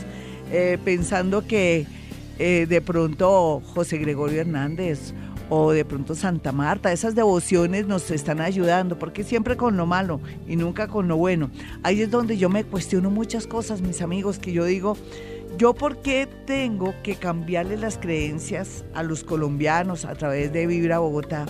eh, 0.52 0.78
pensando 0.84 1.48
que 1.48 1.88
eh, 2.38 2.66
de 2.68 2.82
pronto 2.82 3.62
José 3.74 4.00
Gregorio 4.00 4.42
Hernández 4.42 5.14
o 5.50 5.72
de 5.72 5.86
pronto 5.86 6.16
Santa 6.16 6.52
Marta, 6.52 6.92
esas 6.92 7.16
devociones 7.16 7.88
nos 7.88 8.12
están 8.12 8.42
ayudando, 8.42 9.00
porque 9.00 9.24
siempre 9.24 9.58
con 9.58 9.78
lo 9.78 9.86
malo 9.86 10.20
y 10.48 10.56
nunca 10.56 10.88
con 10.88 11.08
lo 11.08 11.18
bueno. 11.18 11.50
Ahí 11.84 12.02
es 12.02 12.12
donde 12.12 12.38
yo 12.38 12.50
me 12.50 12.64
cuestiono 12.64 13.10
muchas 13.10 13.48
cosas, 13.48 13.82
mis 13.82 14.02
amigos, 14.02 14.40
que 14.40 14.52
yo 14.52 14.66
digo, 14.66 14.98
yo 15.58 15.74
por 15.74 15.98
qué 16.02 16.28
tengo 16.46 16.94
que 17.04 17.16
cambiarle 17.16 17.78
las 17.78 17.98
creencias 17.98 18.86
a 18.94 19.04
los 19.04 19.24
colombianos 19.24 20.06
a 20.06 20.16
través 20.16 20.52
de 20.54 20.68
Vivir 20.68 20.94
a 20.94 21.00
Bogotá 21.00 21.46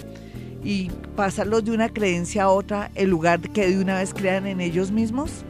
y 0.63 0.89
pasarlos 1.15 1.65
de 1.65 1.71
una 1.71 1.89
creencia 1.89 2.43
a 2.43 2.49
otra 2.49 2.91
en 2.95 3.09
lugar 3.09 3.39
que 3.39 3.67
de 3.67 3.81
una 3.81 3.99
vez 3.99 4.13
crean 4.13 4.47
en 4.47 4.61
ellos 4.61 4.91
mismos? 4.91 5.43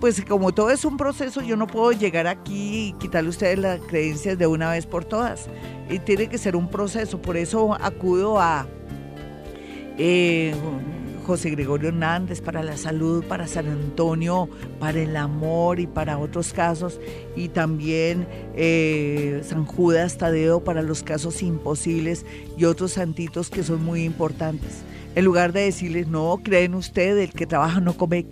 Pues 0.00 0.24
como 0.24 0.52
todo 0.52 0.70
es 0.70 0.84
un 0.84 0.96
proceso, 0.96 1.42
yo 1.42 1.56
no 1.56 1.66
puedo 1.66 1.90
llegar 1.90 2.28
aquí 2.28 2.88
y 2.88 2.92
quitarle 3.00 3.28
a 3.28 3.30
ustedes 3.30 3.58
las 3.58 3.80
creencias 3.80 4.38
de 4.38 4.46
una 4.46 4.70
vez 4.70 4.86
por 4.86 5.04
todas 5.04 5.48
y 5.90 5.98
tiene 5.98 6.28
que 6.28 6.38
ser 6.38 6.54
un 6.54 6.70
proceso. 6.70 7.20
Por 7.20 7.36
eso 7.36 7.76
acudo 7.80 8.38
a 8.38 8.68
eh, 9.98 10.54
José 11.26 11.50
Gregorio 11.50 11.88
Hernández 11.88 12.40
para 12.40 12.62
la 12.62 12.76
salud, 12.76 13.24
para 13.24 13.48
San 13.48 13.66
Antonio, 13.66 14.48
para 14.78 15.00
el 15.00 15.16
amor 15.16 15.80
y 15.80 15.88
para 15.88 16.16
otros 16.16 16.52
casos, 16.52 17.00
y 17.34 17.48
también 17.48 18.28
eh, 18.54 19.42
San 19.44 19.66
Judas 19.66 20.16
Tadeo 20.16 20.62
para 20.62 20.80
los 20.80 21.02
casos 21.02 21.42
imposibles 21.42 22.24
y 22.56 22.64
otros 22.66 22.92
santitos 22.92 23.50
que 23.50 23.64
son 23.64 23.84
muy 23.84 24.04
importantes. 24.04 24.84
En 25.14 25.24
lugar 25.24 25.52
de 25.52 25.62
decirles, 25.62 26.06
no, 26.06 26.40
creen 26.44 26.74
ustedes, 26.74 27.28
el 27.28 27.34
que 27.34 27.46
trabaja 27.46 27.80
no 27.80 27.96
come 27.96 28.26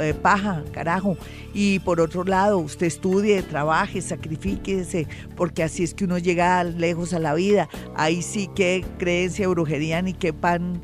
eh, 0.00 0.14
paja, 0.14 0.62
carajo. 0.72 1.16
Y 1.52 1.80
por 1.80 2.00
otro 2.00 2.24
lado, 2.24 2.58
usted 2.58 2.86
estudie, 2.86 3.42
trabaje, 3.42 4.00
sacrifíquese, 4.00 5.06
porque 5.36 5.62
así 5.62 5.82
es 5.82 5.94
que 5.94 6.04
uno 6.04 6.18
llega 6.18 6.62
lejos 6.64 7.12
a 7.12 7.18
la 7.18 7.34
vida. 7.34 7.68
Ahí 7.94 8.22
sí 8.22 8.48
que 8.54 8.84
creencia, 8.98 9.48
brujería, 9.48 10.00
ni 10.00 10.14
qué 10.14 10.32
pan, 10.32 10.82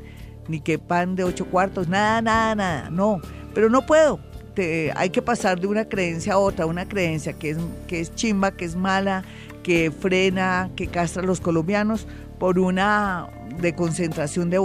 ni 0.49 0.61
qué 0.61 0.79
pan 0.79 1.17
de 1.17 1.25
ocho 1.25 1.47
cuartos, 1.47 1.89
nada, 1.89 2.21
nada, 2.21 2.55
nada, 2.55 2.91
no. 2.91 3.21
Pero 3.55 3.71
no 3.71 3.87
puedo. 3.87 4.21
hay 4.97 5.11
que 5.11 5.23
pasar 5.23 5.61
de 5.61 5.67
una 5.67 5.89
creencia 5.89 6.35
a 6.35 6.39
otra, 6.39 6.67
una 6.67 6.89
creencia 6.89 7.33
que 7.33 7.51
es, 7.51 7.59
que 7.87 8.01
es 8.01 8.15
chimba, 8.15 8.51
que 8.53 8.65
es 8.65 8.75
mala, 8.75 9.23
que 9.63 9.91
frena, 9.91 10.71
que 10.77 10.89
castra 10.89 11.23
a 11.23 11.27
los 11.27 11.41
colombianos, 11.41 12.07
por 12.39 12.59
una 12.59 13.29
de 13.61 13.75
concentración 13.75 14.51
de, 14.51 14.59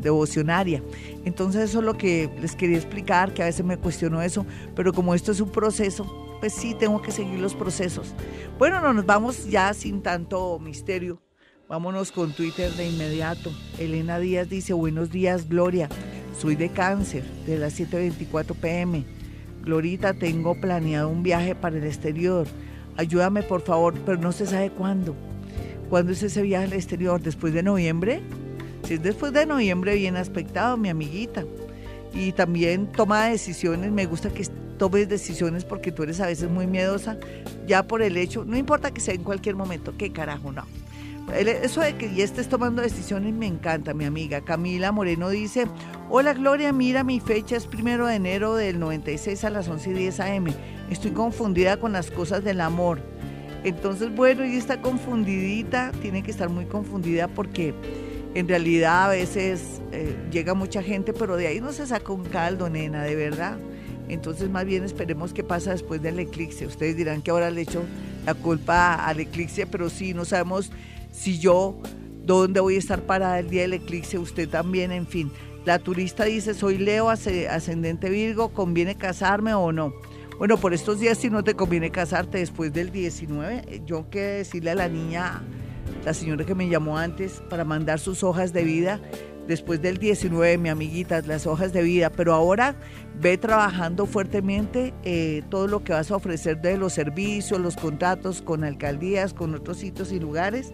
devocionaria. 0.00 0.82
Entonces 1.24 1.70
eso 1.70 1.78
es 1.78 1.84
lo 1.84 1.96
que 1.96 2.30
les 2.40 2.56
quería 2.56 2.76
explicar, 2.76 3.32
que 3.32 3.42
a 3.42 3.46
veces 3.46 3.64
me 3.64 3.76
cuestiono 3.76 4.22
eso, 4.22 4.44
pero 4.74 4.92
como 4.92 5.14
esto 5.14 5.32
es 5.32 5.40
un 5.40 5.50
proceso, 5.50 6.36
pues 6.40 6.52
sí 6.52 6.74
tengo 6.74 7.00
que 7.00 7.12
seguir 7.12 7.38
los 7.38 7.54
procesos. 7.54 8.14
Bueno, 8.58 8.80
no 8.80 8.92
nos 8.92 9.06
vamos 9.06 9.48
ya 9.48 9.72
sin 9.74 10.02
tanto 10.02 10.58
misterio. 10.58 11.20
Vámonos 11.68 12.12
con 12.12 12.32
Twitter 12.32 12.70
de 12.72 12.88
inmediato. 12.88 13.50
Elena 13.78 14.18
Díaz 14.18 14.48
dice, 14.48 14.72
buenos 14.72 15.10
días, 15.10 15.48
Gloria. 15.48 15.88
Soy 16.38 16.56
de 16.56 16.68
cáncer, 16.68 17.24
de 17.46 17.58
las 17.58 17.78
7.24 17.78 18.54
pm. 18.56 19.04
Glorita, 19.62 20.12
tengo 20.12 20.60
planeado 20.60 21.08
un 21.08 21.22
viaje 21.22 21.54
para 21.54 21.78
el 21.78 21.84
exterior. 21.84 22.46
Ayúdame, 22.96 23.42
por 23.42 23.62
favor, 23.62 23.94
pero 24.04 24.18
no 24.18 24.32
se 24.32 24.46
sabe 24.46 24.70
cuándo. 24.70 25.14
¿Cuándo 25.92 26.12
es 26.12 26.22
ese 26.22 26.40
viaje 26.40 26.64
al 26.64 26.72
exterior? 26.72 27.20
¿Después 27.20 27.52
de 27.52 27.62
noviembre? 27.62 28.22
Si 28.88 28.94
es 28.94 29.02
después 29.02 29.34
de 29.34 29.44
noviembre, 29.44 29.94
bien 29.94 30.16
aspectado, 30.16 30.78
mi 30.78 30.88
amiguita. 30.88 31.44
Y 32.14 32.32
también 32.32 32.86
toma 32.86 33.26
decisiones, 33.26 33.92
me 33.92 34.06
gusta 34.06 34.30
que 34.30 34.42
tomes 34.78 35.06
decisiones 35.10 35.66
porque 35.66 35.92
tú 35.92 36.04
eres 36.04 36.18
a 36.20 36.26
veces 36.28 36.48
muy 36.48 36.66
miedosa, 36.66 37.18
ya 37.66 37.86
por 37.86 38.00
el 38.00 38.16
hecho, 38.16 38.46
no 38.46 38.56
importa 38.56 38.90
que 38.90 39.02
sea 39.02 39.12
en 39.12 39.22
cualquier 39.22 39.54
momento, 39.54 39.92
qué 39.98 40.10
carajo, 40.12 40.50
no. 40.50 40.64
Eso 41.36 41.82
de 41.82 41.94
que 41.96 42.14
ya 42.14 42.24
estés 42.24 42.48
tomando 42.48 42.80
decisiones 42.80 43.34
me 43.34 43.46
encanta, 43.46 43.92
mi 43.92 44.06
amiga. 44.06 44.40
Camila 44.40 44.92
Moreno 44.92 45.28
dice, 45.28 45.66
hola 46.08 46.32
Gloria, 46.32 46.72
mira, 46.72 47.04
mi 47.04 47.20
fecha 47.20 47.56
es 47.56 47.66
primero 47.66 48.06
de 48.06 48.14
enero 48.14 48.56
del 48.56 48.80
96 48.80 49.44
a 49.44 49.50
las 49.50 49.68
11 49.68 49.90
y 49.90 49.92
10 49.92 50.20
am. 50.20 50.46
Estoy 50.88 51.10
confundida 51.10 51.76
con 51.76 51.92
las 51.92 52.10
cosas 52.10 52.42
del 52.42 52.62
amor. 52.62 53.11
Entonces, 53.64 54.14
bueno, 54.14 54.42
ella 54.42 54.58
está 54.58 54.80
confundidita, 54.80 55.92
tiene 56.02 56.22
que 56.22 56.30
estar 56.30 56.48
muy 56.48 56.64
confundida 56.64 57.28
porque 57.28 57.74
en 58.34 58.48
realidad 58.48 59.04
a 59.04 59.08
veces 59.08 59.80
eh, 59.92 60.16
llega 60.30 60.54
mucha 60.54 60.82
gente, 60.82 61.12
pero 61.12 61.36
de 61.36 61.46
ahí 61.46 61.60
no 61.60 61.72
se 61.72 61.86
saca 61.86 62.12
un 62.12 62.24
caldo, 62.24 62.68
nena, 62.68 63.04
de 63.04 63.14
verdad. 63.14 63.56
Entonces, 64.08 64.50
más 64.50 64.64
bien 64.64 64.84
esperemos 64.84 65.32
qué 65.32 65.44
pasa 65.44 65.70
después 65.70 66.02
del 66.02 66.18
eclipse. 66.18 66.66
Ustedes 66.66 66.96
dirán 66.96 67.22
que 67.22 67.30
ahora 67.30 67.50
le 67.50 67.62
echo 67.62 67.82
la 68.26 68.34
culpa 68.34 68.94
al 68.94 69.20
eclipse, 69.20 69.66
pero 69.66 69.88
sí, 69.88 70.12
no 70.12 70.24
sabemos 70.24 70.70
si 71.12 71.38
yo, 71.38 71.80
dónde 72.24 72.60
voy 72.60 72.76
a 72.76 72.78
estar 72.78 73.02
parada 73.02 73.38
el 73.38 73.50
día 73.50 73.62
del 73.62 73.74
eclipse, 73.74 74.18
usted 74.18 74.48
también, 74.48 74.92
en 74.92 75.06
fin. 75.06 75.30
La 75.64 75.78
turista 75.78 76.24
dice, 76.24 76.54
soy 76.54 76.78
Leo, 76.78 77.08
ascendente 77.10 78.10
Virgo, 78.10 78.48
¿conviene 78.52 78.96
casarme 78.96 79.54
o 79.54 79.70
no? 79.70 79.92
Bueno, 80.38 80.56
por 80.56 80.72
estos 80.72 80.98
días 80.98 81.18
si 81.18 81.30
no 81.30 81.44
te 81.44 81.54
conviene 81.54 81.90
casarte 81.90 82.38
después 82.38 82.72
del 82.72 82.90
19, 82.90 83.62
eh, 83.66 83.82
yo 83.84 84.08
que 84.10 84.20
decirle 84.20 84.70
a 84.70 84.74
la 84.74 84.88
niña, 84.88 85.42
la 86.04 86.14
señora 86.14 86.44
que 86.44 86.54
me 86.54 86.68
llamó 86.68 86.98
antes, 86.98 87.42
para 87.50 87.64
mandar 87.64 87.98
sus 87.98 88.22
hojas 88.22 88.52
de 88.52 88.64
vida 88.64 89.00
después 89.46 89.82
del 89.82 89.98
19, 89.98 90.56
mi 90.58 90.68
amiguita, 90.68 91.20
las 91.22 91.46
hojas 91.46 91.72
de 91.72 91.82
vida, 91.82 92.10
pero 92.10 92.32
ahora 92.32 92.76
ve 93.20 93.36
trabajando 93.36 94.06
fuertemente 94.06 94.94
eh, 95.04 95.42
todo 95.50 95.66
lo 95.66 95.84
que 95.84 95.92
vas 95.92 96.10
a 96.10 96.16
ofrecer 96.16 96.60
de 96.60 96.76
los 96.78 96.92
servicios, 96.94 97.60
los 97.60 97.76
contratos 97.76 98.40
con 98.40 98.64
alcaldías, 98.64 99.34
con 99.34 99.54
otros 99.54 99.78
sitios 99.78 100.12
y 100.12 100.20
lugares, 100.20 100.72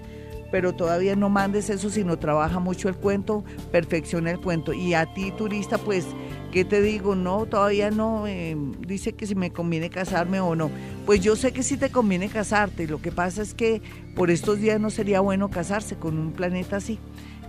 pero 0.51 0.73
todavía 0.73 1.17
no 1.17 1.29
mandes 1.29 1.69
eso, 1.69 1.91
sino 1.91 2.19
trabaja 2.19 2.59
mucho 2.59 2.89
el 2.89 2.97
cuento, 2.97 3.45
perfecciona 3.73 4.31
el 4.31 4.41
cuento. 4.41 4.73
Y 4.73 4.95
a 4.95 5.13
ti, 5.13 5.31
turista, 5.33 5.79
pues 5.79 6.07
¿Qué 6.53 6.65
te 6.65 6.81
digo? 6.81 7.15
No, 7.15 7.45
todavía 7.45 7.91
no. 7.91 8.27
Eh, 8.27 8.57
dice 8.87 9.13
que 9.13 9.27
si 9.27 9.35
me 9.35 9.53
conviene 9.53 9.91
casarme 9.91 10.41
o 10.41 10.55
no. 10.55 10.71
Pues 11.05 11.21
yo 11.21 11.37
sé 11.37 11.53
que 11.53 11.63
sí 11.63 11.77
te 11.77 11.91
conviene 11.91 12.29
casarte. 12.29 12.87
Lo 12.87 13.03
que 13.03 13.13
pasa 13.13 13.43
es 13.43 13.53
que 13.53 13.83
por 14.15 14.31
estos 14.31 14.59
días 14.59 14.81
no 14.81 14.89
sería 14.91 15.21
bueno 15.21 15.51
casarse 15.51 15.97
con 15.97 16.19
un 16.19 16.33
planeta 16.33 16.77
así. 16.77 16.99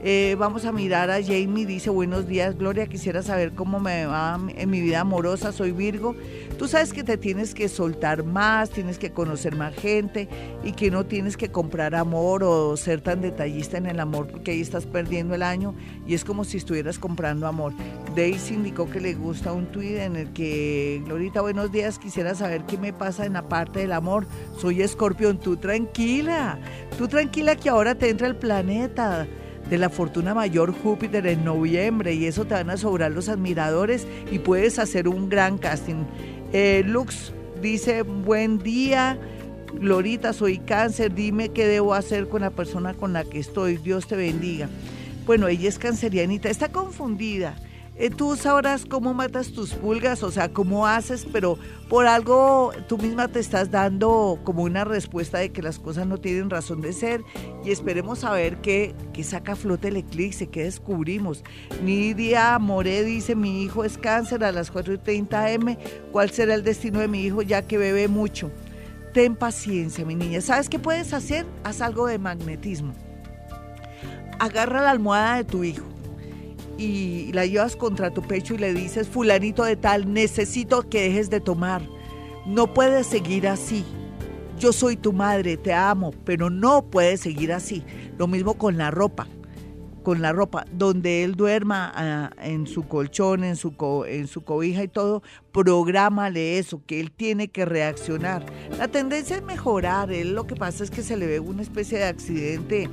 Eh, 0.01 0.37
vamos 0.39 0.63
a 0.63 0.71
mirar 0.71 1.11
a 1.11 1.21
Jamie, 1.21 1.65
dice 1.65 1.89
buenos 1.89 2.25
días 2.25 2.57
Gloria, 2.57 2.87
quisiera 2.87 3.21
saber 3.21 3.51
cómo 3.51 3.81
me 3.81 4.05
va 4.05 4.39
en 4.55 4.69
mi 4.69 4.79
vida 4.79 5.01
amorosa, 5.01 5.51
soy 5.51 5.73
Virgo. 5.73 6.15
Tú 6.57 6.69
sabes 6.69 6.93
que 6.93 7.03
te 7.03 7.17
tienes 7.17 7.53
que 7.53 7.67
soltar 7.67 8.23
más, 8.23 8.69
tienes 8.69 8.97
que 8.97 9.11
conocer 9.11 9.57
más 9.57 9.75
gente 9.75 10.29
y 10.63 10.71
que 10.71 10.89
no 10.89 11.05
tienes 11.05 11.35
que 11.35 11.51
comprar 11.51 11.95
amor 11.95 12.45
o 12.45 12.77
ser 12.77 13.01
tan 13.01 13.19
detallista 13.19 13.77
en 13.77 13.87
el 13.87 13.99
amor 13.99 14.27
porque 14.27 14.51
ahí 14.51 14.61
estás 14.61 14.85
perdiendo 14.85 15.35
el 15.35 15.43
año 15.43 15.75
y 16.07 16.13
es 16.13 16.23
como 16.23 16.45
si 16.45 16.57
estuvieras 16.57 16.97
comprando 16.97 17.45
amor. 17.45 17.73
Daisy 18.15 18.53
indicó 18.53 18.89
que 18.89 19.01
le 19.01 19.15
gusta 19.15 19.51
un 19.51 19.65
tuit 19.65 19.97
en 19.97 20.15
el 20.15 20.31
que, 20.31 21.01
Glorita, 21.03 21.41
buenos 21.41 21.73
días, 21.73 21.99
quisiera 21.99 22.35
saber 22.35 22.63
qué 22.63 22.77
me 22.77 22.93
pasa 22.93 23.25
en 23.25 23.33
la 23.33 23.49
parte 23.49 23.79
del 23.79 23.91
amor. 23.91 24.27
Soy 24.57 24.81
escorpión, 24.81 25.39
tú 25.39 25.57
tranquila, 25.57 26.57
tú 26.97 27.09
tranquila 27.09 27.57
que 27.57 27.67
ahora 27.67 27.95
te 27.95 28.09
entra 28.09 28.27
el 28.27 28.37
planeta 28.37 29.27
de 29.69 29.77
la 29.77 29.89
fortuna 29.89 30.33
mayor 30.33 30.73
Júpiter 30.73 31.27
en 31.27 31.45
noviembre 31.45 32.13
y 32.13 32.25
eso 32.25 32.45
te 32.45 32.55
van 32.55 32.69
a 32.69 32.77
sobrar 32.77 33.11
los 33.11 33.29
admiradores 33.29 34.07
y 34.31 34.39
puedes 34.39 34.79
hacer 34.79 35.07
un 35.07 35.29
gran 35.29 35.57
casting. 35.57 36.05
Eh, 36.53 36.83
Lux 36.85 37.33
dice, 37.61 38.01
buen 38.01 38.59
día, 38.59 39.17
Glorita, 39.73 40.33
soy 40.33 40.57
cáncer, 40.57 41.13
dime 41.13 41.49
qué 41.49 41.67
debo 41.67 41.93
hacer 41.93 42.27
con 42.27 42.41
la 42.41 42.49
persona 42.49 42.93
con 42.93 43.13
la 43.13 43.23
que 43.23 43.39
estoy, 43.39 43.77
Dios 43.77 44.07
te 44.07 44.15
bendiga. 44.15 44.69
Bueno, 45.25 45.47
ella 45.47 45.69
es 45.69 45.77
cancerianita, 45.77 46.49
está 46.49 46.69
confundida 46.69 47.55
eh, 47.99 48.09
tú 48.09 48.37
sabrás 48.37 48.85
cómo 48.85 49.13
matas 49.13 49.51
tus 49.51 49.73
pulgas, 49.73 50.23
o 50.23 50.31
sea, 50.31 50.47
cómo 50.47 50.87
haces, 50.87 51.27
pero 51.33 51.59
por 51.89 52.07
algo 52.07 52.71
tú 52.87 52.97
misma 52.97 53.27
te 53.27 53.41
estás 53.41 53.71
dando 53.71 54.39
como 54.45 54.63
una 54.63 54.85
respuesta 54.85 55.39
de 55.39 55.51
que 55.51 55.61
las 55.61 55.79
cosas 55.79 56.07
no 56.07 56.17
tienen 56.17 56.49
razón 56.49 56.79
de 56.79 56.93
ser 56.93 57.25
y 57.65 57.71
esperemos 57.71 58.23
a 58.23 58.31
ver 58.31 58.61
qué, 58.61 58.95
saca 59.21 59.51
a 59.51 59.55
flote 59.57 59.89
el 59.89 59.97
eclipse, 59.97 60.47
qué 60.47 60.63
descubrimos. 60.63 61.43
Nidia 61.83 62.57
More 62.57 63.03
dice, 63.03 63.35
mi 63.35 63.63
hijo 63.63 63.83
es 63.83 63.97
cáncer 63.97 64.45
a 64.45 64.53
las 64.53 64.71
4.30 64.71 65.49
m, 65.49 65.77
¿cuál 66.13 66.29
será 66.29 66.55
el 66.55 66.63
destino 66.63 66.99
de 66.99 67.09
mi 67.09 67.23
hijo 67.23 67.41
ya 67.41 67.63
que 67.63 67.77
bebe 67.77 68.07
mucho? 68.07 68.49
Ten 69.13 69.35
paciencia, 69.35 70.05
mi 70.05 70.15
niña. 70.15 70.39
¿Sabes 70.39 70.69
qué 70.69 70.79
puedes 70.79 71.11
hacer? 71.11 71.45
Haz 71.65 71.81
algo 71.81 72.07
de 72.07 72.17
magnetismo. 72.17 72.93
Agarra 74.39 74.83
la 74.83 74.91
almohada 74.91 75.35
de 75.35 75.43
tu 75.43 75.65
hijo 75.65 75.88
y 76.79 77.33
la 77.33 77.45
llevas 77.45 77.75
contra 77.75 78.13
tu 78.13 78.21
pecho 78.21 78.53
y 78.53 78.57
le 78.57 78.73
dices, 78.73 79.09
fulanito 79.09 79.65
de 79.65 79.75
tal, 79.75 80.13
necesito 80.13 80.87
que 80.87 81.01
dejes 81.01 81.29
de 81.29 81.41
tomar. 81.41 81.81
No 82.45 82.73
puedes 82.73 83.05
seguir 83.05 83.47
así. 83.47 83.83
Yo 84.57 84.71
soy 84.71 84.95
tu 84.95 85.11
madre, 85.11 85.57
te 85.57 85.73
amo, 85.73 86.13
pero 86.23 86.49
no 86.49 86.85
puedes 86.89 87.19
seguir 87.19 87.51
así. 87.51 87.83
Lo 88.17 88.27
mismo 88.27 88.53
con 88.55 88.77
la 88.77 88.91
ropa. 88.91 89.27
con 90.03 90.21
la 90.21 90.31
ropa, 90.31 90.65
donde 90.71 91.23
él 91.23 91.35
duerma 91.35 91.91
ah, 91.93 92.31
en 92.41 92.65
su 92.65 92.87
colchón, 92.87 93.43
en 93.43 93.57
su, 93.57 93.75
en 94.07 94.27
su 94.27 94.41
cobija 94.41 94.81
y 94.81 94.87
todo, 94.87 95.21
prográmale 95.51 96.57
eso, 96.57 96.81
que 96.87 97.01
él 97.01 97.11
tiene 97.11 97.49
que 97.49 97.65
reaccionar. 97.65 98.45
La 98.77 98.87
tendencia 98.87 99.35
es 99.35 99.43
mejorar, 99.43 100.11
él 100.11 100.33
lo 100.33 100.47
que 100.47 100.55
pasa 100.55 100.85
es 100.85 100.89
que 100.89 101.03
se 101.03 101.17
le 101.17 101.27
ve 101.27 101.39
una 101.41 101.61
especie 101.61 101.99
de 101.99 102.05
accidente 102.05 102.89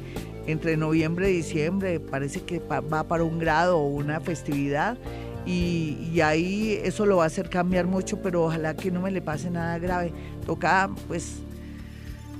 entre 0.46 0.76
noviembre 0.76 1.30
y 1.30 1.36
diciembre, 1.36 2.00
parece 2.00 2.42
que 2.42 2.58
va 2.60 3.04
para 3.04 3.24
un 3.24 3.38
grado 3.38 3.78
o 3.78 3.86
una 3.86 4.20
festividad. 4.20 4.96
Y, 5.44 5.96
y, 6.12 6.20
ahí 6.22 6.80
eso 6.82 7.06
lo 7.06 7.18
va 7.18 7.24
a 7.24 7.26
hacer 7.28 7.48
cambiar 7.48 7.86
mucho, 7.86 8.20
pero 8.20 8.44
ojalá 8.44 8.74
que 8.74 8.90
no 8.90 9.00
me 9.00 9.12
le 9.12 9.22
pase 9.22 9.48
nada 9.48 9.78
grave. 9.78 10.12
Toca 10.44 10.90
pues 11.06 11.36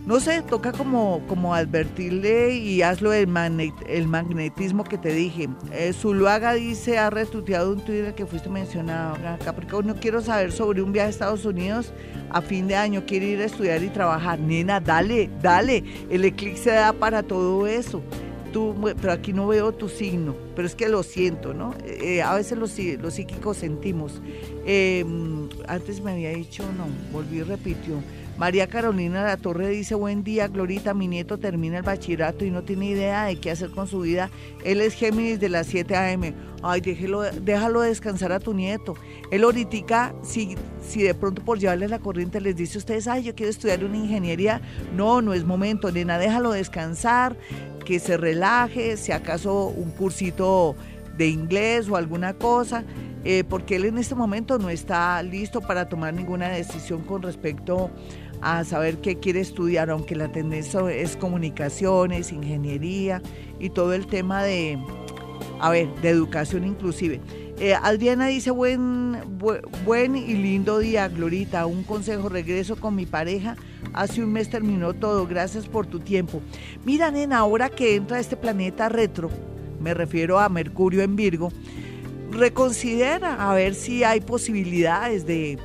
no 0.07 0.21
sé, 0.21 0.41
toca 0.43 0.71
como, 0.71 1.21
como 1.27 1.53
advertirle 1.53 2.55
y 2.55 2.83
hazlo 2.83 3.13
el, 3.13 3.29
el 3.89 4.07
magnetismo 4.07 4.85
que 4.85 4.99
te 4.99 5.13
dije. 5.13 5.49
Eh, 5.73 5.93
Zuluaga 5.93 6.55
dice, 6.55 6.97
ha 6.99 7.11
retuiteado 7.11 7.73
un 7.73 7.81
Twitter 7.81 8.15
que 8.15 8.25
fuiste 8.25 8.49
mencionado. 8.49 9.17
Capricornio, 9.45 9.97
quiero 10.01 10.21
saber 10.21 10.53
sobre 10.53 10.81
un 10.81 10.93
viaje 10.93 11.09
a 11.09 11.11
Estados 11.11 11.45
Unidos 11.45 11.93
a 12.31 12.41
fin 12.41 12.69
de 12.69 12.77
año. 12.77 13.05
Quiere 13.05 13.27
ir 13.27 13.41
a 13.41 13.47
estudiar 13.47 13.83
y 13.83 13.89
trabajar. 13.89 14.39
Nena, 14.39 14.79
dale, 14.79 15.29
dale. 15.43 15.83
El 16.09 16.25
eclipse 16.25 16.71
da 16.71 16.93
para 16.93 17.25
todo 17.25 17.67
eso. 17.67 18.01
Tú, 18.53 18.77
pero 19.01 19.13
aquí 19.13 19.33
no 19.33 19.49
veo 19.49 19.73
tu 19.73 19.89
signo, 19.89 20.37
pero 20.55 20.67
es 20.67 20.77
que 20.77 20.89
lo 20.89 21.03
siento, 21.03 21.53
¿no? 21.53 21.75
Eh, 21.85 22.23
a 22.23 22.33
veces 22.33 22.57
los, 22.57 22.79
los 22.79 23.15
psíquicos 23.15 23.57
sentimos. 23.57 24.23
Em, 24.65 25.49
antes 25.67 26.01
me 26.01 26.13
había 26.13 26.31
dicho, 26.31 26.63
no, 26.79 26.87
volví 27.13 27.39
y 27.39 27.43
repitió. 27.43 27.97
María 28.39 28.67
Carolina 28.67 29.25
La 29.25 29.39
Torre 29.39 29.69
dice, 29.71 29.95
buen 29.95 30.23
día, 30.23 30.49
Glorita, 30.49 30.93
mi 30.93 31.09
nieto 31.09 31.39
termina 31.39 31.79
el 31.79 31.83
bachillerato 31.83 32.45
y 32.45 32.51
no 32.51 32.63
tiene 32.65 32.87
idea 32.87 33.25
de 33.25 33.37
qué 33.37 33.51
hacer 33.51 33.71
con 33.71 33.87
su 33.87 34.01
vida. 34.01 34.31
Él 34.63 34.83
es 34.83 34.93
Géminis 34.93 35.41
de 35.41 35.49
las 35.49 35.69
7 35.69 35.97
a.m. 35.97 36.35
Ay, 36.63 36.83
déjelo, 36.83 37.23
déjalo 37.23 37.81
descansar 37.81 38.33
a 38.33 38.41
tu 38.41 38.53
nieto. 38.53 38.95
Él 39.31 39.43
ahorita, 39.45 40.15
si, 40.23 40.55
si 40.87 41.03
de 41.03 41.15
pronto 41.15 41.43
por 41.43 41.59
llevarles 41.59 41.89
la 41.89 41.99
corriente 41.99 42.43
les 42.43 42.57
dice 42.57 42.77
a 42.77 42.81
ustedes, 42.81 43.09
ay, 43.09 43.23
yo 43.23 43.35
quiero 43.35 43.49
estudiar 43.49 43.83
una 43.83 43.97
ingeniería, 43.97 44.61
no, 44.95 45.23
no 45.23 45.33
es 45.33 45.45
momento, 45.45 45.91
nena, 45.91 46.19
déjalo 46.19 46.53
descansar, 46.53 47.39
que 47.87 47.99
se 48.01 48.19
relaje, 48.19 48.99
si 48.99 49.13
acaso 49.13 49.69
un 49.69 49.93
cursito 49.93 50.77
de 51.17 51.29
inglés 51.29 51.89
o 51.89 51.97
alguna 51.97 52.35
cosa. 52.35 52.85
Eh, 53.29 53.43
porque 53.43 53.75
él 53.75 53.87
en 53.87 53.99
este 53.99 54.15
momento 54.15 54.57
no 54.57 54.69
está 54.69 55.21
listo 55.21 55.61
para 55.61 55.89
tomar 55.89 56.15
ninguna 56.15 56.49
decisión 56.49 57.03
con 57.03 57.23
respecto 57.23 57.91
saber 58.65 58.99
qué 58.99 59.19
quiere 59.19 59.41
estudiar, 59.41 59.91
aunque 59.91 60.15
la 60.15 60.31
tendencia 60.31 60.81
es 60.91 61.17
comunicaciones, 61.17 62.33
ingeniería 62.33 63.23
y 63.59 63.71
todo 63.71 63.93
el 63.93 64.07
tema 64.07 64.43
de, 64.43 64.79
a 65.61 65.71
ver, 65.71 65.89
de 66.01 66.11
educación 66.11 66.65
inclusive. 66.65 67.21
Eh, 67.59 67.75
Adriana 67.75 68.27
dice, 68.27 68.51
buen, 68.51 69.17
buen 69.85 70.15
y 70.15 70.35
lindo 70.35 70.79
día, 70.79 71.09
Glorita. 71.09 71.65
Un 71.67 71.85
consejo, 71.85 72.29
regreso 72.29 72.77
con 72.77 72.95
mi 72.95 73.07
pareja. 73.07 73.57
Hace 73.95 74.23
un 74.23 74.31
mes 74.33 74.51
terminó 74.51 74.93
todo. 74.93 75.27
Gracias 75.27 75.67
por 75.67 75.87
tu 75.87 76.01
tiempo. 76.01 76.43
Mira, 76.85 77.11
nena, 77.11 77.39
ahora 77.39 77.71
que 77.71 77.95
entra 77.95 78.21
este 78.21 78.37
planeta 78.37 78.91
retro, 78.91 79.31
me 79.81 79.95
refiero 79.95 80.39
a 80.39 80.51
Mercurio 80.51 81.03
en 81.03 81.17
Virgo, 81.17 81.51
reconsidera 82.31 83.51
a 83.51 83.55
ver 83.55 83.75
si 83.75 84.05
hay 84.05 84.21
posibilidades 84.21 85.27
de 85.27 85.59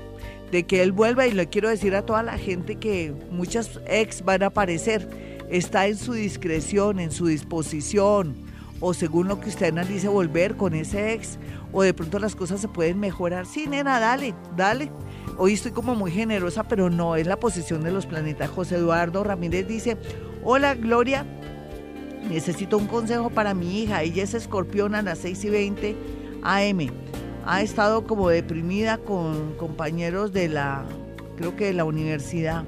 de 0.52 0.64
que 0.64 0.84
él 0.84 0.92
vuelva 0.92 1.26
y 1.28 1.32
le 1.32 1.48
quiero 1.48 1.70
decir 1.70 1.96
a 1.96 2.06
toda 2.06 2.24
la 2.24 2.38
gente 2.38 2.76
que 2.76 3.14
muchas 3.32 3.80
ex 3.88 4.24
van 4.24 4.44
a 4.44 4.48
aparecer. 4.48 5.08
Está 5.50 5.88
en 5.88 5.98
su 5.98 6.14
discreción, 6.14 7.00
en 7.00 7.12
su 7.12 7.28
disposición, 7.28 8.36
o 8.80 8.94
según 8.94 9.28
lo 9.28 9.40
que 9.40 9.50
usted 9.50 9.68
analice, 9.68 10.08
volver 10.08 10.56
con 10.56 10.74
ese 10.74 11.14
ex, 11.14 11.38
o 11.72 11.84
de 11.84 11.94
pronto 11.94 12.20
las 12.20 12.36
cosas 12.36 12.62
se 12.62 12.68
pueden 12.68 13.00
mejorar. 13.00 13.46
Sí, 13.46 13.68
nena, 13.68 14.00
dale, 14.00 14.34
dale. 14.56 14.92
Hoy 15.38 15.54
estoy 15.54 15.72
como 15.72 15.96
muy 15.96 16.12
generosa, 16.12 16.64
pero 16.68 16.90
no 16.90 17.16
es 17.16 17.28
la 17.28 17.40
posición 17.40 17.84
de 17.84 17.92
los 17.92 18.06
planetas. 18.06 18.50
José 18.50 18.76
Eduardo 18.76 19.24
Ramírez 19.24 19.68
dice, 19.68 19.98
hola 20.44 20.76
Gloria, 20.76 21.26
necesito 22.30 22.78
un 22.78 22.88
consejo 22.88 23.30
para 23.30 23.54
mi 23.54 23.82
hija. 23.82 24.04
Ella 24.04 24.24
es 24.24 24.34
escorpión 24.34 24.96
a 24.96 25.02
las 25.02 25.20
6 25.20 25.46
y 25.46 25.50
20 25.50 25.96
AM 26.44 26.92
ha 27.46 27.62
estado 27.62 28.06
como 28.06 28.30
deprimida 28.30 28.98
con 28.98 29.54
compañeros 29.58 30.34
de 30.34 30.50
la, 30.50 30.86
creo 31.38 31.56
que 31.56 31.66
de 31.66 31.74
la 31.74 31.86
universidad. 31.86 32.64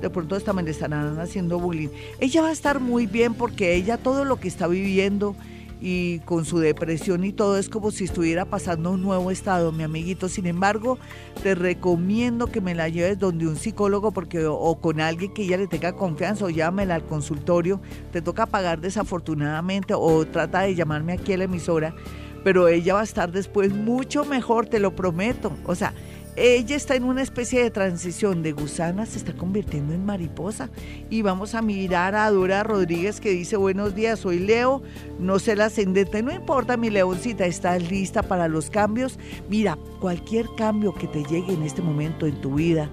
De 0.00 0.10
pronto 0.10 0.36
esta 0.36 0.52
le 0.52 0.70
estarán 0.70 1.18
haciendo 1.18 1.58
bullying. 1.58 1.88
Ella 2.20 2.42
va 2.42 2.48
a 2.48 2.52
estar 2.52 2.78
muy 2.78 3.06
bien 3.06 3.34
porque 3.34 3.74
ella 3.74 3.96
todo 3.96 4.24
lo 4.24 4.38
que 4.38 4.46
está 4.46 4.68
viviendo 4.68 5.34
y 5.80 6.18
con 6.20 6.44
su 6.44 6.58
depresión 6.58 7.24
y 7.24 7.32
todo 7.32 7.56
es 7.56 7.68
como 7.68 7.90
si 7.90 8.04
estuviera 8.04 8.44
pasando 8.44 8.90
un 8.90 9.02
nuevo 9.02 9.30
estado, 9.30 9.72
mi 9.72 9.84
amiguito. 9.84 10.28
Sin 10.28 10.46
embargo, 10.46 10.98
te 11.42 11.54
recomiendo 11.54 12.48
que 12.48 12.60
me 12.60 12.74
la 12.74 12.88
lleves 12.88 13.18
donde 13.18 13.46
un 13.46 13.56
psicólogo 13.56 14.10
porque 14.12 14.46
o, 14.46 14.78
con 14.80 15.00
alguien 15.00 15.32
que 15.32 15.42
ella 15.42 15.56
le 15.56 15.66
tenga 15.66 15.94
confianza 15.94 16.44
o 16.44 16.50
llámela 16.50 16.94
al 16.94 17.06
consultorio. 17.06 17.80
Te 18.12 18.22
toca 18.22 18.46
pagar 18.46 18.80
desafortunadamente 18.80 19.94
o 19.94 20.26
trata 20.26 20.62
de 20.62 20.74
llamarme 20.74 21.12
aquí 21.14 21.32
a 21.32 21.38
la 21.38 21.44
emisora 21.44 21.94
pero 22.44 22.68
ella 22.68 22.94
va 22.94 23.00
a 23.00 23.04
estar 23.04 23.32
después 23.32 23.72
mucho 23.72 24.24
mejor, 24.24 24.66
te 24.66 24.80
lo 24.80 24.94
prometo. 24.94 25.52
O 25.64 25.74
sea, 25.74 25.94
ella 26.40 26.76
está 26.76 26.94
en 26.94 27.02
una 27.02 27.22
especie 27.22 27.60
de 27.60 27.70
transición 27.72 28.44
de 28.44 28.52
gusana, 28.52 29.06
se 29.06 29.18
está 29.18 29.32
convirtiendo 29.32 29.92
en 29.92 30.06
mariposa. 30.06 30.70
Y 31.10 31.22
vamos 31.22 31.56
a 31.56 31.62
mirar 31.62 32.14
a 32.14 32.30
Dora 32.30 32.62
Rodríguez 32.62 33.20
que 33.20 33.30
dice, 33.30 33.56
buenos 33.56 33.96
días, 33.96 34.20
soy 34.20 34.38
Leo, 34.38 34.80
no 35.18 35.40
sé 35.40 35.56
la 35.56 35.64
ascendente, 35.64 36.22
no 36.22 36.32
importa 36.32 36.76
mi 36.76 36.90
leoncita, 36.90 37.44
¿estás 37.44 37.90
lista 37.90 38.22
para 38.22 38.46
los 38.46 38.70
cambios? 38.70 39.18
Mira, 39.48 39.76
cualquier 39.98 40.46
cambio 40.56 40.94
que 40.94 41.08
te 41.08 41.24
llegue 41.24 41.54
en 41.54 41.64
este 41.64 41.82
momento 41.82 42.24
en 42.24 42.40
tu 42.40 42.54
vida, 42.54 42.88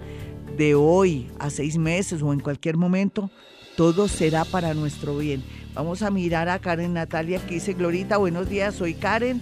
de 0.58 0.74
hoy 0.74 1.30
a 1.38 1.52
seis 1.52 1.78
meses 1.78 2.24
o 2.24 2.34
en 2.34 2.40
cualquier 2.40 2.78
momento, 2.78 3.30
todo 3.76 4.08
será 4.08 4.46
para 4.46 4.74
nuestro 4.74 5.18
bien. 5.18 5.44
Vamos 5.76 6.02
a 6.04 6.10
mirar 6.10 6.48
a 6.48 6.60
Karen 6.60 6.94
Natalia 6.94 7.38
que 7.46 7.56
dice, 7.56 7.74
Glorita, 7.74 8.16
buenos 8.16 8.48
días, 8.48 8.76
soy 8.76 8.94
Karen. 8.94 9.42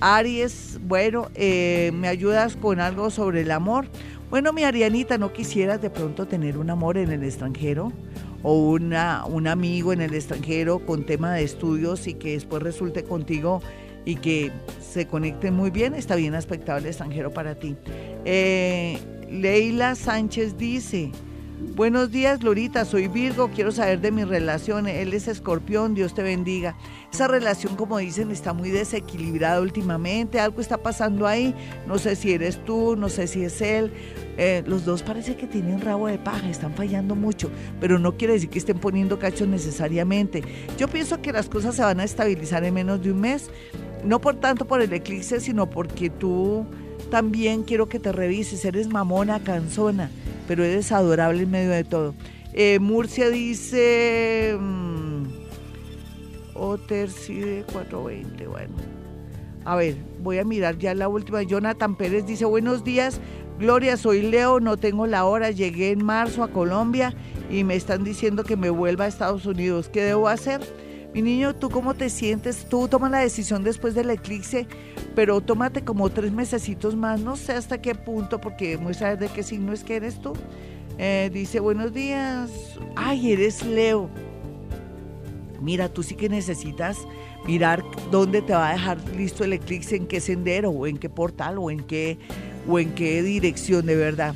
Aries, 0.00 0.80
bueno, 0.82 1.28
eh, 1.36 1.92
¿me 1.94 2.08
ayudas 2.08 2.56
con 2.56 2.80
algo 2.80 3.10
sobre 3.10 3.42
el 3.42 3.52
amor? 3.52 3.86
Bueno, 4.28 4.52
mi 4.52 4.64
Arianita, 4.64 5.18
¿no 5.18 5.32
quisieras 5.32 5.80
de 5.80 5.88
pronto 5.88 6.26
tener 6.26 6.58
un 6.58 6.70
amor 6.70 6.98
en 6.98 7.12
el 7.12 7.22
extranjero? 7.22 7.92
O 8.42 8.70
una, 8.70 9.24
un 9.26 9.46
amigo 9.46 9.92
en 9.92 10.00
el 10.00 10.14
extranjero 10.14 10.84
con 10.84 11.06
tema 11.06 11.32
de 11.34 11.44
estudios 11.44 12.08
y 12.08 12.14
que 12.14 12.32
después 12.32 12.60
resulte 12.60 13.04
contigo 13.04 13.62
y 14.04 14.16
que 14.16 14.50
se 14.80 15.06
conecten 15.06 15.54
muy 15.54 15.70
bien, 15.70 15.94
está 15.94 16.16
bien 16.16 16.34
aspectado 16.34 16.78
el 16.78 16.86
extranjero 16.86 17.32
para 17.32 17.54
ti. 17.54 17.76
Eh, 18.24 18.98
Leila 19.30 19.94
Sánchez 19.94 20.58
dice, 20.58 21.12
Buenos 21.60 22.12
días, 22.12 22.44
Lorita. 22.44 22.84
Soy 22.84 23.08
Virgo. 23.08 23.50
Quiero 23.52 23.72
saber 23.72 24.00
de 24.00 24.12
mi 24.12 24.22
relación. 24.22 24.86
Él 24.86 25.12
es 25.12 25.26
escorpión. 25.26 25.92
Dios 25.92 26.14
te 26.14 26.22
bendiga. 26.22 26.76
Esa 27.12 27.26
relación, 27.26 27.74
como 27.74 27.98
dicen, 27.98 28.30
está 28.30 28.52
muy 28.52 28.70
desequilibrada 28.70 29.60
últimamente. 29.60 30.38
Algo 30.38 30.60
está 30.60 30.78
pasando 30.78 31.26
ahí. 31.26 31.56
No 31.88 31.98
sé 31.98 32.14
si 32.14 32.32
eres 32.32 32.64
tú, 32.64 32.94
no 32.94 33.08
sé 33.08 33.26
si 33.26 33.42
es 33.42 33.60
él. 33.60 33.92
Eh, 34.36 34.62
los 34.68 34.84
dos 34.84 35.02
parece 35.02 35.34
que 35.34 35.48
tienen 35.48 35.80
rabo 35.80 36.06
de 36.06 36.18
paja, 36.18 36.48
están 36.48 36.74
fallando 36.74 37.16
mucho, 37.16 37.50
pero 37.80 37.98
no 37.98 38.16
quiere 38.16 38.34
decir 38.34 38.50
que 38.50 38.60
estén 38.60 38.78
poniendo 38.78 39.18
cachos 39.18 39.48
necesariamente. 39.48 40.44
Yo 40.78 40.86
pienso 40.86 41.20
que 41.20 41.32
las 41.32 41.48
cosas 41.48 41.74
se 41.74 41.82
van 41.82 41.98
a 41.98 42.04
estabilizar 42.04 42.62
en 42.62 42.74
menos 42.74 43.02
de 43.02 43.10
un 43.10 43.20
mes. 43.20 43.50
No 44.04 44.20
por 44.20 44.36
tanto 44.36 44.64
por 44.64 44.80
el 44.80 44.92
eclipse, 44.92 45.40
sino 45.40 45.68
porque 45.68 46.08
tú 46.08 46.64
también 47.08 47.62
quiero 47.62 47.88
que 47.88 47.98
te 47.98 48.12
revises. 48.12 48.64
Eres 48.64 48.88
mamona, 48.88 49.42
cansona 49.42 50.10
pero 50.48 50.64
eres 50.64 50.90
adorable 50.90 51.42
en 51.42 51.50
medio 51.50 51.70
de 51.70 51.84
todo. 51.84 52.14
Eh, 52.54 52.80
Murcia 52.80 53.28
dice... 53.28 54.56
Mmm, 54.58 55.26
Otter, 56.54 57.08
de 57.08 57.64
420, 57.72 58.48
bueno. 58.48 58.74
A 59.64 59.76
ver, 59.76 59.94
voy 60.22 60.38
a 60.38 60.44
mirar 60.44 60.76
ya 60.78 60.92
la 60.94 61.06
última. 61.06 61.42
Jonathan 61.42 61.94
Pérez 61.94 62.26
dice, 62.26 62.46
buenos 62.46 62.82
días, 62.82 63.20
Gloria, 63.60 63.96
soy 63.96 64.22
Leo, 64.22 64.58
no 64.58 64.76
tengo 64.76 65.06
la 65.06 65.24
hora, 65.24 65.52
llegué 65.52 65.92
en 65.92 66.04
marzo 66.04 66.42
a 66.42 66.48
Colombia 66.48 67.14
y 67.48 67.62
me 67.62 67.76
están 67.76 68.02
diciendo 68.02 68.42
que 68.42 68.56
me 68.56 68.70
vuelva 68.70 69.04
a 69.04 69.08
Estados 69.08 69.46
Unidos. 69.46 69.88
¿Qué 69.88 70.02
debo 70.02 70.26
hacer? 70.26 70.60
Mi 71.14 71.22
niño, 71.22 71.54
¿tú 71.54 71.70
cómo 71.70 71.94
te 71.94 72.10
sientes? 72.10 72.68
Tú 72.68 72.88
tomas 72.88 73.10
la 73.10 73.20
decisión 73.20 73.62
después 73.62 73.94
del 73.94 74.10
eclipse, 74.10 74.66
pero 75.14 75.40
tómate 75.40 75.82
como 75.82 76.10
tres 76.10 76.32
mesecitos 76.32 76.94
más, 76.96 77.20
no 77.20 77.36
sé 77.36 77.52
hasta 77.52 77.80
qué 77.80 77.94
punto, 77.94 78.40
porque 78.40 78.78
muestra 78.78 79.16
de 79.16 79.28
qué 79.28 79.42
signo 79.42 79.72
es 79.72 79.84
que 79.84 79.96
eres 79.96 80.20
tú. 80.20 80.32
Eh, 80.98 81.30
dice, 81.32 81.60
buenos 81.60 81.92
días. 81.92 82.50
Ay, 82.96 83.32
eres 83.32 83.64
Leo. 83.64 84.08
Mira, 85.60 85.88
tú 85.88 86.02
sí 86.02 86.14
que 86.14 86.28
necesitas 86.28 86.98
mirar 87.46 87.82
dónde 88.10 88.42
te 88.42 88.52
va 88.52 88.70
a 88.70 88.72
dejar 88.72 88.98
listo 89.16 89.44
el 89.44 89.52
eclipse, 89.52 89.96
en 89.96 90.06
qué 90.06 90.20
sendero, 90.20 90.70
o 90.70 90.86
en 90.86 90.98
qué 90.98 91.08
portal, 91.08 91.58
o 91.58 91.70
en 91.70 91.80
qué, 91.80 92.18
o 92.68 92.78
en 92.78 92.94
qué 92.94 93.22
dirección, 93.22 93.86
de 93.86 93.96
verdad. 93.96 94.34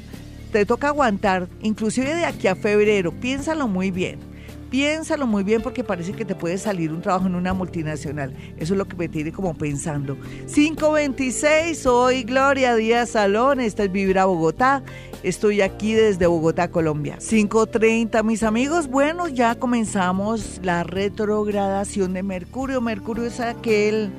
Te 0.50 0.66
toca 0.66 0.88
aguantar, 0.88 1.48
inclusive 1.62 2.14
de 2.14 2.24
aquí 2.24 2.46
a 2.46 2.54
febrero, 2.54 3.12
piénsalo 3.12 3.68
muy 3.68 3.90
bien 3.90 4.31
Piénsalo 4.72 5.26
muy 5.26 5.44
bien 5.44 5.60
porque 5.60 5.84
parece 5.84 6.14
que 6.14 6.24
te 6.24 6.34
puede 6.34 6.56
salir 6.56 6.94
un 6.94 7.02
trabajo 7.02 7.26
en 7.26 7.34
una 7.34 7.52
multinacional. 7.52 8.32
Eso 8.56 8.72
es 8.72 8.78
lo 8.78 8.88
que 8.88 8.96
me 8.96 9.06
tiene 9.06 9.30
como 9.30 9.52
pensando. 9.52 10.16
526, 10.46 11.78
soy 11.78 12.22
Gloria 12.22 12.74
Díaz 12.74 13.10
Salón, 13.10 13.60
esta 13.60 13.84
es 13.84 13.92
Vibra 13.92 14.24
Bogotá. 14.24 14.82
Estoy 15.22 15.60
aquí 15.60 15.92
desde 15.92 16.26
Bogotá, 16.26 16.70
Colombia. 16.70 17.18
5.30, 17.18 18.24
mis 18.24 18.42
amigos. 18.42 18.88
Bueno, 18.88 19.28
ya 19.28 19.56
comenzamos 19.56 20.58
la 20.62 20.84
retrogradación 20.84 22.14
de 22.14 22.22
Mercurio. 22.22 22.80
Mercurio 22.80 23.26
es 23.26 23.40
aquel 23.40 24.10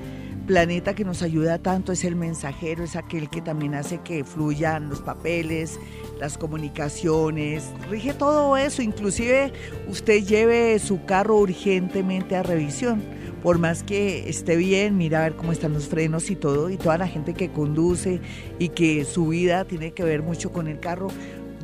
planeta 0.46 0.94
que 0.94 1.06
nos 1.06 1.22
ayuda 1.22 1.58
tanto, 1.58 1.92
es 1.92 2.04
el 2.04 2.16
mensajero, 2.16 2.84
es 2.84 2.96
aquel 2.96 3.30
que 3.30 3.42
también 3.42 3.76
hace 3.76 4.00
que 4.00 4.24
fluyan 4.24 4.90
los 4.90 5.02
papeles, 5.02 5.80
las 6.20 6.38
comunicaciones, 6.38 7.72
rige 7.90 8.14
todo 8.14 8.58
eso, 8.58 8.82
inclusive 8.82 9.54
usted 9.88 10.24
lleve 10.24 10.78
su 10.80 11.06
carro 11.06 11.38
urgentemente 11.38 12.36
a 12.36 12.44
revisión, 12.44 13.02
por 13.42 13.58
más 13.58 13.84
que 13.84 14.30
esté 14.30 14.56
bien, 14.56 14.98
mira 14.98 15.20
a 15.20 15.24
ver 15.24 15.36
cómo 15.36 15.52
están 15.52 15.74
los 15.74 15.88
frenos 15.88 16.30
y 16.30 16.36
todo, 16.36 16.70
y 16.70 16.78
toda 16.78 16.98
la 16.98 17.08
gente 17.08 17.34
que 17.34 17.52
conduce 17.52 18.20
y 18.60 18.70
que 18.70 19.06
su 19.06 19.28
vida 19.28 19.66
tiene 19.66 19.92
que 19.92 20.04
ver 20.04 20.24
mucho 20.24 20.52
con 20.52 20.68
el 20.68 20.80
carro, 20.80 21.08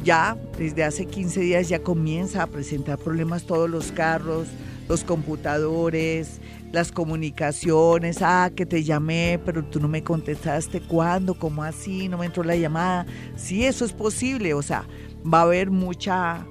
ya 0.03 0.37
desde 0.57 0.83
hace 0.85 1.05
15 1.05 1.41
días 1.41 1.67
ya 1.67 1.79
comienza 1.79 2.43
a 2.43 2.47
presentar 2.47 2.97
problemas 2.97 3.43
todos 3.43 3.69
los 3.69 3.91
carros, 3.91 4.47
los 4.87 5.03
computadores, 5.03 6.39
las 6.71 6.91
comunicaciones, 6.91 8.21
ah, 8.21 8.51
que 8.55 8.65
te 8.65 8.83
llamé, 8.83 9.39
pero 9.43 9.63
tú 9.63 9.79
no 9.79 9.87
me 9.87 10.03
contestaste, 10.03 10.81
¿cuándo? 10.81 11.33
¿Cómo 11.33 11.63
así? 11.63 12.07
No 12.07 12.17
me 12.17 12.25
entró 12.27 12.43
la 12.43 12.55
llamada. 12.55 13.05
Sí, 13.35 13.65
eso 13.65 13.85
es 13.85 13.93
posible, 13.93 14.53
o 14.53 14.61
sea, 14.61 14.85
va 15.25 15.39
a 15.39 15.43
haber 15.43 15.71
mucha 15.71 16.45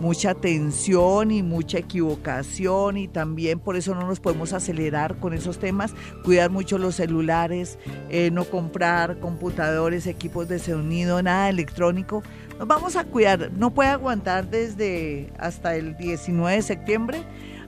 mucha 0.00 0.34
tensión 0.34 1.30
y 1.30 1.42
mucha 1.42 1.78
equivocación 1.78 2.96
y 2.96 3.08
también 3.08 3.58
por 3.58 3.76
eso 3.76 3.94
no 3.94 4.06
nos 4.06 4.20
podemos 4.20 4.52
acelerar 4.52 5.16
con 5.18 5.32
esos 5.34 5.58
temas, 5.58 5.94
cuidar 6.24 6.50
mucho 6.50 6.78
los 6.78 6.96
celulares, 6.96 7.78
eh, 8.08 8.30
no 8.32 8.44
comprar 8.44 9.18
computadores, 9.20 10.06
equipos 10.06 10.48
de 10.48 10.58
sonido, 10.58 11.22
nada 11.22 11.48
electrónico. 11.48 12.22
Nos 12.58 12.68
vamos 12.68 12.96
a 12.96 13.04
cuidar, 13.04 13.50
no 13.52 13.72
puede 13.74 13.90
aguantar 13.90 14.48
desde 14.48 15.32
hasta 15.38 15.76
el 15.76 15.96
19 15.96 16.56
de 16.56 16.62
septiembre 16.62 17.22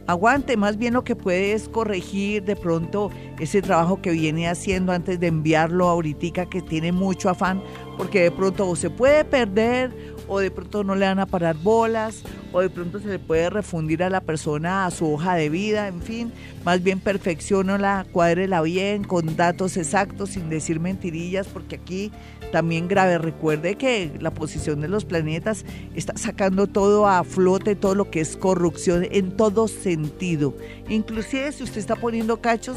aguante, 0.07 0.57
más 0.57 0.77
bien 0.77 0.95
lo 0.95 1.05
que 1.05 1.17
puede 1.17 1.53
es 1.53 1.69
corregir 1.69 2.45
de 2.45 2.57
pronto 2.57 3.11
ese 3.39 3.63
trabajo 3.63 4.01
que 4.01 4.11
viene 4.11 4.49
haciendo 4.49 4.93
antes 4.93 5.19
de 5.21 5.29
enviarlo 5.29 5.89
ahorita 5.89 6.47
que 6.47 6.63
tiene 6.63 6.93
mucho 6.93 7.31
afán, 7.31 7.63
porque 7.97 8.23
de 8.23 8.31
pronto 8.31 8.75
se 8.77 8.91
puede 8.91 9.25
perder 9.25 10.14
o 10.29 10.39
de 10.39 10.51
pronto 10.51 10.85
no 10.85 10.95
le 10.95 11.07
van 11.07 11.19
a 11.19 11.27
parar 11.27 11.57
bolas 11.57 12.23
o 12.53 12.61
de 12.61 12.71
pronto 12.71 13.01
se 13.01 13.09
le 13.09 13.19
puede 13.19 13.51
refundir 13.51 14.03
a 14.03 14.11
la 14.11 14.21
persona 14.21 14.87
a 14.87 14.91
su 14.91 15.13
hoja 15.13 15.35
de 15.35 15.49
vida, 15.49 15.89
en 15.89 16.01
fin, 16.01 16.33
más 16.65 16.83
bien 16.83 17.01
perfeccionala, 17.01 18.07
cuádrela 18.13 18.63
bien, 18.63 19.03
con 19.03 19.37
datos 19.37 19.77
exactos, 19.77 20.31
sin 20.31 20.49
decir 20.51 20.79
mentirillas, 20.79 21.49
porque 21.49 21.77
aquí 21.77 22.13
también 22.53 22.87
grave. 22.87 23.19
Recuerde 23.19 23.75
que 23.75 24.13
la 24.21 24.31
posición 24.31 24.81
de 24.81 24.87
los 24.87 25.05
planetas 25.05 25.65
está 25.97 26.17
sacando 26.17 26.69
todo 26.69 27.09
a 27.09 27.25
flote, 27.25 27.75
todo 27.75 27.97
lo 27.97 28.11
que 28.11 28.21
es 28.21 28.37
corrupción 28.37 29.07
en 29.11 29.37
todo 29.37 29.67
sentido. 29.67 30.55
Inclusive 30.89 31.51
si 31.51 31.65
usted 31.65 31.81
está 31.81 31.97
poniendo 31.97 32.41
cachos, 32.41 32.77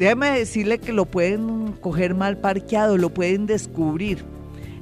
déjeme 0.00 0.36
decirle 0.36 0.78
que 0.78 0.92
lo 0.92 1.06
pueden 1.06 1.72
coger 1.80 2.16
mal 2.16 2.38
parqueado, 2.38 2.98
lo 2.98 3.10
pueden 3.10 3.46
descubrir. 3.46 4.35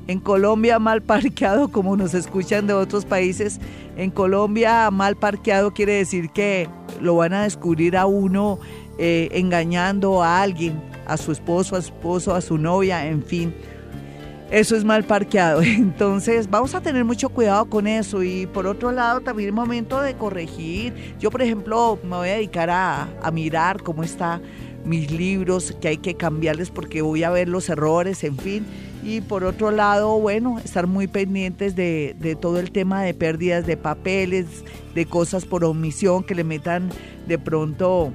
En 0.07 0.21
Colombia 0.21 0.79
mal 0.79 1.03
parqueado, 1.03 1.69
como 1.69 1.97
nos 1.97 2.15
escuchan 2.15 2.67
de 2.67 2.75
otros 2.75 3.05
países, 3.05 3.61
en 3.97 4.11
Colombia 4.11 4.91
mal 4.91 5.17
parqueado 5.17 5.73
quiere 5.73 5.95
decir 5.95 6.31
que 6.31 6.69
lo 7.01 7.17
van 7.17 7.33
a 7.33 7.45
descubrir 7.45 7.97
a 7.97 8.07
uno 8.07 8.59
eh, 8.99 9.29
engañando 9.33 10.23
a 10.23 10.43
alguien, 10.43 10.81
a 11.07 11.17
su 11.17 11.33
esposo, 11.33 11.77
a 11.77 11.83
su 11.83 11.89
esposo, 11.89 12.35
a 12.35 12.41
su 12.41 12.59
novia, 12.59 13.07
en 13.07 13.23
fin 13.23 13.55
eso 14.55 14.77
es 14.77 14.85
mal 14.85 15.05
parqueado. 15.05 15.63
Entonces 15.63 16.49
vamos 16.49 16.75
a 16.75 16.81
tener 16.81 17.05
mucho 17.05 17.29
cuidado 17.29 17.65
con 17.67 17.87
eso 17.87 18.23
y 18.23 18.47
por 18.47 18.67
otro 18.67 18.93
lado 18.93 19.21
también 19.21 19.49
es 19.49 19.55
momento 19.55 20.01
de 20.01 20.15
corregir. 20.15 20.95
Yo 21.19 21.31
por 21.31 21.43
ejemplo 21.43 21.99
me 22.03 22.17
voy 22.17 22.29
a 22.29 22.35
dedicar 22.35 22.71
a, 22.71 23.09
mirar 23.33 23.83
cómo 23.83 24.05
están 24.05 24.43
mis 24.85 25.11
libros, 25.11 25.75
que 25.81 25.89
hay 25.89 25.97
que 25.97 26.15
cambiarles 26.15 26.71
porque 26.71 27.03
voy 27.03 27.25
a 27.25 27.31
ver 27.31 27.49
los 27.49 27.69
errores, 27.69 28.23
en 28.23 28.37
fin. 28.37 28.67
Y 29.05 29.21
por 29.21 29.45
otro 29.45 29.71
lado, 29.71 30.19
bueno, 30.19 30.59
estar 30.65 30.87
muy 30.87 31.07
pendientes 31.07 31.77
de, 31.77 32.39
todo 32.41 32.59
el 32.59 32.71
tema 32.71 33.03
de 33.03 33.13
pérdidas 33.13 33.67
de 33.67 33.77
papeles, 33.77 34.47
de 34.95 35.05
cosas 35.05 35.45
por 35.45 35.63
omisión 35.63 36.25
que 36.25 36.35
le 36.35 36.43
metan 36.43 36.89
de 37.29 37.39
pronto 37.39 38.13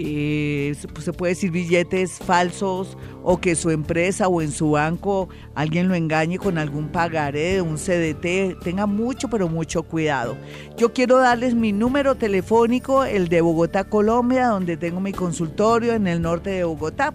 eh, 0.00 0.76
pues, 0.92 1.04
se 1.04 1.12
puede 1.12 1.32
decir 1.32 1.50
billetes 1.50 2.18
falsos 2.18 2.96
o 3.24 3.40
que 3.40 3.56
su 3.56 3.70
empresa 3.70 4.28
o 4.28 4.40
en 4.40 4.52
su 4.52 4.70
banco 4.70 5.28
alguien 5.56 5.88
lo 5.88 5.96
engañe 5.96 6.38
con 6.38 6.58
algún 6.58 6.88
pagaré, 6.88 7.60
un 7.60 7.74
CDT, 7.74 8.62
tenga 8.62 8.86
mucho 8.86 9.28
pero 9.28 9.48
mucho 9.48 9.82
cuidado. 9.82 10.36
Yo 10.76 10.92
quiero 10.92 11.18
darles 11.18 11.56
mi 11.56 11.72
número 11.72 12.14
telefónico, 12.14 13.04
el 13.04 13.26
de 13.26 13.40
Bogotá, 13.40 13.82
Colombia, 13.82 14.46
donde 14.46 14.76
tengo 14.76 15.00
mi 15.00 15.12
consultorio 15.12 15.94
en 15.94 16.06
el 16.06 16.22
norte 16.22 16.50
de 16.50 16.62
Bogotá. 16.62 17.12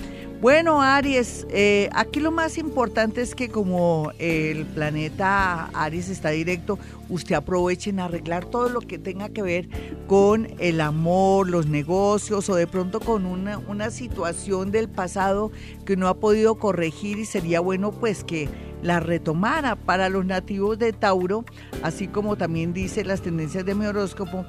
Bueno, 0.43 0.83
Aries, 0.83 1.47
eh, 1.51 1.89
aquí 1.93 2.19
lo 2.19 2.33
más 2.33 2.59
importante 2.59 3.23
es 3.23 3.37
que 3.37 3.49
como 3.49 4.11
el 4.19 4.67
planeta 4.67 5.67
Aries 5.67 6.09
está 6.09 6.31
directo, 6.31 6.81
usted 7.09 7.37
aproveche 7.37 7.91
en 7.91 8.01
arreglar 8.01 8.47
todo 8.47 8.69
lo 8.69 8.81
que 8.81 8.99
tenga 8.99 9.29
que 9.29 9.41
ver 9.43 9.69
con 10.09 10.49
el 10.59 10.81
amor, 10.81 11.49
los 11.49 11.69
negocios 11.69 12.49
o 12.49 12.57
de 12.57 12.67
pronto 12.67 12.99
con 12.99 13.25
una, 13.25 13.59
una 13.59 13.93
situación 13.93 14.73
del 14.73 14.89
pasado 14.89 15.53
que 15.87 15.97
no 15.97 16.09
ha 16.09 16.15
podido 16.15 16.57
corregir 16.57 17.21
y 17.21 17.25
sería 17.25 17.61
bueno 17.61 17.93
pues 17.93 18.25
que 18.25 18.49
la 18.83 18.99
retomara. 18.99 19.77
Para 19.77 20.09
los 20.09 20.27
nativos 20.27 20.77
de 20.77 20.93
Tauro, 20.93 21.45
así 21.85 22.09
como 22.09 22.35
también 22.35 22.73
dice 22.73 23.05
las 23.05 23.23
tendencias 23.23 23.65
de 23.65 23.77
mi 23.77 23.87
horóscopo 23.87 24.45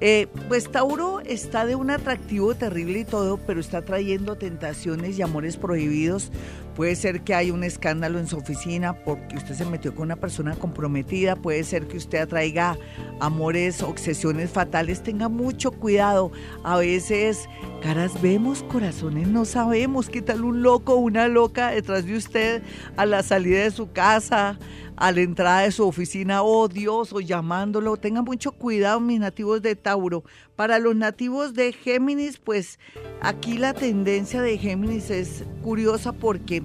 eh, 0.00 0.26
pues 0.48 0.70
Tauro 0.70 1.20
está 1.20 1.66
de 1.66 1.74
un 1.76 1.90
atractivo 1.90 2.54
terrible 2.54 3.00
y 3.00 3.04
todo, 3.04 3.38
pero 3.38 3.60
está 3.60 3.82
trayendo 3.82 4.36
tentaciones 4.36 5.18
y 5.18 5.22
amores 5.22 5.56
prohibidos. 5.56 6.30
Puede 6.74 6.96
ser 6.96 7.22
que 7.22 7.34
haya 7.34 7.52
un 7.52 7.62
escándalo 7.62 8.18
en 8.18 8.26
su 8.26 8.36
oficina 8.36 8.94
porque 9.04 9.36
usted 9.36 9.54
se 9.54 9.64
metió 9.64 9.94
con 9.94 10.06
una 10.06 10.16
persona 10.16 10.56
comprometida. 10.56 11.36
Puede 11.36 11.62
ser 11.62 11.86
que 11.86 11.96
usted 11.96 12.18
atraiga 12.18 12.76
amores, 13.20 13.82
obsesiones 13.82 14.50
fatales. 14.50 15.02
Tenga 15.02 15.28
mucho 15.28 15.70
cuidado. 15.70 16.32
A 16.64 16.78
veces 16.78 17.48
caras 17.80 18.20
vemos, 18.20 18.64
corazones 18.64 19.28
no 19.28 19.44
sabemos. 19.44 20.08
¿Qué 20.08 20.20
tal 20.20 20.44
un 20.44 20.62
loco 20.62 20.96
una 20.96 21.28
loca 21.28 21.70
detrás 21.70 22.06
de 22.06 22.16
usted 22.16 22.62
a 22.96 23.06
la 23.06 23.22
salida 23.22 23.62
de 23.62 23.70
su 23.70 23.92
casa? 23.92 24.58
a 24.96 25.12
la 25.12 25.20
entrada 25.22 25.60
de 25.62 25.72
su 25.72 25.86
oficina, 25.86 26.42
oh 26.42 26.68
Dios, 26.68 27.12
o 27.12 27.20
llamándolo. 27.20 27.96
Tengan 27.96 28.24
mucho 28.24 28.52
cuidado, 28.52 29.00
mis 29.00 29.20
nativos 29.20 29.62
de 29.62 29.76
Tauro. 29.76 30.24
Para 30.56 30.78
los 30.78 30.94
nativos 30.94 31.54
de 31.54 31.72
Géminis, 31.72 32.38
pues 32.38 32.78
aquí 33.20 33.58
la 33.58 33.74
tendencia 33.74 34.40
de 34.40 34.56
Géminis 34.56 35.10
es 35.10 35.44
curiosa 35.62 36.12
porque 36.12 36.62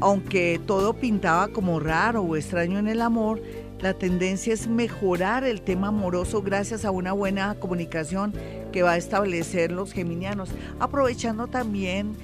aunque 0.00 0.58
todo 0.66 0.94
pintaba 0.94 1.48
como 1.48 1.78
raro 1.78 2.22
o 2.22 2.36
extraño 2.36 2.78
en 2.78 2.88
el 2.88 3.02
amor, 3.02 3.42
la 3.80 3.92
tendencia 3.94 4.54
es 4.54 4.66
mejorar 4.66 5.44
el 5.44 5.60
tema 5.60 5.88
amoroso 5.88 6.40
gracias 6.42 6.86
a 6.86 6.90
una 6.90 7.12
buena 7.12 7.54
comunicación 7.56 8.32
que 8.72 8.82
va 8.82 8.92
a 8.92 8.96
establecer 8.96 9.70
los 9.70 9.92
geminianos, 9.92 10.50
aprovechando 10.78 11.46
también 11.46 12.16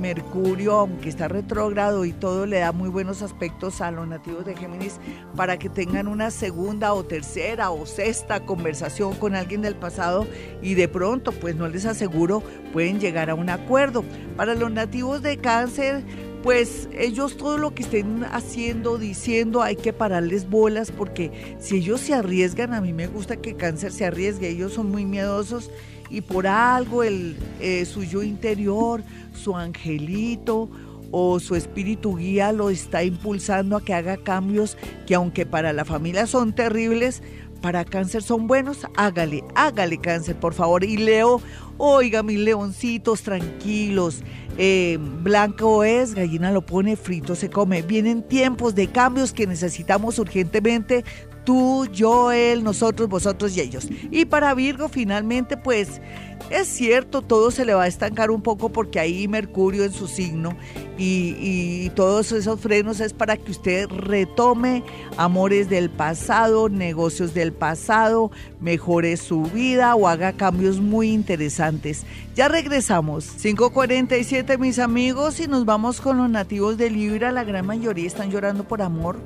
Mercurio, 0.00 0.74
aunque 0.74 1.08
está 1.08 1.28
retrógrado 1.28 2.04
y 2.04 2.12
todo, 2.12 2.46
le 2.46 2.60
da 2.60 2.72
muy 2.72 2.88
buenos 2.88 3.20
aspectos 3.20 3.80
a 3.80 3.90
los 3.90 4.08
nativos 4.08 4.46
de 4.46 4.56
Géminis 4.56 5.00
para 5.36 5.58
que 5.58 5.68
tengan 5.68 6.08
una 6.08 6.30
segunda 6.30 6.94
o 6.94 7.04
tercera 7.04 7.70
o 7.70 7.84
sexta 7.84 8.46
conversación 8.46 9.14
con 9.16 9.34
alguien 9.34 9.60
del 9.60 9.74
pasado 9.74 10.26
y 10.62 10.74
de 10.74 10.88
pronto, 10.88 11.32
pues 11.32 11.56
no 11.56 11.68
les 11.68 11.84
aseguro, 11.84 12.42
pueden 12.72 13.00
llegar 13.00 13.28
a 13.28 13.34
un 13.34 13.50
acuerdo. 13.50 14.02
Para 14.36 14.54
los 14.54 14.70
nativos 14.70 15.20
de 15.20 15.36
Cáncer, 15.36 16.04
pues 16.42 16.88
ellos 16.96 17.36
todo 17.36 17.58
lo 17.58 17.74
que 17.74 17.82
estén 17.82 18.24
haciendo, 18.24 18.96
diciendo, 18.96 19.62
hay 19.62 19.76
que 19.76 19.92
pararles 19.92 20.48
bolas 20.48 20.90
porque 20.90 21.56
si 21.58 21.76
ellos 21.76 22.00
se 22.00 22.14
arriesgan, 22.14 22.72
a 22.72 22.80
mí 22.80 22.92
me 22.92 23.08
gusta 23.08 23.36
que 23.36 23.56
cáncer 23.56 23.92
se 23.92 24.04
arriesgue, 24.04 24.48
ellos 24.48 24.72
son 24.72 24.90
muy 24.90 25.04
miedosos 25.04 25.70
y 26.10 26.20
por 26.20 26.46
algo 26.46 27.02
el 27.02 27.36
eh, 27.60 27.84
suyo 27.84 28.22
interior, 28.22 29.02
su 29.34 29.56
angelito 29.56 30.68
o 31.10 31.40
su 31.40 31.54
espíritu 31.54 32.16
guía 32.16 32.52
lo 32.52 32.70
está 32.70 33.02
impulsando 33.02 33.76
a 33.76 33.84
que 33.84 33.94
haga 33.94 34.16
cambios 34.18 34.76
que 35.06 35.14
aunque 35.14 35.46
para 35.46 35.72
la 35.72 35.84
familia 35.84 36.26
son 36.26 36.52
terribles, 36.52 37.22
para 37.60 37.84
cáncer 37.84 38.22
son 38.22 38.46
buenos, 38.46 38.86
hágale, 38.96 39.42
hágale 39.54 39.98
cáncer, 39.98 40.36
por 40.36 40.54
favor. 40.54 40.84
Y 40.84 40.96
Leo, 40.96 41.40
oiga, 41.76 42.22
mis 42.22 42.38
leoncitos 42.38 43.22
tranquilos, 43.22 44.22
eh, 44.58 44.98
blanco 45.00 45.82
es, 45.84 46.14
gallina 46.14 46.52
lo 46.52 46.64
pone, 46.64 46.96
frito 46.96 47.34
se 47.34 47.50
come. 47.50 47.82
Vienen 47.82 48.22
tiempos 48.22 48.74
de 48.74 48.88
cambios 48.88 49.32
que 49.32 49.46
necesitamos 49.46 50.18
urgentemente 50.18 51.04
tú, 51.48 51.86
yo, 51.90 52.30
él, 52.30 52.62
nosotros, 52.62 53.08
vosotros 53.08 53.56
y 53.56 53.62
ellos. 53.62 53.88
Y 54.10 54.26
para 54.26 54.52
Virgo 54.52 54.90
finalmente 54.90 55.56
pues 55.56 56.02
es 56.50 56.68
cierto, 56.68 57.22
todo 57.22 57.50
se 57.50 57.64
le 57.64 57.72
va 57.72 57.84
a 57.84 57.86
estancar 57.86 58.30
un 58.30 58.42
poco 58.42 58.68
porque 58.68 59.00
ahí 59.00 59.26
Mercurio 59.28 59.84
en 59.84 59.92
su 59.92 60.08
signo 60.08 60.54
y, 60.98 61.88
todos 61.94 62.32
esos 62.32 62.60
frenos 62.60 63.00
es 63.00 63.14
para 63.14 63.38
que 63.38 63.50
usted 63.50 63.88
retome 63.88 64.84
amores 65.16 65.70
del 65.70 65.88
pasado, 65.88 66.68
negocios 66.68 67.32
del 67.32 67.54
pasado, 67.54 68.30
mejore 68.60 69.16
su 69.16 69.44
vida 69.44 69.94
o 69.94 70.06
haga 70.06 70.34
cambios 70.34 70.80
muy 70.80 71.12
interesantes. 71.12 72.04
Ya 72.36 72.48
regresamos, 72.48 73.26
5.47 73.42 74.58
mis 74.58 74.78
amigos 74.78 75.40
y 75.40 75.48
nos 75.48 75.64
vamos 75.64 76.02
con 76.02 76.18
los 76.18 76.28
nativos 76.28 76.76
de 76.76 76.90
Libra, 76.90 77.32
la 77.32 77.44
gran 77.44 77.66
mayoría 77.66 78.06
están 78.06 78.30
llorando 78.30 78.64
por 78.64 78.82
amor 78.82 79.16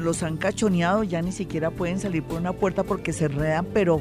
los 0.00 0.22
han 0.22 0.36
cachoneado, 0.36 1.04
ya 1.04 1.22
ni 1.22 1.32
siquiera 1.32 1.70
pueden 1.70 1.98
salir 1.98 2.22
por 2.22 2.38
una 2.38 2.52
puerta 2.52 2.82
porque 2.82 3.12
se 3.12 3.26
enredan, 3.26 3.66
pero 3.66 4.00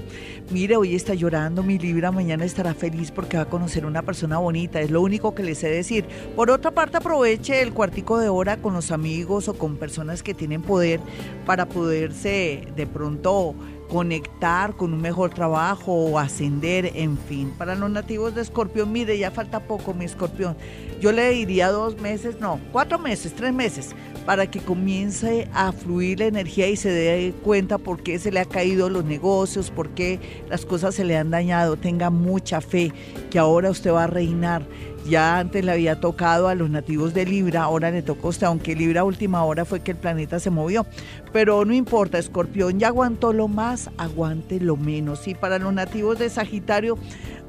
mire, 0.51 0.75
hoy 0.75 0.95
está 0.95 1.13
llorando 1.13 1.63
mi 1.63 1.77
Libra, 1.77 2.11
mañana 2.11 2.45
estará 2.45 2.73
feliz 2.73 3.11
porque 3.11 3.37
va 3.37 3.43
a 3.43 3.49
conocer 3.49 3.85
una 3.85 4.01
persona 4.01 4.37
bonita, 4.37 4.81
es 4.81 4.91
lo 4.91 5.01
único 5.01 5.35
que 5.35 5.43
le 5.43 5.55
sé 5.55 5.69
decir. 5.69 6.05
Por 6.35 6.51
otra 6.51 6.71
parte, 6.71 6.97
aproveche 6.97 7.61
el 7.61 7.73
cuartico 7.73 8.17
de 8.17 8.29
hora 8.29 8.57
con 8.57 8.73
los 8.73 8.91
amigos 8.91 9.47
o 9.47 9.53
con 9.53 9.77
personas 9.77 10.23
que 10.23 10.33
tienen 10.33 10.61
poder 10.61 10.99
para 11.45 11.67
poderse 11.67 12.67
de 12.75 12.87
pronto 12.87 13.55
conectar 13.89 14.75
con 14.75 14.93
un 14.93 15.01
mejor 15.01 15.31
trabajo 15.31 15.93
o 15.93 16.19
ascender, 16.19 16.91
en 16.95 17.17
fin. 17.17 17.51
Para 17.57 17.75
los 17.75 17.89
nativos 17.89 18.35
de 18.35 18.41
Escorpión, 18.41 18.91
mire, 18.91 19.17
ya 19.17 19.31
falta 19.31 19.59
poco 19.59 19.93
mi 19.93 20.05
Escorpión. 20.05 20.55
Yo 21.01 21.11
le 21.11 21.29
diría 21.31 21.71
dos 21.71 21.99
meses, 21.99 22.39
no, 22.39 22.59
cuatro 22.71 22.99
meses, 22.99 23.33
tres 23.33 23.53
meses, 23.53 23.95
para 24.25 24.49
que 24.49 24.59
comience 24.59 25.49
a 25.53 25.71
fluir 25.71 26.19
la 26.19 26.25
energía 26.25 26.67
y 26.67 26.75
se 26.75 26.91
dé 26.91 27.33
cuenta 27.43 27.77
por 27.77 28.03
qué 28.03 28.19
se 28.19 28.31
le 28.31 28.39
ha 28.39 28.45
caído 28.45 28.89
los 28.89 29.05
negocios, 29.05 29.71
por 29.71 29.89
qué 29.89 30.19
las 30.49 30.65
cosas 30.65 30.95
se 30.95 31.03
le 31.03 31.17
han 31.17 31.31
dañado. 31.31 31.75
Tenga 31.75 32.09
mucha 32.09 32.61
fe 32.61 32.93
que 33.31 33.39
ahora 33.39 33.71
usted 33.71 33.91
va 33.91 34.03
a 34.03 34.07
reinar 34.07 34.67
ya 35.07 35.39
antes 35.39 35.63
le 35.63 35.71
había 35.71 35.99
tocado 35.99 36.47
a 36.47 36.55
los 36.55 36.69
nativos 36.69 37.13
de 37.13 37.25
Libra, 37.25 37.63
ahora 37.63 37.91
le 37.91 38.01
tocó 38.01 38.27
a 38.27 38.29
usted, 38.31 38.47
aunque 38.47 38.75
Libra 38.75 39.03
última 39.03 39.43
hora 39.43 39.65
fue 39.65 39.79
que 39.79 39.91
el 39.91 39.97
planeta 39.97 40.39
se 40.39 40.49
movió. 40.49 40.85
Pero 41.31 41.65
no 41.65 41.73
importa, 41.73 42.17
Escorpión 42.17 42.79
ya 42.79 42.87
aguantó 42.87 43.33
lo 43.33 43.47
más, 43.47 43.89
aguante 43.97 44.59
lo 44.59 44.77
menos. 44.77 45.27
Y 45.27 45.35
para 45.35 45.59
los 45.59 45.73
nativos 45.73 46.19
de 46.19 46.29
Sagitario, 46.29 46.97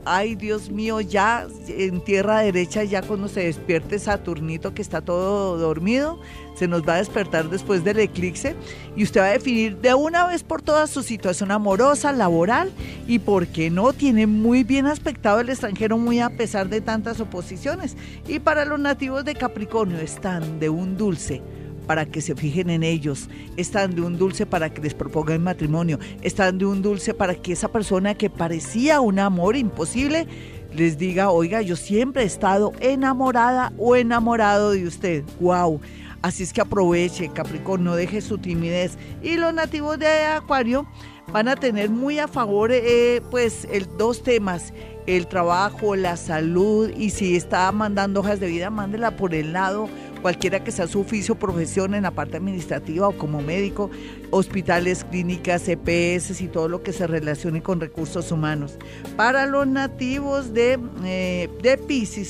ay 0.04 0.34
Dios 0.34 0.70
mío, 0.70 1.00
ya 1.00 1.46
en 1.68 2.02
tierra 2.02 2.40
derecha, 2.40 2.84
ya 2.84 3.02
cuando 3.02 3.28
se 3.28 3.44
despierte 3.44 3.98
Saturnito 3.98 4.74
que 4.74 4.82
está 4.82 5.00
todo 5.00 5.58
dormido, 5.58 6.20
se 6.54 6.68
nos 6.68 6.82
va 6.86 6.94
a 6.94 6.98
despertar 6.98 7.48
después 7.48 7.84
del 7.84 8.00
eclipse 8.00 8.54
y 8.96 9.02
usted 9.02 9.20
va 9.20 9.26
a 9.26 9.32
definir 9.32 9.78
de 9.78 9.94
una 9.94 10.26
vez 10.26 10.42
por 10.42 10.62
todas 10.62 10.90
su 10.90 11.02
situación 11.02 11.50
amorosa, 11.50 12.12
laboral 12.12 12.70
y 13.06 13.18
por 13.18 13.46
qué 13.46 13.70
no, 13.70 13.92
tiene 13.92 14.26
muy 14.26 14.64
bien 14.64 14.86
aspectado 14.86 15.40
el 15.40 15.48
extranjero 15.48 15.98
muy 15.98 16.20
a 16.20 16.30
pesar 16.30 16.68
de 16.68 16.80
tantas 16.80 17.20
oposiciones. 17.20 17.96
Y 18.26 18.40
para 18.40 18.64
los 18.64 18.78
nativos 18.78 19.24
de 19.24 19.34
Capricornio 19.34 19.98
están 19.98 20.60
de 20.60 20.68
un 20.68 20.96
dulce 20.96 21.42
para 21.90 22.06
que 22.06 22.20
se 22.20 22.36
fijen 22.36 22.70
en 22.70 22.84
ellos, 22.84 23.28
están 23.56 23.96
de 23.96 24.02
un 24.02 24.16
dulce 24.16 24.46
para 24.46 24.72
que 24.72 24.80
les 24.80 24.94
propongan 24.94 25.42
matrimonio, 25.42 25.98
están 26.22 26.56
de 26.56 26.64
un 26.64 26.82
dulce 26.82 27.14
para 27.14 27.34
que 27.34 27.50
esa 27.50 27.66
persona 27.66 28.14
que 28.14 28.30
parecía 28.30 29.00
un 29.00 29.18
amor 29.18 29.56
imposible 29.56 30.28
les 30.72 30.98
diga, 30.98 31.30
oiga, 31.30 31.62
yo 31.62 31.74
siempre 31.74 32.22
he 32.22 32.26
estado 32.26 32.70
enamorada 32.78 33.72
o 33.76 33.96
enamorado 33.96 34.70
de 34.70 34.86
usted. 34.86 35.24
¡Wow! 35.40 35.80
Así 36.22 36.44
es 36.44 36.52
que 36.52 36.60
aproveche, 36.60 37.28
Capricornio, 37.30 37.96
deje 37.96 38.20
su 38.20 38.38
timidez. 38.38 38.96
Y 39.20 39.36
los 39.36 39.52
nativos 39.52 39.98
de 39.98 40.06
Acuario 40.06 40.86
van 41.32 41.48
a 41.48 41.56
tener 41.56 41.90
muy 41.90 42.20
a 42.20 42.28
favor, 42.28 42.70
eh, 42.72 43.20
pues, 43.32 43.66
dos 43.98 44.22
temas 44.22 44.72
el 45.06 45.26
trabajo, 45.26 45.96
la 45.96 46.16
salud 46.16 46.90
y 46.96 47.10
si 47.10 47.34
está 47.34 47.72
mandando 47.72 48.20
hojas 48.20 48.38
de 48.38 48.46
vida, 48.46 48.70
mándela 48.70 49.16
por 49.16 49.34
el 49.34 49.52
lado 49.52 49.88
cualquiera 50.22 50.62
que 50.62 50.70
sea 50.70 50.86
su 50.86 51.00
oficio, 51.00 51.34
profesión 51.34 51.94
en 51.94 52.02
la 52.04 52.10
parte 52.10 52.36
administrativa 52.36 53.08
o 53.08 53.16
como 53.16 53.40
médico, 53.40 53.90
hospitales, 54.30 55.04
clínicas, 55.04 55.68
EPS 55.68 56.40
y 56.40 56.48
todo 56.48 56.68
lo 56.68 56.82
que 56.82 56.92
se 56.92 57.06
relacione 57.06 57.62
con 57.62 57.80
recursos 57.80 58.30
humanos. 58.32 58.76
Para 59.16 59.46
los 59.46 59.66
nativos 59.66 60.52
de, 60.52 60.78
eh, 61.04 61.48
de 61.62 61.80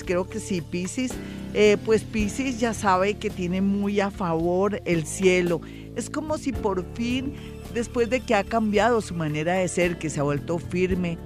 creo 0.04 0.28
que 0.28 0.40
sí, 0.40 0.60
Pisces, 0.60 1.12
eh, 1.54 1.76
pues 1.84 2.02
Pisces 2.02 2.60
ya 2.60 2.74
sabe 2.74 3.14
que 3.14 3.30
tiene 3.30 3.60
muy 3.60 4.00
a 4.00 4.10
favor 4.10 4.80
el 4.84 5.04
cielo. 5.04 5.60
Es 5.96 6.08
como 6.08 6.38
si 6.38 6.52
por 6.52 6.84
fin, 6.94 7.34
después 7.74 8.08
de 8.10 8.20
que 8.20 8.34
ha 8.34 8.44
cambiado 8.44 9.00
su 9.00 9.14
manera 9.14 9.54
de 9.54 9.68
ser, 9.68 9.98
que 9.98 10.10
se 10.10 10.20
ha 10.20 10.22
vuelto 10.22 10.58
firme, 10.58 11.18